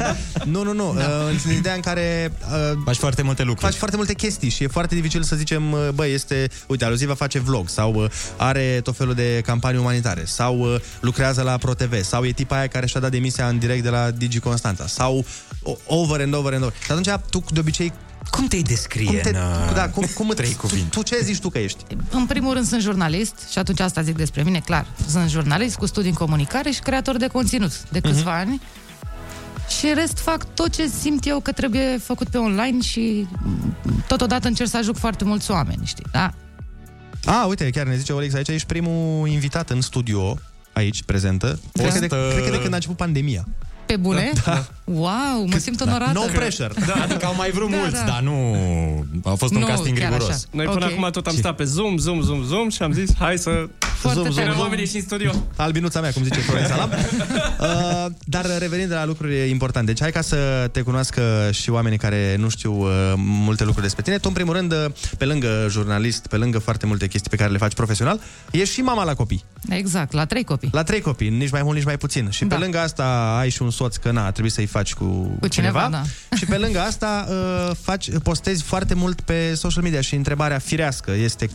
[0.45, 0.93] Nu, nu, nu.
[0.97, 1.03] Da.
[1.03, 2.31] Uh, în ideea în care...
[2.41, 3.65] Uh, faci foarte multe lucruri.
[3.65, 6.47] Faci foarte multe chestii și e foarte dificil să zicem, uh, bă, este...
[6.67, 11.41] Uite, Aluziva face vlog sau uh, are tot felul de campanii umanitare sau uh, lucrează
[11.41, 14.39] la ProTV sau e tipa aia care și-a dat demisia în direct de la Digi
[14.39, 15.25] Constanța sau
[15.63, 16.75] o- over and over and over.
[16.85, 17.91] Și atunci tu de obicei
[18.29, 20.89] Cum te-ai descrie cum te, în, uh, da, cum, cum trei tu, cuvinte?
[20.89, 21.83] tu ce zici tu că ești?
[22.09, 24.85] În primul rând sunt jurnalist și atunci asta zic despre mine, clar.
[25.09, 28.39] Sunt jurnalist cu studii în comunicare și creator de conținut de câțiva Mhm.
[28.39, 28.61] ani.
[29.79, 34.03] Și în rest fac tot ce simt eu că trebuie făcut pe online și m,
[34.07, 36.33] totodată încerc să ajut foarte mulți oameni, știi, da?
[37.25, 40.37] A, uite, chiar ne zice Olex aici, ești primul invitat în studio
[40.73, 41.59] aici, prezentă.
[41.71, 41.81] Da.
[41.83, 43.47] Cred, că de, Fost, cred că de uh, când a început pandemia.
[43.91, 44.31] Pe bune?
[44.45, 44.65] Da.
[44.83, 46.11] Wow, mă simt onorată.
[46.13, 46.71] No pressure.
[46.87, 48.03] Da, adică au mai vrut Da, mulți, da.
[48.05, 48.55] dar nu...
[49.23, 50.29] A fost un Nu, casting chiar riguros.
[50.35, 50.43] așa.
[50.51, 50.91] Noi până Ok.
[50.91, 53.49] acum tot am stat pe Zoom, Zoom, Zoom, Zoom și am zis, hai să
[54.01, 54.59] Zoom, zoom, ținem zoom.
[54.59, 55.31] oamenii și în studio.
[55.55, 56.89] Albinuța mea, cum zice Florin Salam.
[57.59, 61.97] uh, dar revenind de la lucruri importante, deci hai ca să te cunoască și oamenii
[61.97, 64.17] care nu știu uh, multe lucruri despre tine.
[64.17, 64.85] Tu, în primul rând, uh,
[65.17, 68.19] pe lângă jurnalist, pe lângă foarte multe chestii pe care le faci profesional,
[68.51, 69.43] ești și mama la copii.
[69.69, 70.69] Exact, la trei copii.
[70.71, 72.29] La trei copii, nici mai mult, nici mai puțin.
[72.29, 72.55] Și Da.
[72.55, 75.87] pe lângă asta ai și un soț, că na, trebuie să-i faci cu, Cu cineva,
[75.91, 76.01] da.
[76.37, 81.11] Și pe lângă asta uh, faci, postezi foarte mult pe social media și întrebarea firească
[81.11, 81.49] este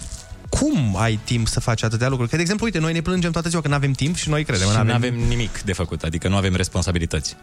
[0.49, 2.31] cum ai timp să faci atâtea lucruri?
[2.31, 4.45] Că, de exemplu, uite, noi ne plângem toată ziua că nu avem timp și noi
[4.45, 4.69] credem.
[4.69, 7.37] Și n-avem nu avem nimic de făcut, adică nu avem responsabilități.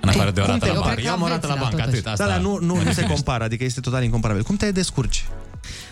[0.00, 0.92] În afară de o cum rată te- la eu bancă.
[0.94, 1.96] cred că Eu am o rată la aveți, da, bancă, totuși.
[1.96, 2.04] atât.
[2.04, 3.12] Da, Asta dar nu, nu, mă nu se definește.
[3.14, 4.42] compară, adică este total incomparabil.
[4.42, 5.24] Cum te descurci?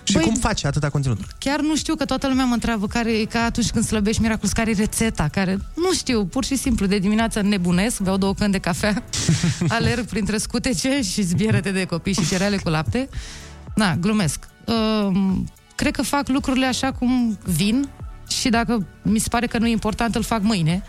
[0.07, 1.19] Și Băi- cum faci atâta conținut?
[1.39, 4.53] Chiar nu știu că toată lumea mă întreabă care e ca atunci când slăbești miraculos,
[4.53, 8.53] care e rețeta, care nu știu, pur și simplu de dimineață nebunesc, beau două căni
[8.53, 9.03] de cafea,
[9.69, 13.09] alerg printre scutece și zbierete de copii și cereale cu lapte.
[13.75, 14.39] Na, glumesc.
[14.65, 17.89] Um, cred că fac lucrurile așa cum vin
[18.29, 20.83] și dacă mi se pare că nu e important, îl fac mâine.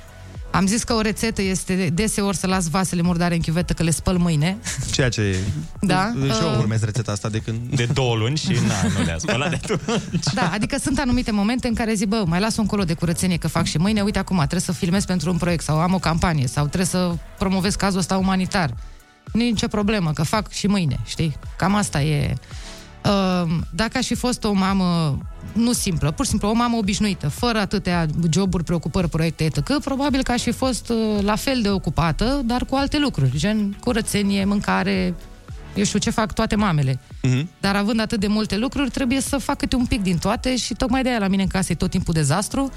[0.58, 3.92] Am zis că o rețetă este deseori să las vasele murdare în chiuvetă, că le
[3.92, 4.58] spăl mâine.
[4.92, 5.38] Ceea ce...
[5.82, 7.76] Da, Și eu uh, urmez rețeta asta de când...
[7.76, 10.24] De două luni și na, nu le-a spălat de atunci.
[10.34, 13.38] Da, adică sunt anumite momente în care zic, bă, mai las un colo de curățenie
[13.38, 16.00] că fac și mâine, uite acum, trebuie să filmez pentru un proiect sau am o
[16.00, 18.74] campanie sau trebuie să promovez cazul ăsta umanitar.
[19.34, 21.36] Nu e nicio problemă, că fac și mâine, știi?
[21.58, 22.34] Cam asta e.
[23.06, 25.18] Uh, Dacă aș fi fost o mamă
[25.54, 30.24] nu simplă, pur și simplu o mamă obișnuită, fără atâtea joburi, preocupări, proiecte, etc., probabil
[30.24, 34.46] că aș fi fost uh, la fel de ocupată, dar cu alte lucruri, gen curățenie,
[34.46, 35.16] mâncare,
[35.76, 37.00] eu știu ce fac toate mamele.
[37.30, 37.50] Mhm.
[37.60, 40.74] Dar având atât de multe lucruri, trebuie să fac câte un pic din toate și
[40.74, 42.72] tocmai de aia la mine în casă e tot timpul dezastru.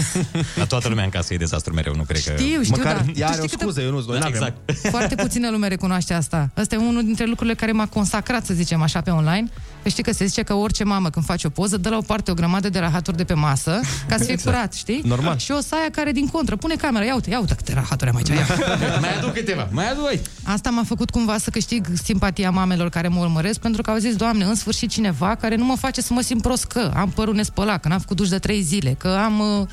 [0.56, 2.32] La toată lumea în casă e dezastru mereu, nu cred că...
[2.42, 3.02] Știu, știu, Măcar da.
[3.14, 4.34] ea Tu are o știi câte- scuză, eu nu noi Da, n-avem.
[4.34, 4.56] exact.
[4.96, 6.50] Foarte puțină lume recunoaște asta.
[6.54, 9.48] Asta e unul dintre lucrurile care m-a consacrat, să zicem așa, pe online.
[9.82, 12.00] Că știi că se zice că orice mamă când face o poză dă la o
[12.00, 15.00] parte o grămadă de rahaturi de pe masă ca să fie curat, știi?
[15.04, 15.36] Normal.
[15.38, 18.10] Și o să aia care din contră pune camera, ia uite, ia uite câte rahaturi
[18.10, 18.46] am aici, ia.
[19.00, 20.20] Mai aduc câteva, mai aduc voi.
[20.42, 24.16] Asta m-a făcut cumva să câștig simpatia mamelor care mă urmăresc, pentru că au zis,
[24.16, 27.34] Doamne, în sfârșit cineva care nu mă face să mă simt prost că am părul
[27.34, 29.66] nespălat, că n-am făcut duș de trei zile, că am, uh,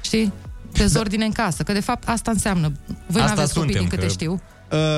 [0.00, 0.32] știi,
[0.72, 2.72] dezordine în casă, că de fapt asta înseamnă.
[3.06, 4.42] Voi Asta nu aveți copii, suntem, din câte că- știu.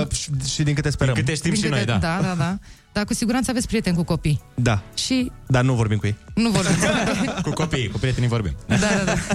[0.01, 1.15] Uh, și, și din câte sperăm.
[1.15, 2.17] Din câte știm Din și câte- noi, da.
[2.17, 2.59] Da, da, da.
[2.93, 4.41] Dar cu siguranță aveți prieteni cu copii.
[4.55, 6.17] Da, Și dar nu vorbim cu ei.
[6.35, 6.75] nu vorbim.
[7.43, 8.57] Cu copiii, cu prietenii vorbim.
[8.67, 9.15] da, da, da.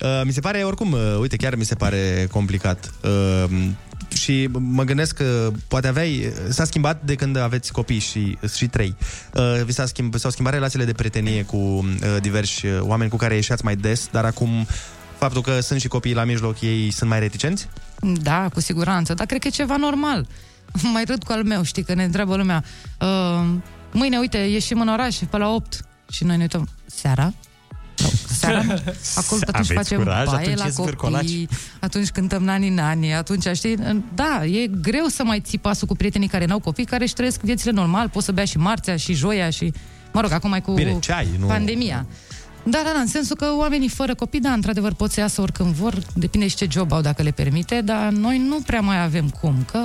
[0.00, 2.90] Uh, mi se pare, oricum, uh, uite, chiar mi se pare complicat.
[3.04, 3.68] Uh,
[4.14, 6.32] și mă gândesc că poate aveai...
[6.48, 8.96] S-a schimbat de când aveți copii și, și trei.
[9.34, 13.16] Uh, vi s-a schimb, s-au schimbat relațiile de prietenie cu uh, diversi uh, oameni cu
[13.16, 14.66] care ieșeați mai des, dar acum
[15.18, 17.68] faptul că sunt și copii la mijloc, ei sunt mai reticenți?
[18.22, 20.26] Da, cu siguranță, dar cred că e ceva normal.
[20.92, 22.64] Mai râd cu al meu, știi, că ne întreabă lumea.
[23.00, 23.48] Uh,
[23.92, 26.68] mâine, uite, ieșim în oraș pe la 8 și noi ne uităm.
[26.86, 27.32] Seara?
[27.96, 28.58] Sau, seara?
[29.14, 31.46] Acolo atunci Aveți facem curaj, baie atunci la ies copii, vârcolaci.
[31.80, 33.76] atunci cântăm nani-nani, atunci, știi?
[34.14, 37.40] Da, e greu să mai ții pasul cu prietenii care n-au copii, care își trăiesc
[37.40, 39.72] viețile normal, poți să bea și marțea și joia și...
[40.12, 42.06] Mă rog, acum mai cu Bine, ceai, nu- pandemia.
[42.62, 45.74] Da, da, da, în sensul că oamenii fără copii, da, într-adevăr pot să iasă oricând
[45.74, 49.28] vor, depinde și ce job au dacă le permite, dar noi nu prea mai avem
[49.28, 49.78] cum, că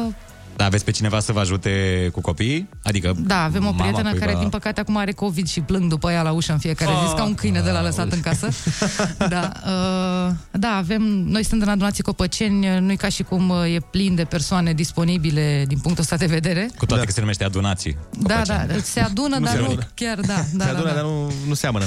[0.61, 2.69] Da, aveți pe cineva să vă ajute cu copiii?
[2.83, 4.25] Adică Da, avem o mama prietenă cuiva...
[4.25, 7.15] care, din păcate, acum are COVID și plâng după ea la ușă în fiecare zi,
[7.15, 8.47] ca un câine de la lăsat în casă.
[9.33, 13.79] da, uh, da, avem, noi suntem în adunații Copăceni, nu-i ca și cum uh, e
[13.91, 16.69] plin de persoane disponibile din punctul ăsta de vedere.
[16.77, 17.97] Cu toate că se numește adunații.
[18.19, 19.87] Da, da, se adună, Nu dar se nu adună.
[19.93, 20.33] chiar, da.
[20.33, 20.93] da, Se da, adună, da.
[20.93, 21.85] dar nu, nu seamănă.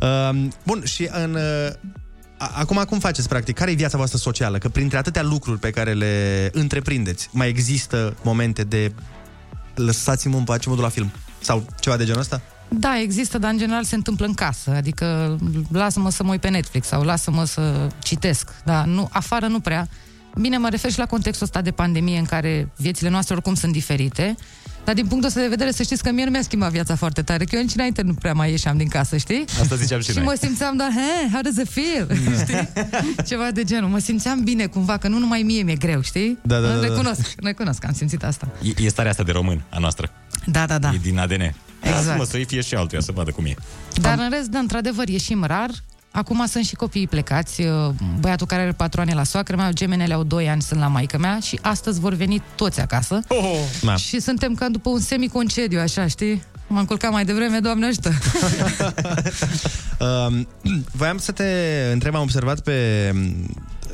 [0.00, 1.34] Uh, bun, și în...
[1.34, 2.01] Uh, a-
[2.54, 3.56] Acum, cum faceți, practic?
[3.56, 4.58] Care e viața voastră socială?
[4.58, 8.92] Că printre atâtea lucruri pe care le întreprindeți, mai există momente de
[9.74, 11.12] lăsați-mă în pace modul la film?
[11.40, 12.40] Sau ceva de genul ăsta?
[12.68, 14.70] Da, există, dar în general se întâmplă în casă.
[14.70, 15.36] Adică
[15.72, 18.50] lasă-mă să mă uit pe Netflix sau lasă-mă să citesc.
[18.64, 19.88] Da, nu, afară nu prea.
[20.40, 23.72] Bine, mă refer și la contextul ăsta de pandemie în care viețile noastre oricum sunt
[23.72, 24.36] diferite.
[24.84, 27.22] Dar din punctul ăsta de vedere, să știți că mie nu mi-a schimbat viața foarte
[27.22, 29.44] tare, că eu nici înainte nu prea mai ieșeam din casă, știi?
[29.60, 30.24] Asta ziceam și Și noi.
[30.24, 32.08] mă simțeam doar, he, how does it feel?
[32.42, 32.68] știi?
[33.26, 33.88] Ceva de genul.
[33.88, 36.38] Mă simțeam bine cumva, că nu numai mie mi-e greu, știi?
[36.42, 36.80] Da, da, da, da.
[36.80, 38.48] Recunosc, recunosc că am simțit asta.
[38.62, 40.10] E, e starea asta de român a noastră.
[40.46, 40.90] Da, da, da.
[40.94, 41.40] E din ADN.
[41.40, 41.56] Exact.
[42.06, 43.54] Lasă-mă să-i fie și altuia, să vadă cum e.
[44.00, 45.70] Dar în rest, da, într-adevăr, ieșim rar.
[46.12, 47.60] Acum sunt și copiii plecați.
[47.60, 47.90] Uh,
[48.20, 51.18] Băiatul care are patru ani la soacră mea, gemenele au doi ani, sunt la maică
[51.18, 53.20] mea și astăzi vor veni toți acasă.
[53.28, 53.96] Oh, da.
[53.96, 56.42] Și suntem ca după un semiconcediu, așa, știi?
[56.66, 58.12] M-am culcat mai devreme, Doamne ajută.
[59.98, 60.40] Uh,
[61.00, 61.44] voiam să te
[61.92, 63.10] întreb, am observat pe,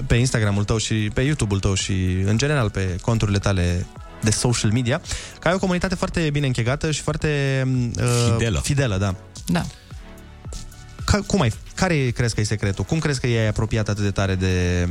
[0.07, 1.93] pe Instagramul tău și pe YouTube-ul tău și
[2.25, 3.87] în general pe conturile tale
[4.23, 5.01] de social media,
[5.39, 7.63] că ai o comunitate foarte bine închegată și foarte
[7.97, 8.61] uh, Fidelă.
[8.63, 9.15] fidelă da.
[9.47, 9.65] Da.
[11.11, 12.85] Ca, cum ai, care crezi că e secretul?
[12.85, 14.89] Cum crezi că e apropiat atât de tare de,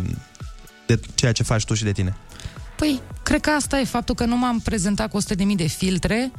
[0.86, 2.16] de ceea ce faci tu și de tine?
[2.76, 6.32] Păi, cred că asta e faptul că nu m-am prezentat cu 100.000 de filtre.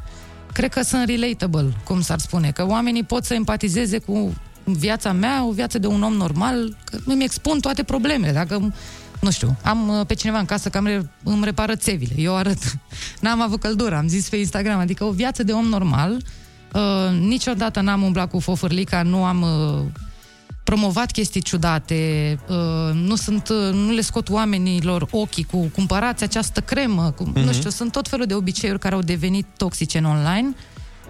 [0.53, 4.35] Cred că sunt relatable, cum s-ar spune, că oamenii pot să empatizeze cu
[4.65, 8.33] viața mea, o viață de un om normal, că îmi expun toate problemele.
[8.33, 8.75] Dacă,
[9.21, 12.37] nu știu, am uh, pe cineva în casă că îmi, re- îmi repară țevile, eu
[12.37, 12.59] arăt.
[13.21, 16.23] N-am avut căldură, am zis pe Instagram, adică o viață de om normal.
[16.73, 19.43] Uh, niciodată n-am umblat cu fofârlica, nu am...
[19.43, 19.85] Uh,
[20.69, 26.61] promovat chestii ciudate, uh, nu, sunt, uh, nu le scot oamenilor ochii cu cumpărați această
[26.61, 27.45] cremă, cu, mm-hmm.
[27.45, 30.55] nu știu, sunt tot felul de obiceiuri care au devenit toxice în online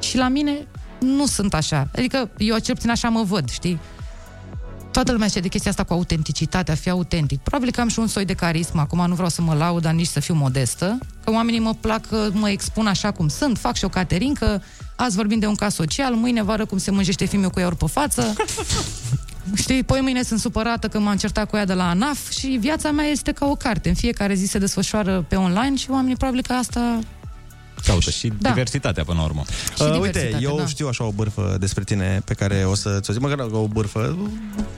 [0.00, 0.66] și la mine
[0.98, 1.88] nu sunt așa.
[1.96, 3.78] Adică eu cel puțin așa mă văd, știi?
[4.98, 7.40] Toată lumea știe de chestia asta cu autenticitatea, fi autentic.
[7.40, 9.92] Probabil că am și un soi de carismă, acum nu vreau să mă laud, dar
[9.92, 13.76] nici să fiu modestă, că oamenii mă plac că mă expun așa cum sunt, fac
[13.76, 14.62] și o caterincă,
[14.96, 17.86] azi vorbim de un caz social, mâine vară cum se mânjește filmul cu ea pe
[17.86, 18.32] față,
[19.54, 22.90] Știi, poi mâine sunt supărată că m-am certat cu ea de la ANAF și viața
[22.90, 23.88] mea este ca o carte.
[23.88, 26.98] În fiecare zi se desfășoară pe online și oamenii probabil că asta...
[27.84, 28.48] Caută și Da.
[28.48, 29.44] diversitatea până la urmă.
[29.76, 30.66] Și Uh, uite, diversitate, eu da.
[30.66, 34.16] știu așa o bârfă despre tine pe care o să ți-o zic, măcar o bârfă,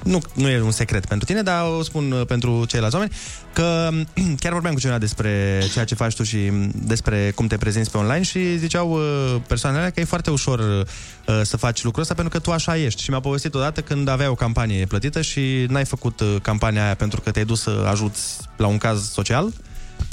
[0.03, 3.13] nu, nu e un secret pentru tine, dar o spun uh, pentru ceilalți oameni,
[3.53, 3.89] că
[4.41, 7.91] chiar vorbeam cu cineva despre ceea ce faci tu și mm, despre cum te prezinți
[7.91, 12.03] pe online și ziceau uh, persoanele alea că e foarte ușor uh, să faci lucrul
[12.03, 13.03] ăsta pentru că tu așa ești.
[13.03, 16.95] Și mi-a povestit odată când avea o campanie plătită și n-ai făcut uh, campania aia
[16.95, 19.53] pentru că te-ai dus să ajuți la un caz social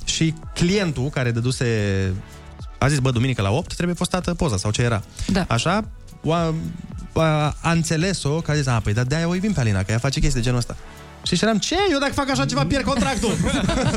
[0.06, 1.66] și clientul care dăduse
[2.78, 5.04] a zis, bă, duminică la 8 trebuie postată poza sau ce era.
[5.28, 5.46] Da.
[5.48, 5.84] Așa,
[6.30, 6.54] a,
[7.14, 9.92] a, a înțeles-o, că a zis, a, păi, dar de-aia o iubim pe Alina, că
[9.92, 10.76] ea face chestii de genul ăsta.
[11.24, 11.76] Și și eram, ce?
[11.92, 13.32] Eu dacă fac așa ceva, pierd contractul.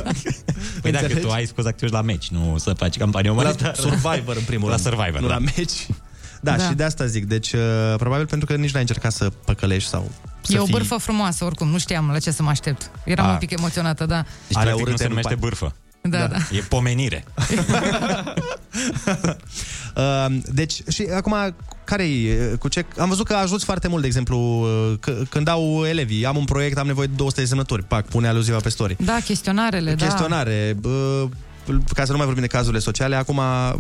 [0.83, 3.75] Păi dacă tu ai scos activi la meci, nu să faci campanie umanitară.
[3.77, 4.87] La Survivor, în primul la rând.
[4.87, 5.35] Survivor, nu da.
[5.35, 5.87] la meci.
[6.41, 6.65] Da, Da.
[6.69, 7.25] și de asta zic.
[7.25, 7.61] Deci, uh,
[7.97, 10.73] probabil pentru că nici n-ai încercat să păcălești sau să e o fii...
[10.73, 12.91] bârfă frumoasă, oricum, nu știam la ce să mă aștept.
[13.05, 13.31] Eram A.
[13.31, 14.25] un pic emoționată, da.
[14.47, 15.39] Deci, Alea practic, nu urâte se nu numește fac.
[15.41, 15.75] bârfă.
[16.03, 16.37] Da, da.
[16.53, 17.25] E pomenire.
[19.97, 21.35] Uh, deci, și acum,
[21.85, 22.07] care
[22.59, 22.85] cu ce...
[22.99, 26.45] Am văzut că ajuți foarte mult, de exemplu, uh, c- când au elevii, am un
[26.45, 28.97] proiect, am nevoie de 200 de semnături, pac, pune aluziva pe story.
[29.05, 30.05] Da, chestionarele, da.
[30.07, 31.29] Chestionare, uh,
[31.95, 33.75] ca să nu mai vorbim de cazurile sociale, acum uh,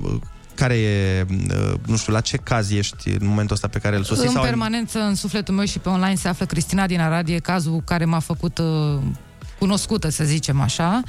[0.54, 4.02] care e, uh, nu știu, la ce caz ești în momentul ăsta pe care îl
[4.04, 4.26] susții?
[4.26, 7.28] În sau ai- permanență, în sufletul meu și pe online se află Cristina din Arad,
[7.28, 8.98] e cazul care m-a făcut uh,
[9.58, 11.02] cunoscută, să zicem așa.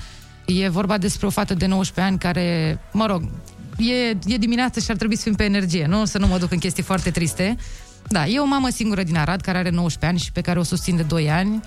[0.45, 3.29] E vorba despre o fată de 19 ani care, mă rog,
[3.77, 6.05] e, e dimineață și ar trebui să fim pe energie, nu?
[6.05, 7.57] Să nu mă duc în chestii foarte triste.
[8.07, 10.63] Da, e o mamă singură din Arad care are 19 ani și pe care o
[10.63, 11.61] susțin de 2 ani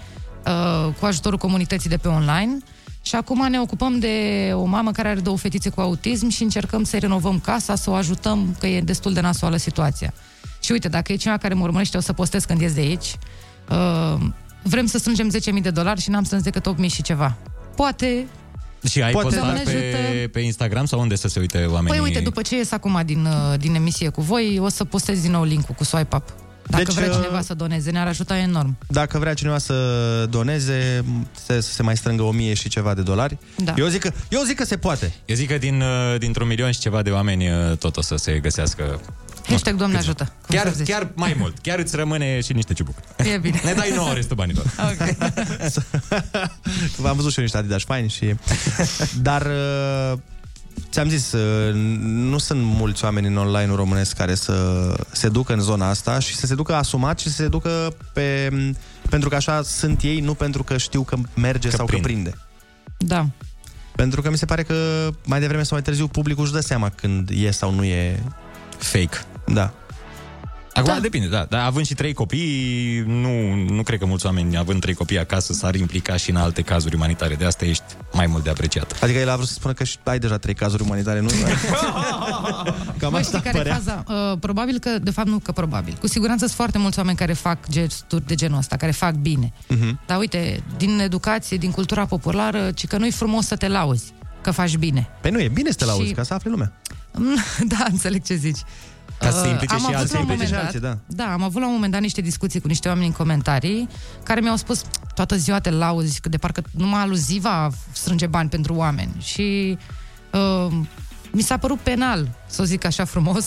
[0.47, 2.59] uh, cu ajutorul comunității de pe online.
[3.03, 6.85] Și acum ne ocupăm de o mamă care are două fetițe cu autism și încercăm
[6.85, 10.13] să-i renovăm casa, să o ajutăm, că e destul de nasoală situația.
[10.61, 13.17] Și uite, dacă e cineva care mă urmărește, o să postez când ies de aici.
[13.71, 14.21] Uh,
[14.63, 17.37] vrem să strângem 10.000 de dolari și n-am strâns decât 8.000 și ceva.
[17.77, 18.27] Poate...
[18.89, 20.29] Și ai Poate- postat Doamne pe, ajută.
[20.29, 21.99] pe Instagram sau unde să se uite oamenii?
[21.99, 25.21] Păi uite, după ce ies acum din, uh, din emisie cu voi, o să postez
[25.21, 26.35] din nou link-ul cu swipe up.
[26.69, 28.77] Dacă Deci, vrea uh, cineva să doneze, ne-ar ajuta enorm.
[28.87, 29.75] Dacă vrea cineva să
[30.31, 31.05] doneze,
[31.45, 33.39] să, să se mai strângă o mie și ceva de dolari.
[33.57, 33.75] Da.
[33.77, 35.15] Eu, zic că, eu zic că se poate.
[35.25, 38.17] Eu zic că din, uh, dintr-un milion și ceva de oameni uh, tot o să
[38.17, 39.01] se găsească
[39.49, 40.13] Hashtag Doamne câțiva.
[40.13, 40.33] ajută.
[40.47, 40.93] cum Chiar, s-ar zice.
[40.93, 41.59] chiar mai mult.
[41.63, 42.95] Chiar îți rămâne și niște ciubuc.
[43.17, 43.61] E bine.
[43.65, 44.65] Ne dai nouă restul banilor.
[47.07, 48.35] Am văzut și eu niște Adidas faini și...
[49.23, 49.47] Dar...
[50.77, 55.53] uh, Ți-am zis, uh, nu sunt mulți oameni în online românesc care să se ducă
[55.53, 58.51] în zona asta și să se ducă asumat și să se ducă pe,
[59.09, 62.03] pentru că așa sunt ei, nu pentru că știu că merge că sau prinde.
[62.03, 62.39] că prinde.
[62.99, 63.27] Da.
[63.97, 66.89] Pentru că mi se pare că mai devreme sau mai târziu publicul își dă seama
[66.89, 68.23] când e sau nu e
[68.79, 69.19] fake.
[69.47, 69.73] Da.
[70.75, 71.01] Acum da.
[71.01, 71.47] depinde, da.
[71.49, 75.53] Dar având și trei copii, nu, nu cred că mulți oameni, având trei copii acasă,
[75.53, 77.35] s-ar implica și în alte cazuri umanitare.
[77.35, 77.83] De asta ești
[78.13, 78.99] mai mult de apreciat.
[79.03, 81.29] Adică el a vrut să spună că și ai deja trei cazuri umanitare, nu?
[82.99, 83.75] Cam Băi, asta știi care e părea.
[83.75, 84.05] faza?
[84.33, 87.33] Uh, probabil că, de fapt nu că probabil, cu siguranță sunt foarte mulți oameni care
[87.33, 89.53] fac gesturi de genul ăsta, care fac bine.
[89.69, 90.01] Mhm.
[90.07, 94.51] Dar uite, din educație, din cultura populară, ci că nu-i frumos să te lauzi, că
[94.51, 95.09] faci bine.
[95.21, 96.73] Păi nu, e bine să te lauzi, Și- ca să afle lumea.
[97.79, 98.59] da, înțeleg ce zici.
[99.19, 100.15] Ca să se Uh, implice am și avut alții.
[100.15, 101.33] la un Să implice moment și dat, alții, da.
[101.33, 103.89] am avut la un moment dat niște discuții cu niște oameni în comentarii
[104.23, 104.83] care mi-au spus
[105.15, 109.15] toată ziua te lauzi, că de parcă numai aluziva strânge bani pentru oameni.
[109.21, 109.79] Și
[110.33, 110.73] uh,
[111.31, 113.47] mi s-a părut penal, să o zic așa frumos,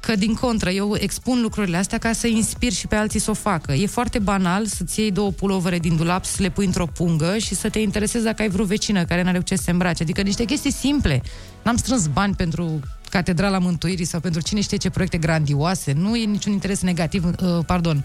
[0.00, 3.34] că din contră, eu expun lucrurile astea ca să inspir și pe alții să o
[3.34, 3.72] facă.
[3.72, 7.54] E foarte banal să-ți iei două pulovere din dulap, să le pui într-o pungă și
[7.54, 10.02] să te interesezi dacă ai vreo vecină care n-are cu ce să se îmbrace.
[10.02, 11.22] Adică niște chestii simple.
[11.62, 15.92] N-am strâns bani pentru Catedrala Mântuirii sau pentru cine știe ce proiecte grandioase.
[15.92, 18.04] Nu e niciun interes negativ, uh, pardon,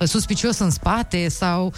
[0.00, 1.72] uh, suspicios în spate sau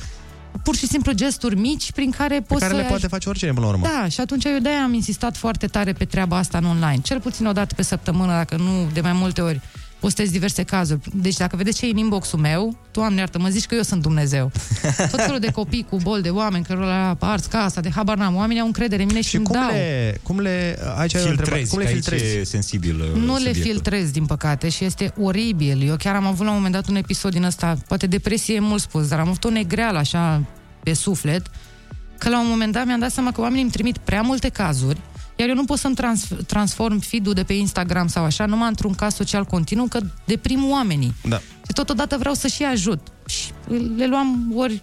[0.62, 3.52] pur și simplu gesturi mici prin care Pe poți care să le poate face oricine
[3.52, 3.86] până la urmă.
[3.86, 7.00] da, și atunci eu de-aia am insistat foarte tare pe treaba asta în online.
[7.02, 9.60] Cel puțin o dată pe săptămână, dacă nu de mai multe ori,
[10.00, 11.00] postez diverse cazuri.
[11.14, 14.02] Deci dacă vedeți ce e în inbox-ul meu, Doamne iartă, mă zici că eu sunt
[14.02, 14.50] Dumnezeu.
[15.10, 18.36] Tot felul de copii cu bol de oameni care le ars casa, de habar n-am.
[18.36, 19.68] Oamenii au încredere în mine și, Și îmi cum dau.
[19.70, 22.36] le, cum le, aici ai o întrebare, Filtrezi, cum le că aici filtrezi?
[22.36, 23.62] e sensibil uh, Nu le subiectul.
[23.62, 25.88] filtrez, din păcate, și este oribil.
[25.88, 28.60] Eu chiar am avut la un moment dat un episod din ăsta, poate depresie e
[28.60, 30.42] mult spus, dar am avut o negreală așa
[30.82, 31.46] pe suflet,
[32.18, 35.00] că la un moment dat mi-am dat seama că oamenii îmi trimit prea multe cazuri,
[35.40, 38.94] iar eu nu pot să-mi trans- transform feed-ul de pe Instagram sau așa, numai într-un
[38.94, 41.14] caz social continuu, că deprim oamenii.
[41.28, 41.36] Da.
[41.38, 43.00] Și totodată vreau să și ajut.
[43.26, 43.50] Și
[43.96, 44.82] le luam ori...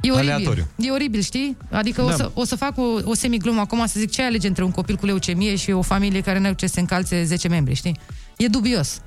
[0.00, 0.30] E oribil.
[0.32, 0.66] Aleatoriu.
[0.78, 1.56] E oribil, știi?
[1.70, 2.06] Adică da.
[2.06, 2.14] o, Da.
[2.16, 4.96] să, o să fac o, o semiglumă acum să zic ce alege între un copil
[4.96, 7.98] cu leucemie și o familie care nu au ce să se încalțe 10 membri, știi?
[8.36, 9.00] E dubios.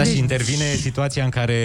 [0.00, 1.56] Da, Deci- și intervine situația în care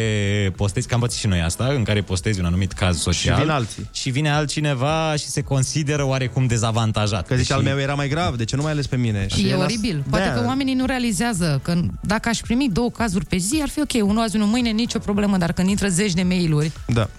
[0.55, 3.35] postezi, că am pățit și noi asta, în care postezi un anumit caz social.
[3.35, 3.89] Și vin alții.
[3.93, 7.27] Și vine altcineva și se consideră oarecum dezavantajat.
[7.27, 9.27] Că zice, al Și- meu era mai grav, de ce nu mai ales pe mine?
[9.37, 10.03] E el a- oribil.
[10.09, 13.69] Poate De-aia- că oamenii nu realizează că dacă aș primi două cazuri pe zi, ar
[13.69, 17.09] fi ok, unul azi, unul mâine, nicio problemă, dar când intră zeci de mail-uri Da.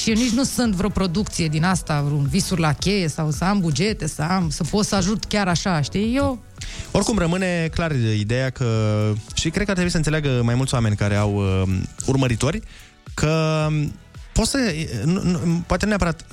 [0.00, 3.44] Și eu nici nu sunt vreo producție din asta, vreun visuri la cheie sau să
[3.44, 6.16] am bugete, să am, să pot să ajut chiar așa, știi?
[6.16, 6.42] Eu
[6.90, 8.66] Oricum rămâne clar ideea că
[9.34, 12.60] și cred că ar trebui să înțeleagă mai mulți oameni care au uh, urmăritori
[13.14, 13.92] că um,
[14.32, 14.58] poți să
[15.04, 16.24] nu, nu, poate nu neapărat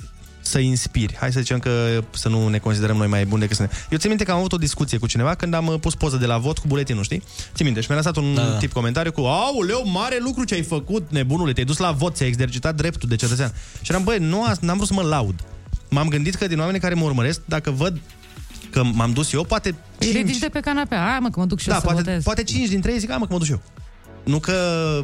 [0.48, 1.16] să inspiri.
[1.16, 3.68] Hai să zicem că să nu ne considerăm noi mai buni decât să ne...
[3.90, 6.16] Eu țin minte că am avut o discuție cu cineva când am uh, pus poză
[6.16, 7.22] de la vot cu buletinul, știi?
[7.54, 8.42] Țin minte și mi-a lăsat un Da.
[8.42, 8.56] da.
[8.56, 12.28] tip comentariu cu Aoleu, mare lucru ce ai făcut, nebunule, te-ai dus la vot, ți-ai
[12.28, 13.52] exercitat dreptul de cetățean.
[13.82, 15.34] Și eram, băi, nu, as- n-am vrut să mă laud.
[15.90, 18.00] M-am gândit că din oamenii care mă urmăresc, dacă văd
[18.70, 21.06] că m-am dus eu, poate îi ridici de pe canapea.
[21.10, 22.22] Hai mă, că mă duc și eu da, să poate, votez.
[22.22, 23.62] poate 5 dintre ei zic, hai mă, că mă duc și eu.
[24.24, 24.52] Nu că...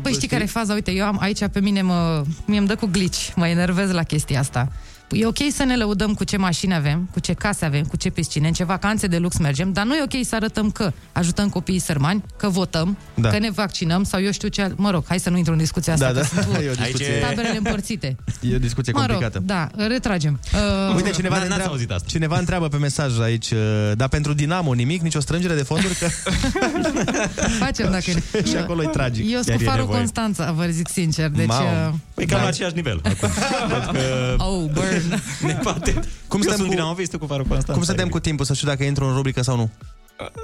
[0.03, 0.73] Păi știi care e faza?
[0.75, 4.03] Uite, eu am aici pe mine, mă, mie îmi dă cu glitch, mă enervez la
[4.03, 4.73] chestia asta.
[5.11, 8.11] E ok să ne lăudăm cu ce mașini avem, cu ce case avem, cu ce
[8.11, 11.49] piscine, în ce vacanțe de lux mergem, dar nu e ok să arătăm că ajutăm
[11.49, 13.29] copiii sărmani, că votăm, Da.
[13.31, 14.73] că ne vaccinăm sau eu știu ce...
[14.77, 16.43] Mă rog, hai să nu intru în discuția asta, Da, că da.
[16.43, 18.17] sunt E o discuție- taberele împărțite.
[18.51, 19.43] E o discuție Mă rog, complicată.
[19.47, 20.41] da, retragem.
[20.89, 21.77] Uh, Uite, cineva, ne întreabă,
[22.07, 23.59] cineva întreabă pe mesaj aici, uh,
[23.97, 26.07] dar pentru Dinamo nimic, nicio strângere de fonduri, că
[27.65, 28.45] Facem dacă e.
[28.45, 29.31] și acolo e tragic.
[29.33, 31.29] Eu sunt cu farul Constanța, vă zic sincer.
[31.29, 31.69] Deci, Mamă.
[31.89, 32.43] uh, Păi cam da.
[32.43, 33.01] la același nivel.
[33.05, 33.29] Acum.
[33.69, 34.01] Văd că
[34.39, 34.94] Oh, burn.
[35.41, 35.93] Ne bate.
[36.29, 37.73] Cum Eu stăm sunt cu- dinamovist, tu cu farul Constanța.
[37.73, 39.71] Cum suntem cu timpul, să știu dacă intru în rubrică sau nu?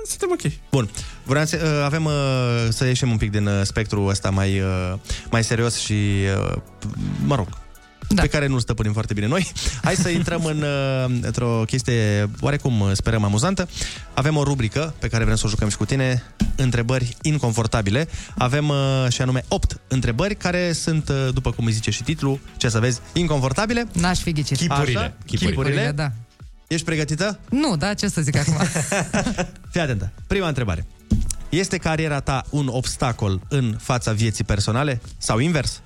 [0.07, 0.53] Suntem ok.
[0.71, 0.91] Bun.
[1.25, 2.13] Vreau să, uh, avem uh,
[2.69, 4.93] să ieșim un pic din uh, spectrul ăsta mai, uh,
[5.31, 5.93] mai serios și,
[6.53, 6.57] uh,
[7.27, 7.47] mă rog,
[8.15, 8.23] da.
[8.23, 9.53] pe care nu-l stăpânim foarte bine noi.
[9.83, 13.69] Hai să intrăm în, uh, într-o chestie oarecum uh, sperăm amuzantă.
[14.15, 16.23] Avem o rubrică pe care vrem să o jucăm și cu tine,
[16.57, 18.09] întrebări inconfortabile.
[18.39, 18.77] Avem uh,
[19.09, 22.79] și anume 8 întrebări care sunt, uh, după cum îi zice și titlul, ce să
[22.79, 23.87] vezi, inconfortabile.
[23.93, 24.57] N-aș fi ghicit.
[24.57, 24.99] Chipurile.
[24.99, 25.13] Așa?
[25.27, 25.93] Chipurile, Chipurile.
[25.95, 26.13] da.
[26.67, 27.39] Ești pregătită?
[27.49, 28.55] Nu, da, ce să zic acum?
[29.73, 30.11] Fii atentă.
[30.27, 30.87] Prima întrebare.
[31.49, 35.81] Este cariera ta un obstacol în fața vieții personale sau invers?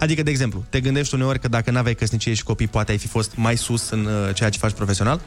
[0.00, 3.06] Adică, de exemplu, te gândești uneori că dacă n-aveai căsnicie și copii, poate ai fi
[3.06, 5.20] fost mai sus în uh, ceea ce faci profesional?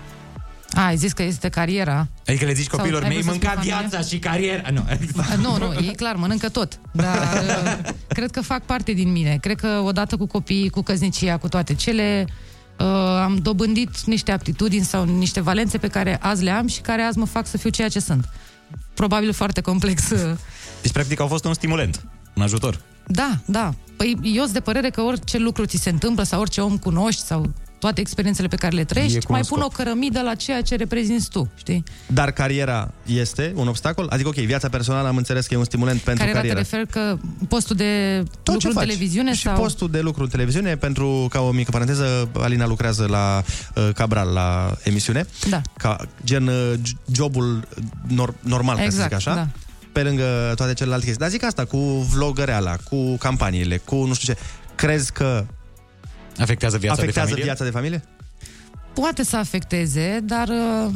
[0.73, 2.07] A, ai zis că este cariera.
[2.27, 3.87] Adică le zici Sau copiilor ai mei, vrut să mânca spui familie?
[3.89, 4.69] viața și cariera.
[4.71, 4.85] Nu.
[5.17, 6.79] A, Nu, nu, e clar, mănâncă tot.
[6.91, 7.43] Dar
[7.85, 9.37] uh, cred că fac parte din mine.
[9.41, 12.25] Cred că odată cu copiii, cu căsnicia, cu toate cele,
[12.79, 12.85] uh,
[13.23, 17.17] am dobândit niște aptitudini sau niște valențe pe care azi le am și care azi
[17.17, 18.29] mă fac să fiu ceea ce sunt.
[18.93, 20.09] Probabil foarte complex.
[20.09, 20.19] uh,
[20.81, 22.03] Deci, practic, au fost un stimulent,
[22.35, 22.79] un ajutor.
[23.11, 23.73] Da, da.
[23.97, 27.21] Păi eu sunt de părere că orice lucru ți se întâmplă sau orice om cunoști
[27.21, 29.71] sau toate experiențele pe care le E trăiești, cu mai un pun scop.
[29.73, 31.83] o cărămidă la ceea ce reprezinți tu, știi?
[32.07, 34.07] Dar cariera este un obstacol?
[34.09, 36.67] Adică, ok, viața personală am înțeles că e un stimulent pentru Cariera te carieră.
[36.71, 37.17] refer că
[37.47, 38.85] postul de Tot lucru ce în faci.
[38.85, 39.53] televiziune și sau...
[39.55, 43.43] postul de lucru în televiziune, pentru, ca o mică paranteză, Alina lucrează la
[43.75, 45.25] uh, Cabral, la emisiune.
[45.49, 45.61] Da.
[45.77, 47.67] Ca gen uh, j- jobul
[48.07, 49.35] nor- normal, ca să Exact, zic așa.
[49.35, 49.47] da.
[49.91, 51.23] Pe lângă toate celelalte chestii.
[51.23, 51.77] Dar zic asta, cu
[52.13, 54.39] vlogăreala, cu campaniile, cu nu știu ce.
[54.75, 55.45] Crezi că
[56.39, 57.43] Afectează viața afectează de familie?
[57.43, 58.03] viața de familie?
[58.93, 60.93] Poate să afecteze, dar uh,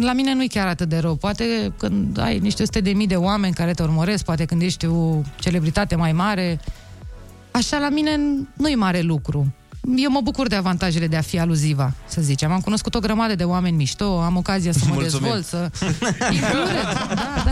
[0.00, 1.14] la mine nu e chiar atât de rău.
[1.14, 4.86] Poate când ai niște sute de mii de oameni care te urmăresc, poate când ești
[4.86, 6.60] o celebritate mai mare,
[7.50, 8.16] așa la mine
[8.56, 9.54] nu e mare lucru.
[9.96, 12.52] Eu mă bucur de avantajele de a fi aluziva, să zicem.
[12.52, 15.32] Am cunoscut o grămadă de oameni mișto, am ocazia să mă Mulțumim.
[15.32, 15.70] dezvolt, să...
[16.32, 17.50] Include, da, da.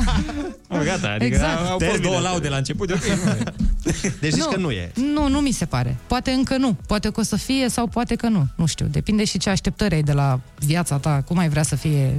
[0.69, 1.57] Oh, gata, adică Exact.
[1.59, 2.03] au fost Termină.
[2.09, 2.87] două laude la început.
[2.89, 3.03] de ok.
[4.21, 4.93] Deci zici că nu e.
[5.15, 5.97] Nu, nu mi se pare.
[6.07, 6.77] Poate încă nu.
[6.87, 8.47] Poate că o să fie sau poate că nu.
[8.57, 8.87] Nu știu.
[8.87, 12.17] Depinde și ce așteptări ai de la viața ta, cum ai vrea să fie.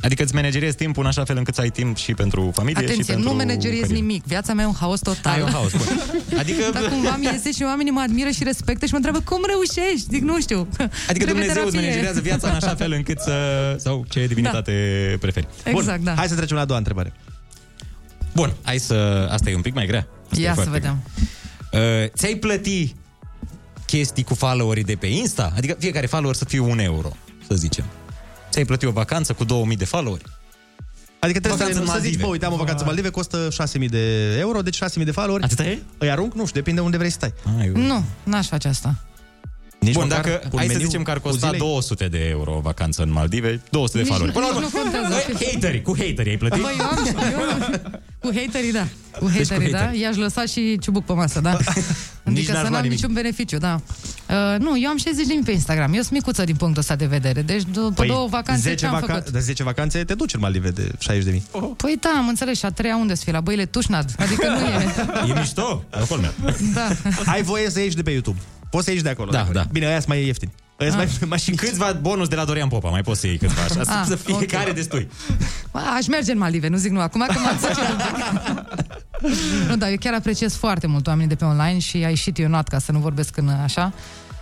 [0.00, 2.90] Adică îți manageriezi timpul în așa fel încât să ai timp și pentru familie și
[2.90, 4.00] Atenție, pentru nu manageriez carieră.
[4.00, 4.24] nimic.
[4.24, 5.32] Viața mea e un haos total.
[5.34, 5.86] Ai un haos, bun.
[6.40, 6.62] Adică...
[6.72, 10.06] Dar cumva mi iese și oamenii mă admiră și respectă și mă întreabă cum reușești?
[10.10, 10.68] Zic, nu știu.
[10.78, 11.80] Adică Trebuie Dumnezeu îți terapie.
[11.80, 13.34] managerează viața în așa fel încât să...
[13.78, 14.72] Sau ce divinitate
[15.20, 15.48] preferi.
[15.64, 16.14] Exact, da.
[16.14, 17.12] Hai să trecem la a doua întrebare.
[18.34, 19.28] Bun, hai să...
[19.30, 20.06] Asta e un pic mai grea.
[20.30, 21.02] Asta e Ia să foarte vedem.
[21.70, 22.02] grea.
[22.02, 22.94] Uh, ți-ai plăti
[23.86, 25.52] chestii cu followerii de pe Insta?
[25.56, 27.16] Adică fiecare follower să fie un euro,
[27.48, 27.84] să zicem.
[28.56, 30.24] Ți-ai plătit o vacanță cu 2000 de followeri?
[31.18, 32.22] Adică trebuie Vacanță să, în să zici, Maldive.
[32.22, 33.48] bă, uite, am o vacanță în Maldive, costă
[33.80, 35.44] 6.000 de euro, deci 6.000 de followeri.
[35.44, 35.78] Atâta e?
[35.98, 36.34] Îi arunc?
[36.34, 37.34] Nu știu, depinde unde vrei să stai.
[37.58, 38.94] Ai, Nu, n-aș face asta.
[39.78, 41.58] Nici Bun, măcar dacă, un hai să meniu zicem că ar cu costa zilei?
[41.60, 44.36] 200 de euro o vacanță în Maldive, 200 de Nici followeri.
[44.36, 45.24] nu- Până la nici urmă, nu contează.
[45.38, 46.62] Băi, haterii, cu haterii ai plătit?
[46.62, 46.96] Băi, eu am,
[47.32, 48.86] eu, cu haterii, da.
[49.18, 49.78] Cu Deci cu haterii, da.
[49.78, 50.00] haterii.
[50.00, 51.50] I-aș lăsa și ciubuc pe masă, da.
[52.28, 52.90] Adică n-aș să lua n-am nimic.
[52.98, 53.80] niciun beneficiu, da.
[54.28, 55.92] Uh, nu, eu am 60 de mii pe Instagram.
[55.94, 57.42] Eu sunt micuță din punctul ăsta de vedere.
[57.42, 59.30] Deci după două vacanțe 10 ce am vaca- făcut?
[59.30, 61.72] De 10 vacanțe te duci în Maldive de 60 de mii.
[61.76, 62.58] Păi da, am înțeles.
[62.58, 63.32] Și a treia unde să fie?
[63.32, 64.14] La băile Tușnad.
[64.18, 65.30] Adică nu e.
[65.34, 66.32] E mișto, acolo meu.
[66.74, 66.88] Da.
[67.26, 68.38] Ai voie să ieși de pe YouTube.
[68.70, 69.30] Poți să ieși de acolo.
[69.30, 69.62] Da, dacă vrei.
[69.62, 69.68] da.
[69.72, 70.52] Bine, aia sunt mai ieftini.
[70.78, 71.08] Aia sunt Ah.
[71.20, 74.00] mai, mai Și câțiva bonus de la Dorian Popa, mai poți să iei câțiva așa,
[74.00, 74.46] Ah, să fie ok.
[74.46, 75.08] care destui.
[75.72, 77.00] Bă, Aș merge în Maldive, nu zic nu.
[77.00, 79.68] Acum că m-am zis un pic.
[79.68, 82.48] Nu, dar eu chiar apreciez foarte mult oamenii de pe online și ai ieșit eu
[82.48, 83.92] not ca să nu vorbesc în așa.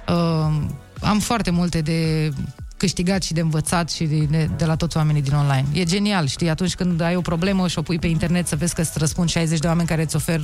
[0.08, 0.56] Uh,
[1.00, 2.30] am foarte multe de
[2.76, 5.64] câștigat și de învățat și de, de, de la toți oamenii din online.
[5.72, 8.74] E genial, știi, atunci când ai o problemă și o pui pe internet să vezi
[8.74, 10.40] că îți răspund 60 de oameni care îți ofer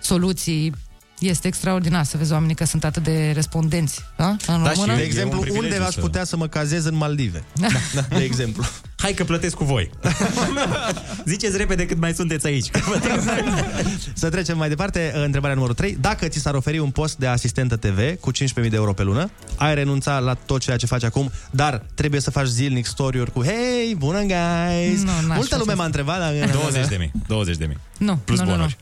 [0.00, 0.72] soluții,
[1.20, 4.00] este extraordinar să vezi oamenii că sunt atât de respondenți.
[4.16, 4.26] Da?
[4.28, 4.86] În Da, și română?
[4.86, 7.44] De E un exemplu, privilegiu unde aș să- putea să mă cazez în Maldive?
[7.54, 7.68] Da,
[8.16, 8.64] de exemplu.
[8.96, 9.90] Hai că plătesc cu voi.
[11.24, 12.70] Ziceți repede cât mai sunteți aici.
[14.14, 15.12] Să trecem mai departe.
[15.14, 15.96] Întrebarea numărul 3.
[16.00, 19.30] Dacă ți s-ar oferi un post de asistentă TV cu 15.000 de euro pe lună,
[19.56, 23.42] ai renunța la tot ceea ce faci acum, dar trebuie să faci zilnic story-uri cu
[23.44, 24.98] Hei, bună, guys!
[25.02, 25.74] Nu, n-aș Multă face lume asta.
[25.74, 26.18] m-a întrebat.
[26.18, 26.50] Dar...
[26.50, 27.78] 20 de mii, 20 de mii.
[27.98, 28.56] Nu, Plus nu, nu, nu.
[28.56, 28.76] bonuri.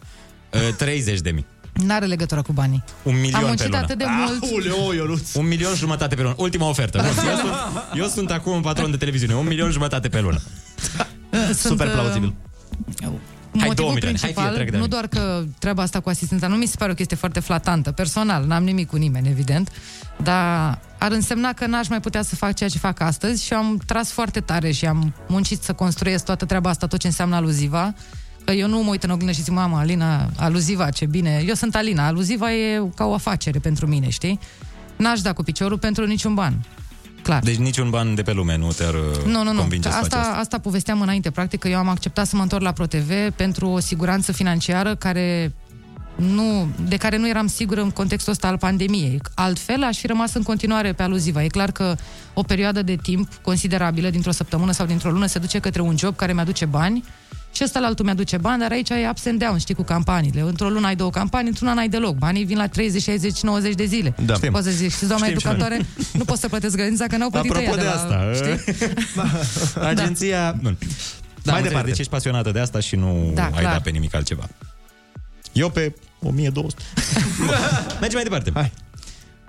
[0.69, 1.47] Uh, 30 de mii.
[1.87, 2.85] N-are legătură cu banii.
[3.03, 3.79] Un milion Am pe muncit lună.
[3.79, 4.43] atât de mult.
[4.71, 5.35] Aoleu, Ionuț.
[5.35, 6.35] Un milion jumătate pe lună.
[6.39, 6.99] Ultima ofertă.
[6.99, 7.53] Bun, Eu sunt,
[7.95, 9.35] eu sunt acum un patron de televiziune.
[9.35, 10.41] Un milion jumătate pe lună.
[11.45, 12.35] Sunt, Super uh, plauzibil.
[13.59, 14.19] Hai, două Motivul milioane.
[14.19, 14.91] Hai, principal, fie, trec de nu ani.
[14.93, 17.93] doar că treaba asta cu asistența, nu mi se pare o chestie foarte flatantă.
[17.93, 19.73] Personal, n-am nimic cu nimeni, evident,
[20.23, 23.81] dar ar însemna că n-aș mai putea să fac ceea ce fac astăzi și am
[23.87, 27.95] tras foarte tare și am muncit să construiesc toată treaba asta, tot ce înseamnă aluziva.
[28.49, 31.45] Că eu nu mă uit în oglindă și zic, mama, Alina, aluziva, ce bine.
[31.47, 34.39] Eu sunt Alina, aluziva e ca o afacere pentru mine, știi?
[34.97, 36.67] N-aș da cu piciorul pentru niciun ban.
[37.23, 37.43] Clar.
[37.43, 39.61] Deci niciun ban de pe lume nu te-ar uh, Nu, nu, nu.
[39.61, 40.39] convinge Că să faci asta, asta.
[40.41, 41.31] asta povesteam înainte.
[41.31, 45.53] Practic că eu am acceptat să mă întorc la ProTV pentru o siguranță financiară care
[46.17, 49.21] nu, de care nu eram sigură în contextul ăsta al pandemiei.
[49.35, 51.43] Altfel, aș fi rămas în continuare pe aluziva.
[51.45, 51.97] E clar că
[52.35, 56.17] o perioadă de timp considerabilă, dintr-o săptămână sau dintr-o lună, se duce către un job
[56.17, 57.05] care mi-aduce bani
[57.53, 60.41] și ăsta la altul mi-aduce bani, dar aici e ups and down, știi, cu campaniile.
[60.41, 62.17] Într-o lună ai două campanii, într-una n-ai deloc.
[62.17, 64.15] Banii vin la 30, 60, 90 de zile.
[64.25, 64.35] Da.
[64.35, 64.53] Știm.
[64.53, 65.55] Poți să zici, știți, doamna Știm și noi.
[65.55, 68.75] educatoare, nu pot să plătesc grădinița că n-au plătit Apropo ea de la, asta, știi?
[69.91, 70.57] Agenția...
[70.63, 70.77] Bun.
[71.43, 71.89] Da, mai departe.
[71.89, 73.73] Deci ești pasionată de asta și nu Da, ai clar.
[73.73, 74.49] dat pe nimic altceva.
[75.53, 76.83] Eu pe 1200.
[78.01, 78.51] Mergem mai departe.
[78.55, 78.73] Hai.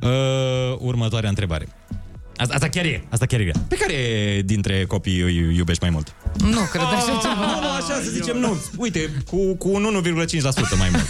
[0.02, 1.68] Uh, următoarea întrebare.
[2.40, 3.62] Asta, asta chiar e, asta chiar e grea.
[3.68, 3.96] Pe care
[4.46, 6.16] dintre copii îi iubești mai mult?
[6.40, 7.34] Nu, cred așa ceva.
[7.36, 8.58] Nu, nu, așa să zicem, nu.
[8.78, 10.44] Uite, cu, cu un 1,5%
[10.78, 11.06] mai mult.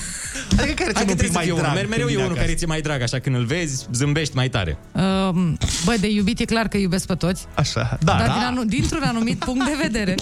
[0.59, 1.63] Adică care ți-e Adică un pic trebuie să mai fie unul.
[1.73, 2.45] drag Mereu când e vine unul acasă.
[2.45, 4.77] care ți-e mai drag, așa când îl vezi, zâmbești mai tare.
[4.91, 7.45] Um, bă, de iubit e clar că iubesc pe toți.
[7.55, 8.33] Așa, da, Dar da.
[8.33, 10.15] Din anu- dintr-un anumit punct de vedere.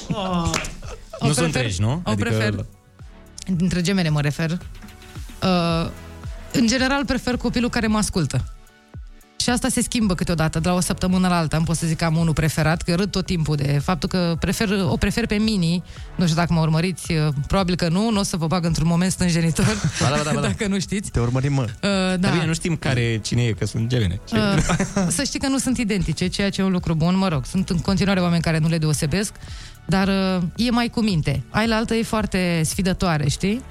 [1.21, 2.01] Nu sunt treci, nu?
[2.05, 2.65] O prefer.
[3.55, 4.51] Dintre gemene mă refer.
[5.43, 5.89] Uh,
[6.51, 8.56] în general prefer copilul care mă ascultă.
[9.37, 11.57] Și asta se schimbă câteodată, de la o săptămână la alta.
[11.57, 14.35] Nu pot să zic că am unul preferat, că râd tot timpul de faptul că
[14.39, 15.83] prefer, o prefer pe Mini.
[16.15, 18.87] Nu știu dacă mă urmăriți, uh, probabil că nu, nu o să vă bag într-un
[18.87, 19.65] moment stânjenitor,
[20.01, 20.47] Ba da, ba da, ba da.
[20.47, 21.11] dacă nu știți.
[21.11, 21.61] Te urmărim, mă.
[21.61, 21.89] Uh, Da.
[21.89, 22.15] da.
[22.17, 24.19] Dar bine, nu știm care, cine e, că sunt gemene.
[24.33, 24.39] Uh,
[25.17, 27.45] să știi că nu sunt identice, ceea ce e un lucru bun, mă rog.
[27.45, 29.33] Sunt în continuare oameni care nu le deosebesc,
[29.85, 31.43] dar uh, e mai cu minte.
[31.49, 33.61] Ai la altă e foarte sfidătoare, știi?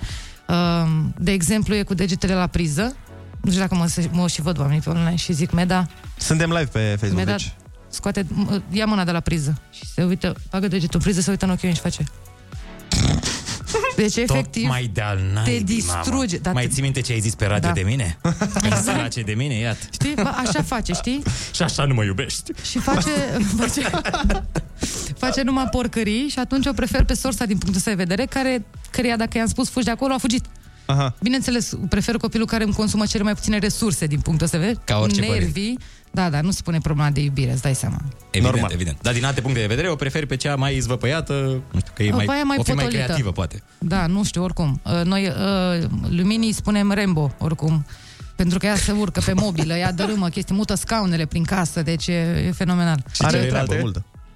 [0.49, 0.89] Uh,
[1.19, 2.97] de exemplu, e cu degetele la priză.
[3.41, 5.87] Nu știu dacă mă, mă și văd oamenii pe online și zic, Meda,
[6.19, 7.53] Suntem live pe Facebook, Meda, deci...
[7.89, 11.31] scoate, m- ia mâna de la priză și se uită, bagă degetul în priză, se
[11.31, 12.05] uită în ochii și face.
[13.97, 16.27] Deci, efectiv, Tot mai de-al te naibii, distruge.
[16.35, 16.43] Mamă.
[16.43, 17.75] Dar Mai te- ții minte ce ai zis pe radio Da.
[17.75, 18.19] de mine?
[18.63, 18.89] Exact.
[19.03, 19.79] Ai zis de mine, iată.
[19.93, 20.15] Știi?
[20.15, 21.23] Bă, așa face, știi?
[21.55, 22.51] Și așa nu mă iubești.
[22.71, 23.11] Și face,
[23.59, 23.81] face,
[25.19, 28.65] face numai porcării și atunci o prefer pe sorsa din punctul ăsta de vedere, care,
[28.91, 30.45] căreia dacă i-am spus fugi de acolo, a fugit.
[30.87, 31.15] Aha.
[31.23, 34.83] Bineînțeles, prefer copilul care îmi consumă cele mai puține resurse din punctul ăsta de vedere.
[34.85, 35.79] Ca orice Nervii.
[36.11, 37.97] Da, da, nu se pune problema de iubire, îți dai seama.
[38.31, 38.71] Evident, Normal.
[38.73, 38.97] evident.
[39.03, 41.33] Dar din alte puncte de vedere o preferi pe cea mai zvăpăiată,
[41.73, 43.05] nu știu, că e O, mai, pe aia mai o fi mai potolită.
[43.05, 43.63] creativă, poate.
[43.79, 44.81] Da, nu știu, oricum.
[44.85, 47.87] Uh, Noi, uh, luminii, spunem Rambo, oricum.
[48.37, 52.07] Pentru că ea se urcă pe mobilă, ea dărâmă chestii, mută scaunele prin casă, deci
[52.07, 53.05] e, e fenomenal.
[53.13, 53.83] Și celelalte?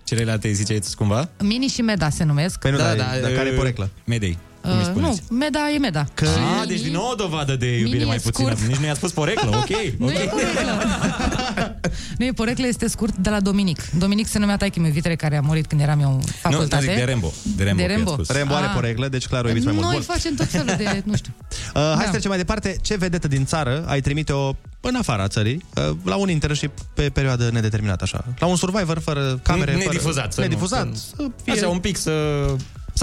[0.05, 1.29] Celelalte îi ziceți cumva?
[1.43, 2.59] Mini și Meda se numesc.
[2.59, 3.91] Păi nu, Da, dar, da, dar care e uh, poreclă?
[4.05, 4.39] Medei.
[4.63, 5.23] Cum îi Uh, spuneți?
[5.29, 6.07] nu, Meda e Meda.
[6.15, 6.25] Că...
[6.61, 8.49] Ah, deci din nou o dovadă de iubire Mini mai e puțină.
[8.55, 8.67] scurt.
[8.69, 9.69] Nici nu i-a spus poreclă, ok.
[9.99, 10.13] Nu ok.
[10.13, 11.81] e poreclă.
[12.19, 13.91] nu e poreclă, este scurt de la Dominic.
[13.99, 16.85] Dominic se numea taică meu vitre care a murit când eram eu în Nu, facultate.
[16.85, 17.33] nu zic de Rambo.
[17.57, 18.11] De Rambo, De că Rambo.
[18.11, 18.29] i-a spus.
[18.37, 18.73] Rembo are Ah.
[18.75, 19.87] poreclă, deci clar o iubiți mai mult.
[19.87, 20.03] Noi Bun.
[20.03, 21.33] facem tot felul de, nu știu.
[21.75, 22.03] Uh, hai Da.
[22.05, 22.77] să trecem mai departe.
[22.83, 27.49] Ce vedetă din țară ai trimite-o în afara țării, uh, la un internship pe perioadă
[27.53, 28.25] nedeterminată, așa?
[28.39, 30.35] La un survivor, fără camere, Nedifuzat.
[30.35, 30.47] fără...
[30.47, 30.87] Nedifuzat.
[30.87, 31.53] Nu, să fie...
[31.53, 32.11] Așa, un pic să,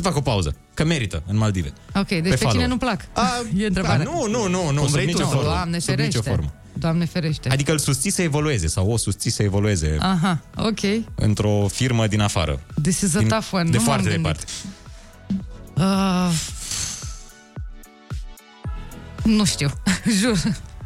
[0.02, 0.56] să fac o pauză.
[0.74, 1.74] Că merită în Maldive.
[1.95, 2.53] Ok, deci pe, follow.
[2.53, 3.02] cine nu plac?
[3.14, 4.06] A, e întrebarea.
[4.06, 5.26] Da, nu, nu, nu, nu, Cum sub vrei nicio tu.
[5.28, 5.41] formă.
[5.44, 6.18] Doamne sub ferește.
[6.18, 6.53] nicio formă.
[6.74, 7.49] Doamne ferește.
[7.49, 10.80] Adică îl susții să evolueze sau o susții să evolueze Aha, ok.
[11.15, 12.60] într-o firmă din afară.
[12.82, 13.69] This is a Din- tough one.
[13.69, 14.44] De nu foarte m-am departe.
[14.45, 15.45] gândit.
[15.74, 16.32] Uh,
[19.24, 19.69] nu știu,
[20.22, 20.38] jur.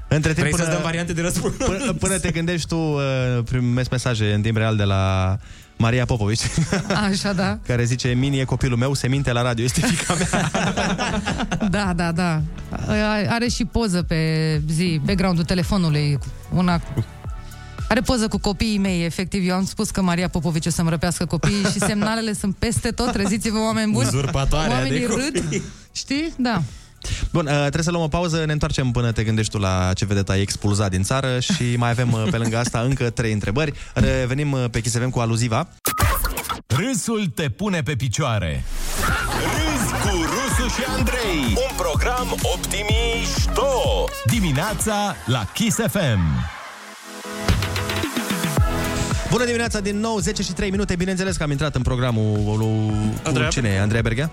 [0.07, 1.55] Între timp, Vrei până, să-ți dăm variante de răspuns?
[1.55, 3.01] până, până te gândești tu, uh,
[3.45, 5.37] primesc mesaje în timp real de la
[5.81, 6.41] Maria Popovici,
[7.09, 7.57] Așa, da.
[7.67, 10.51] care zice, Mini e copilul meu, se minte la radio, este fica mea.
[11.69, 12.41] Da, da, da.
[13.29, 14.17] Are și poză pe
[14.71, 16.17] zi, background-ul telefonului.
[16.53, 16.81] Una
[17.87, 19.47] are poză cu copiii mei, efectiv.
[19.47, 23.11] Eu am spus că Maria Popovici o să-mi răpească copiii și semnalele sunt peste tot.
[23.11, 24.05] Treziți-vă, oameni buni.
[24.07, 25.43] Uzurpatoarea Oamenii de râd.
[25.43, 25.61] copii.
[25.91, 26.33] Știi?
[26.37, 26.61] Da.
[27.31, 30.05] Bun, uh, trebuie să luăm o pauză, ne întoarcem până te gândești tu la ce
[30.05, 33.73] vedetă ai expulzat din țară și mai avem uh, pe lângă asta încă trei întrebări.
[33.93, 35.67] Revenim uh, pe Kiss FM cu aluziva.
[36.65, 38.63] Râsul te pune pe picioare.
[39.39, 41.43] Râzi cu Rusu și Andrei.
[41.47, 44.05] Un program optimișto.
[44.25, 46.59] Dimineața la Kiss FM.
[49.31, 50.95] Bună dimineața din nou, 10 și 3 minute.
[50.95, 52.93] Bineînțeles că am intrat în programul lui...
[53.23, 53.47] Andreea?
[53.47, 53.79] Cu cine e?
[53.81, 54.31] Andreea Berghea?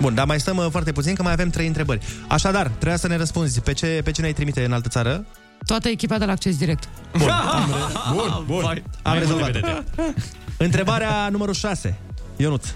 [0.00, 2.00] Bun, dar mai stăm uh, foarte puțin, că mai avem trei întrebări.
[2.28, 3.60] Așadar, trebuia să ne răspunzi.
[3.60, 5.24] Pe, ce, pe cine ai trimite în altă țară?
[5.66, 6.88] Toată echipa de la Acces Direct.
[7.18, 8.64] Bun, am, re- Bun, bun.
[8.64, 9.52] am Mai rezolvat.
[9.52, 9.60] multe
[9.96, 10.14] vedete.
[10.56, 11.98] Întrebarea numărul 6.
[12.36, 12.74] Ionut.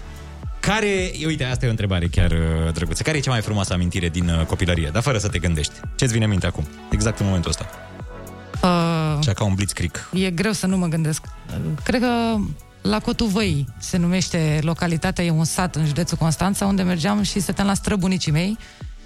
[0.59, 3.03] Care, uite, asta e o întrebare chiar uh, drăguță.
[3.03, 4.89] Care e cea mai frumoasă amintire din uh, copilărie?
[4.93, 5.73] Dar fără să te gândești.
[5.95, 6.67] Ce-ți vine în minte acum?
[6.91, 7.65] Exact în momentul ăsta.
[8.63, 10.09] Uh, Cea ca un blitzkrieg.
[10.13, 11.21] e greu să nu mă gândesc.
[11.49, 12.35] Uh, Cred că
[12.81, 17.67] la Cotuvăi se numește localitatea, e un sat în județul Constanța, unde mergeam și stăteam
[17.67, 18.57] la străbunicii mei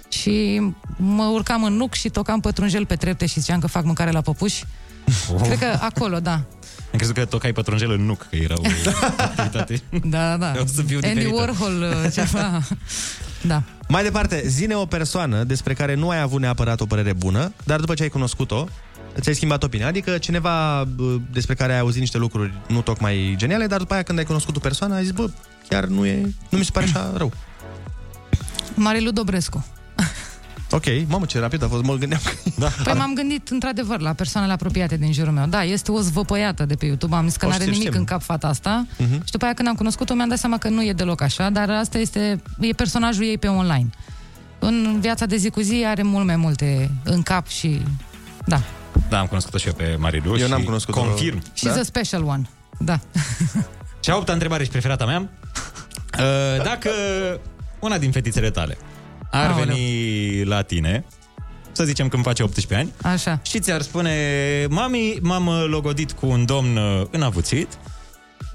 [0.08, 0.60] și
[0.96, 4.20] mă urcam în nuc și tocam pătrunjel pe trepte și ziceam că fac mâncare la
[4.20, 4.64] păpuși.
[5.34, 5.40] Oh.
[5.42, 6.32] Cred că acolo, da.
[6.92, 8.62] Am crezut că tocai pătrunjel în nuc, că era o
[9.18, 9.82] activitate.
[10.04, 10.52] Da, da.
[10.60, 11.34] O să fiu Andy diferită.
[11.36, 12.60] Warhol, uh, ceva.
[13.46, 13.62] Da.
[13.88, 17.80] Mai departe, zine o persoană despre care nu ai avut neapărat o părere bună, dar
[17.80, 18.68] după ce ai cunoscut-o,
[19.20, 19.86] ți-ai schimbat opinia.
[19.86, 24.02] Adică cineva bă, despre care ai auzit niște lucruri nu tocmai geniale, dar după aia
[24.02, 25.30] când ai cunoscut o persoană, ai zis, bă,
[25.68, 27.32] chiar nu, e, nu mi se pare așa rău.
[28.74, 29.66] Marilu Dobrescu.
[30.70, 32.30] Ok, mamă, ce rapid a fost, mă gândeam că...
[32.56, 32.68] Da.
[32.84, 35.46] Păi m-am gândit într-adevăr la persoanele apropiate din jurul meu.
[35.46, 37.14] Da, este o zvăpăiată de pe YouTube.
[37.16, 38.00] Am zis că O, nu are știu, nimic știm.
[38.00, 38.86] în cap fata asta.
[38.98, 39.24] Mhm.
[39.24, 41.70] Și după aia când am cunoscut-o mi-am dat seama că nu e deloc așa, dar
[41.70, 43.90] asta este e personajul ei pe online.
[44.58, 47.80] În viața de zi cu zi are mult mai multe în cap și
[48.46, 48.60] da.
[49.08, 51.00] Da, am cunoscut-o și eu pe Marilu Eu n-am și cunoscut-o.
[51.00, 51.42] Confirm.
[51.42, 52.48] She's a special one.
[52.78, 52.98] Da.
[54.04, 55.28] Și a opta întrebare și preferata mea.
[56.18, 56.90] Uh, Dacă
[57.78, 58.78] una din fetițele tale
[59.30, 59.64] ar Aoleu.
[59.64, 61.04] veni la tine,
[61.72, 63.40] să zicem când face 18 ani, Așa.
[63.42, 64.12] și ți-ar spune,
[64.70, 67.68] mami, m-am uh, logodit cu un domn uh, înavuțit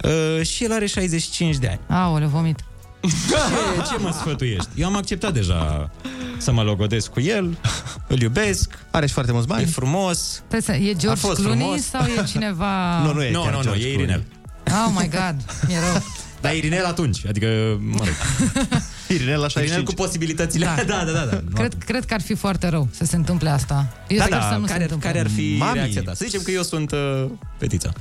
[0.04, 1.80] uh, și el are 65 de ani.
[1.88, 2.60] Aoleu, vomit.
[3.02, 4.69] Ce, ce mă sfătuiești?
[4.76, 5.90] Eu am acceptat deja
[6.38, 7.57] să mă logodesc cu el,
[8.07, 10.44] îl iubesc, are și foarte mulți bani, e frumos.
[10.48, 11.86] Trebuie să, e A George fost Clooney frumos.
[11.86, 12.68] sau e cineva...
[13.06, 14.23] Nu, nu e Nu, chiar nu, nu, George e Irinel.
[14.68, 15.36] Oh my god,
[15.68, 16.02] mi-e rău.
[16.41, 17.48] Dar Irinel atunci, adică,
[17.80, 18.15] mă rog.
[19.15, 19.65] Irinel la 65.
[19.65, 20.65] Irinel cu posibilitățile.
[20.65, 21.11] Da, da, da.
[21.11, 21.41] da, da.
[21.53, 23.88] Cred, cred că ar fi foarte rău să se întâmple asta.
[24.07, 25.07] Eu da, sper da, să nu se care, întâmple.
[25.07, 25.73] care ar fi Mami.
[25.73, 26.14] reacția ta?
[26.14, 27.26] Să zicem că eu sunt uh,
[27.57, 27.91] fetița.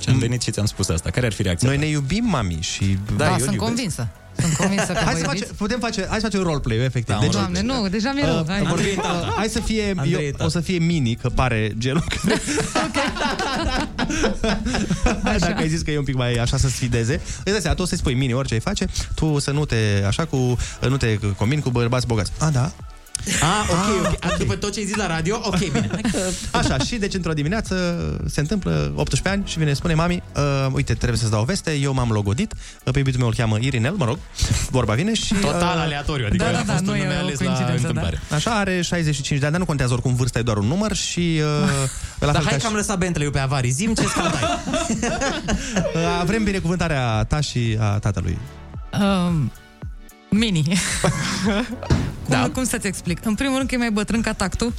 [0.00, 1.10] Și am venit și ți-am spus asta.
[1.10, 1.84] Care ar fi reacția Noi ta?
[1.84, 2.98] ne iubim, mami, și...
[3.16, 3.62] Da, eu sunt iubesc.
[3.64, 4.08] convinsă.
[4.38, 5.54] Sunt convinsă că Hai vă să face, iubiți.
[5.54, 7.14] putem face, hai să facem un roleplay, efectiv.
[7.14, 8.38] Da, deci, un Doamne, nu, deja mi-e rău.
[8.38, 8.62] Uh, Hai.
[8.62, 10.44] vorbim, uh, hai să fie, Andrei e eu, tata.
[10.44, 12.40] o să fie mini, că pare gelul care...
[15.38, 17.82] Dacă ai zis că e un pic mai așa să sfideze, îți dai seama, tu
[17.82, 19.76] o să-i spui mini orice ai face, tu să nu te,
[20.06, 20.56] așa, cu,
[20.88, 22.32] nu te combini cu bărbați bogați.
[22.38, 22.72] A, da.
[23.40, 24.24] Ah, ok, ok.
[24.24, 25.90] Ah, După tot ce ai zis la radio, ok, bine.
[26.50, 27.74] Așa, și deci într-o dimineață
[28.28, 30.42] se întâmplă 18 ani și vine spune mami, uh,
[30.72, 32.52] uite, trebuie să-ți dau o veste, eu m-am logodit,
[32.84, 34.18] uh, pe iubitul meu îl cheamă Irinel, mă rog,
[34.70, 35.34] vorba vine și...
[35.34, 37.38] Total uh, aleatoriu, adică Da, da, a da, fost nu un e nume o ales
[37.40, 37.88] la coincidență, da.
[37.88, 38.20] întâmplare.
[38.30, 41.40] Așa, are 65 de ani, dar nu contează oricum vârsta, e doar un număr și...
[41.40, 41.70] Uh,
[42.26, 43.70] la Dar fel hai ca că am și- lăsat Bentley-ul pe avarii.
[43.70, 44.42] Zim ce scandai.
[45.94, 48.38] Uh, vrem binecuvântarea ta și a tatălui.
[49.00, 49.52] Um,
[50.30, 50.62] mini.
[52.24, 52.50] cum, da.
[52.52, 53.24] cum să-ți explic?
[53.24, 54.72] În primul rând că e mai bătrân ca tactul.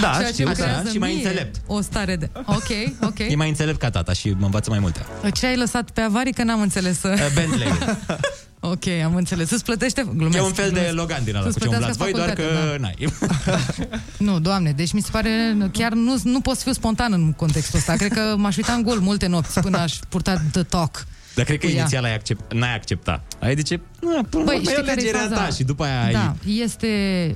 [0.00, 1.60] Da, ceea ce știu, îmi da, creează și mai mie înțelept.
[1.66, 2.30] O stare de...
[2.44, 2.68] Ok,
[3.00, 3.18] ok.
[3.18, 5.06] E mai înțelept ca tata și mă învață mai multe.
[5.32, 7.02] Ce ai lăsat pe avarii că n-am înțeles?
[7.02, 7.68] Uh, Bentley.
[8.72, 9.50] ok, am înțeles.
[9.50, 10.06] Îți plătește...
[10.16, 10.94] Glumesc, E un fel de glumesc.
[10.94, 13.98] Logan din ăla Să-ți cu ce umblați voi, doar plătească că facultatea, n-ai.
[14.28, 17.78] Nu, doamne, deci mi se pare, chiar nu, nu pot să fiu spontan în contextul
[17.78, 17.92] ăsta.
[17.92, 21.06] Cred că m-aș uita în gol multe nopți până aș purta the talk.
[21.34, 21.78] Dar cred că cu ea.
[21.78, 23.22] inițial ai accept, n-ai accepta.
[23.40, 25.34] Ai zice, na, până Băi, Băi, știi e care e alegerea faza?
[25.34, 26.12] ta și după aia ai...
[26.12, 26.88] Da, este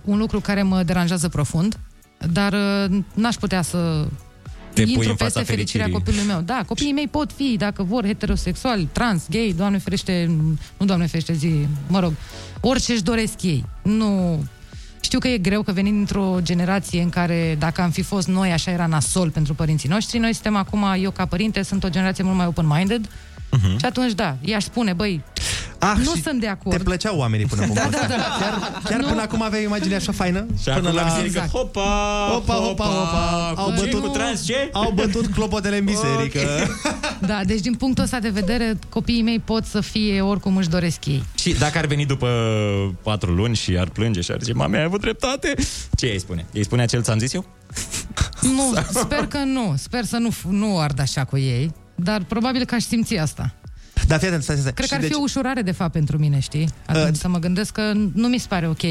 [0.04, 1.78] un lucru care mă deranjează profund,
[2.32, 4.06] dar uh, n-aș putea să
[4.72, 5.92] Te pui intru în fața peste fericirea fericirii.
[5.92, 6.40] copilului meu.
[6.40, 10.30] Da, copiii mei pot fi, dacă vor, heterosexuali, trans, gay, doamne ferește,
[10.76, 12.12] nu doamne ferește zi, mă rog,
[12.60, 13.64] orice își doresc ei.
[13.82, 14.44] Nu...
[15.00, 18.52] Știu că e greu că venim dintr-o generație în care dacă am fi fost noi,
[18.52, 22.24] așa era nasol pentru părinții noștri, noi suntem acum, eu ca părinte, sunt o generație
[22.24, 23.08] mult mai open-minded
[23.50, 23.78] Mhm.
[23.78, 25.22] și atunci, da, i-aș spune, băi,
[25.78, 26.76] Ah, nu și sunt de acord.
[26.76, 28.08] Te plăceau oamenii până în punctul Da, ăsta.
[28.08, 28.44] da, da.
[28.46, 29.06] Chiar, chiar Nu.
[29.06, 30.46] până acum aveai o imagine așa faină?
[30.58, 31.50] Și până acum la biserică, Exact.
[31.50, 34.68] hopa, Opa, opa, opa, au ce, bătut, cu trans, ce?
[34.72, 36.38] au bătut clopotele în biserică.
[37.26, 41.06] Da, deci din punctul ăsta de vedere, copiii mei pot să fie oricum își doresc
[41.06, 41.24] ei.
[41.38, 42.28] Și dacă ar veni după
[43.02, 45.54] patru luni și ar plânge și ar zice, mame, ai avut dreptate,
[45.96, 46.46] ce îi spune?
[46.52, 47.44] Îi spune acel ți-am zis eu?
[48.40, 49.74] Nu, sper că nu.
[49.78, 51.72] Sper să nu, f- nu ard așa cu ei.
[51.94, 53.54] Dar probabil că aș simți asta.
[54.06, 54.72] Da, fii atent, stai, stai.
[54.72, 56.68] Cred Și că ar deci- fi o ușurare, de fapt, pentru mine, știi?
[56.86, 58.82] Atunci Uh, să mă gândesc că nu mi se pare ok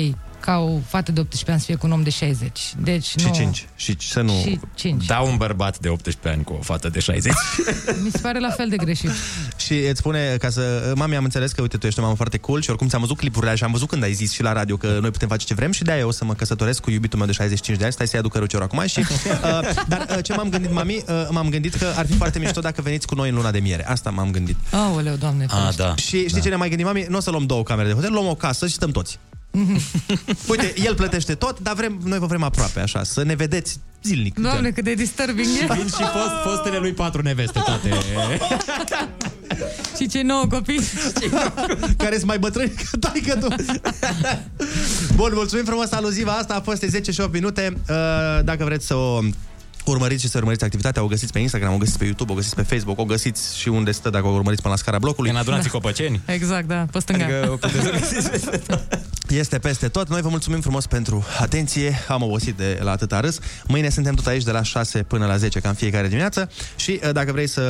[0.45, 2.73] ca o fată de 18 ani să fie cu un om de 60.
[2.77, 3.33] Deci Și nu...
[3.33, 3.67] 5.
[3.75, 4.31] Și să nu...
[4.31, 5.05] Și 5.
[5.05, 7.33] Da un bărbat de 18 ani cu o fată de 60.
[8.03, 9.09] Mi se pare la fel de greșit.
[9.55, 10.93] Și îți spune ca să...
[10.95, 13.17] Mami, am înțeles că, uite, tu ești o mamă foarte cool și oricum ți-am văzut
[13.17, 15.53] clipurile și am văzut când ai zis și la radio că noi putem face ce
[15.53, 17.93] vrem și de-aia o să mă căsătoresc cu iubitul meu de 65 de ani.
[17.93, 18.99] Stai să-i aduc căruciorul acum și...
[19.43, 20.95] Uh, dar uh, ce m-am gândit, mami?
[21.07, 23.59] Uh, m-am gândit că ar fi foarte mișto dacă veniți cu noi în luna de
[23.59, 23.87] miere.
[23.87, 24.55] Asta m-am gândit.
[24.71, 25.45] Aoleu, doamne.
[25.49, 25.95] A, da.
[25.95, 26.39] Și știi da.
[26.39, 27.05] ce ne-am mai gândit, mami?
[27.09, 29.19] Nu o să luăm două camere de hotel, luăm o casă și stăm toți.
[30.49, 34.39] Uite, el plătește tot, dar vrem, noi vă vrem aproape, așa, să ne vedeți zilnic.
[34.39, 35.73] Doamne, cât de disturbing e.
[35.73, 37.89] Vin și fost, fostele lui patru neveste toate.
[39.97, 40.79] Și cei nouă copii.
[41.97, 43.47] care sunt mai bătrâni ca taică tu.
[45.15, 47.73] Bun, mulțumim frumos aluziva asta, a fost de 10 și 8 minute.
[47.89, 47.95] Uh,
[48.43, 49.19] Dacă vreți să o
[49.85, 52.55] urmăriți și să urmăriți activitatea, o găsiți pe Instagram, o găsiți pe YouTube, o găsiți
[52.55, 55.29] pe Facebook, o găsiți și unde stă dacă o urmăriți până la scara blocului.
[55.29, 56.21] În adunații copăceni.
[56.25, 57.25] Exact, da, pe stânga.
[57.25, 58.81] Adică puteți să găsiți peste tot.
[59.29, 60.09] Este peste tot.
[60.09, 61.99] Noi vă mulțumim frumos pentru atenție.
[62.07, 63.39] Am obosit de la atâta râs.
[63.67, 66.49] Mâine suntem tot aici de la 6 până la 10, ca în fiecare dimineață.
[66.75, 67.61] Și uh, dacă vrei să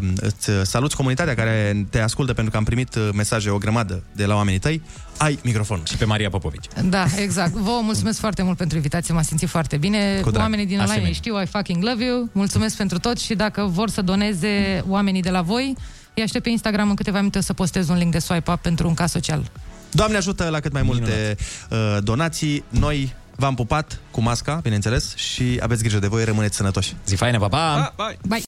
[0.00, 4.02] uh, îți saluți comunitatea care te ascultă, pentru că am primit uh, mesaje o grămadă
[4.12, 4.82] de la oamenii tăi,
[5.16, 5.82] ai microfon.
[5.88, 6.64] Și pe Maria Popovici.
[6.84, 7.52] Da, exact.
[7.52, 10.20] Vă mulțumesc foarte mult pentru invitație, m-a simțit foarte bine.
[10.20, 10.42] Cu drag.
[10.42, 11.14] Oamenii din online Asemenea.
[11.14, 12.28] știu, I fucking love you.
[12.32, 15.74] Mulțumesc pentru tot și dacă vor să doneze oamenii de la voi,
[16.14, 18.88] îi aștept pe Instagram în câteva minute să postez un link de swipe up pentru
[18.88, 19.50] un caz social.
[19.90, 21.36] Doamne ajută la cât mai multe
[21.70, 22.64] uh, donații.
[22.68, 26.96] Noi V-am pupat cu masca, bineînțeles, și aveți grijă de voi, rămâneți sănătoși.
[27.06, 27.92] Zi faină, pa, pa!
[27.96, 28.18] Bye!
[28.26, 28.42] Bye!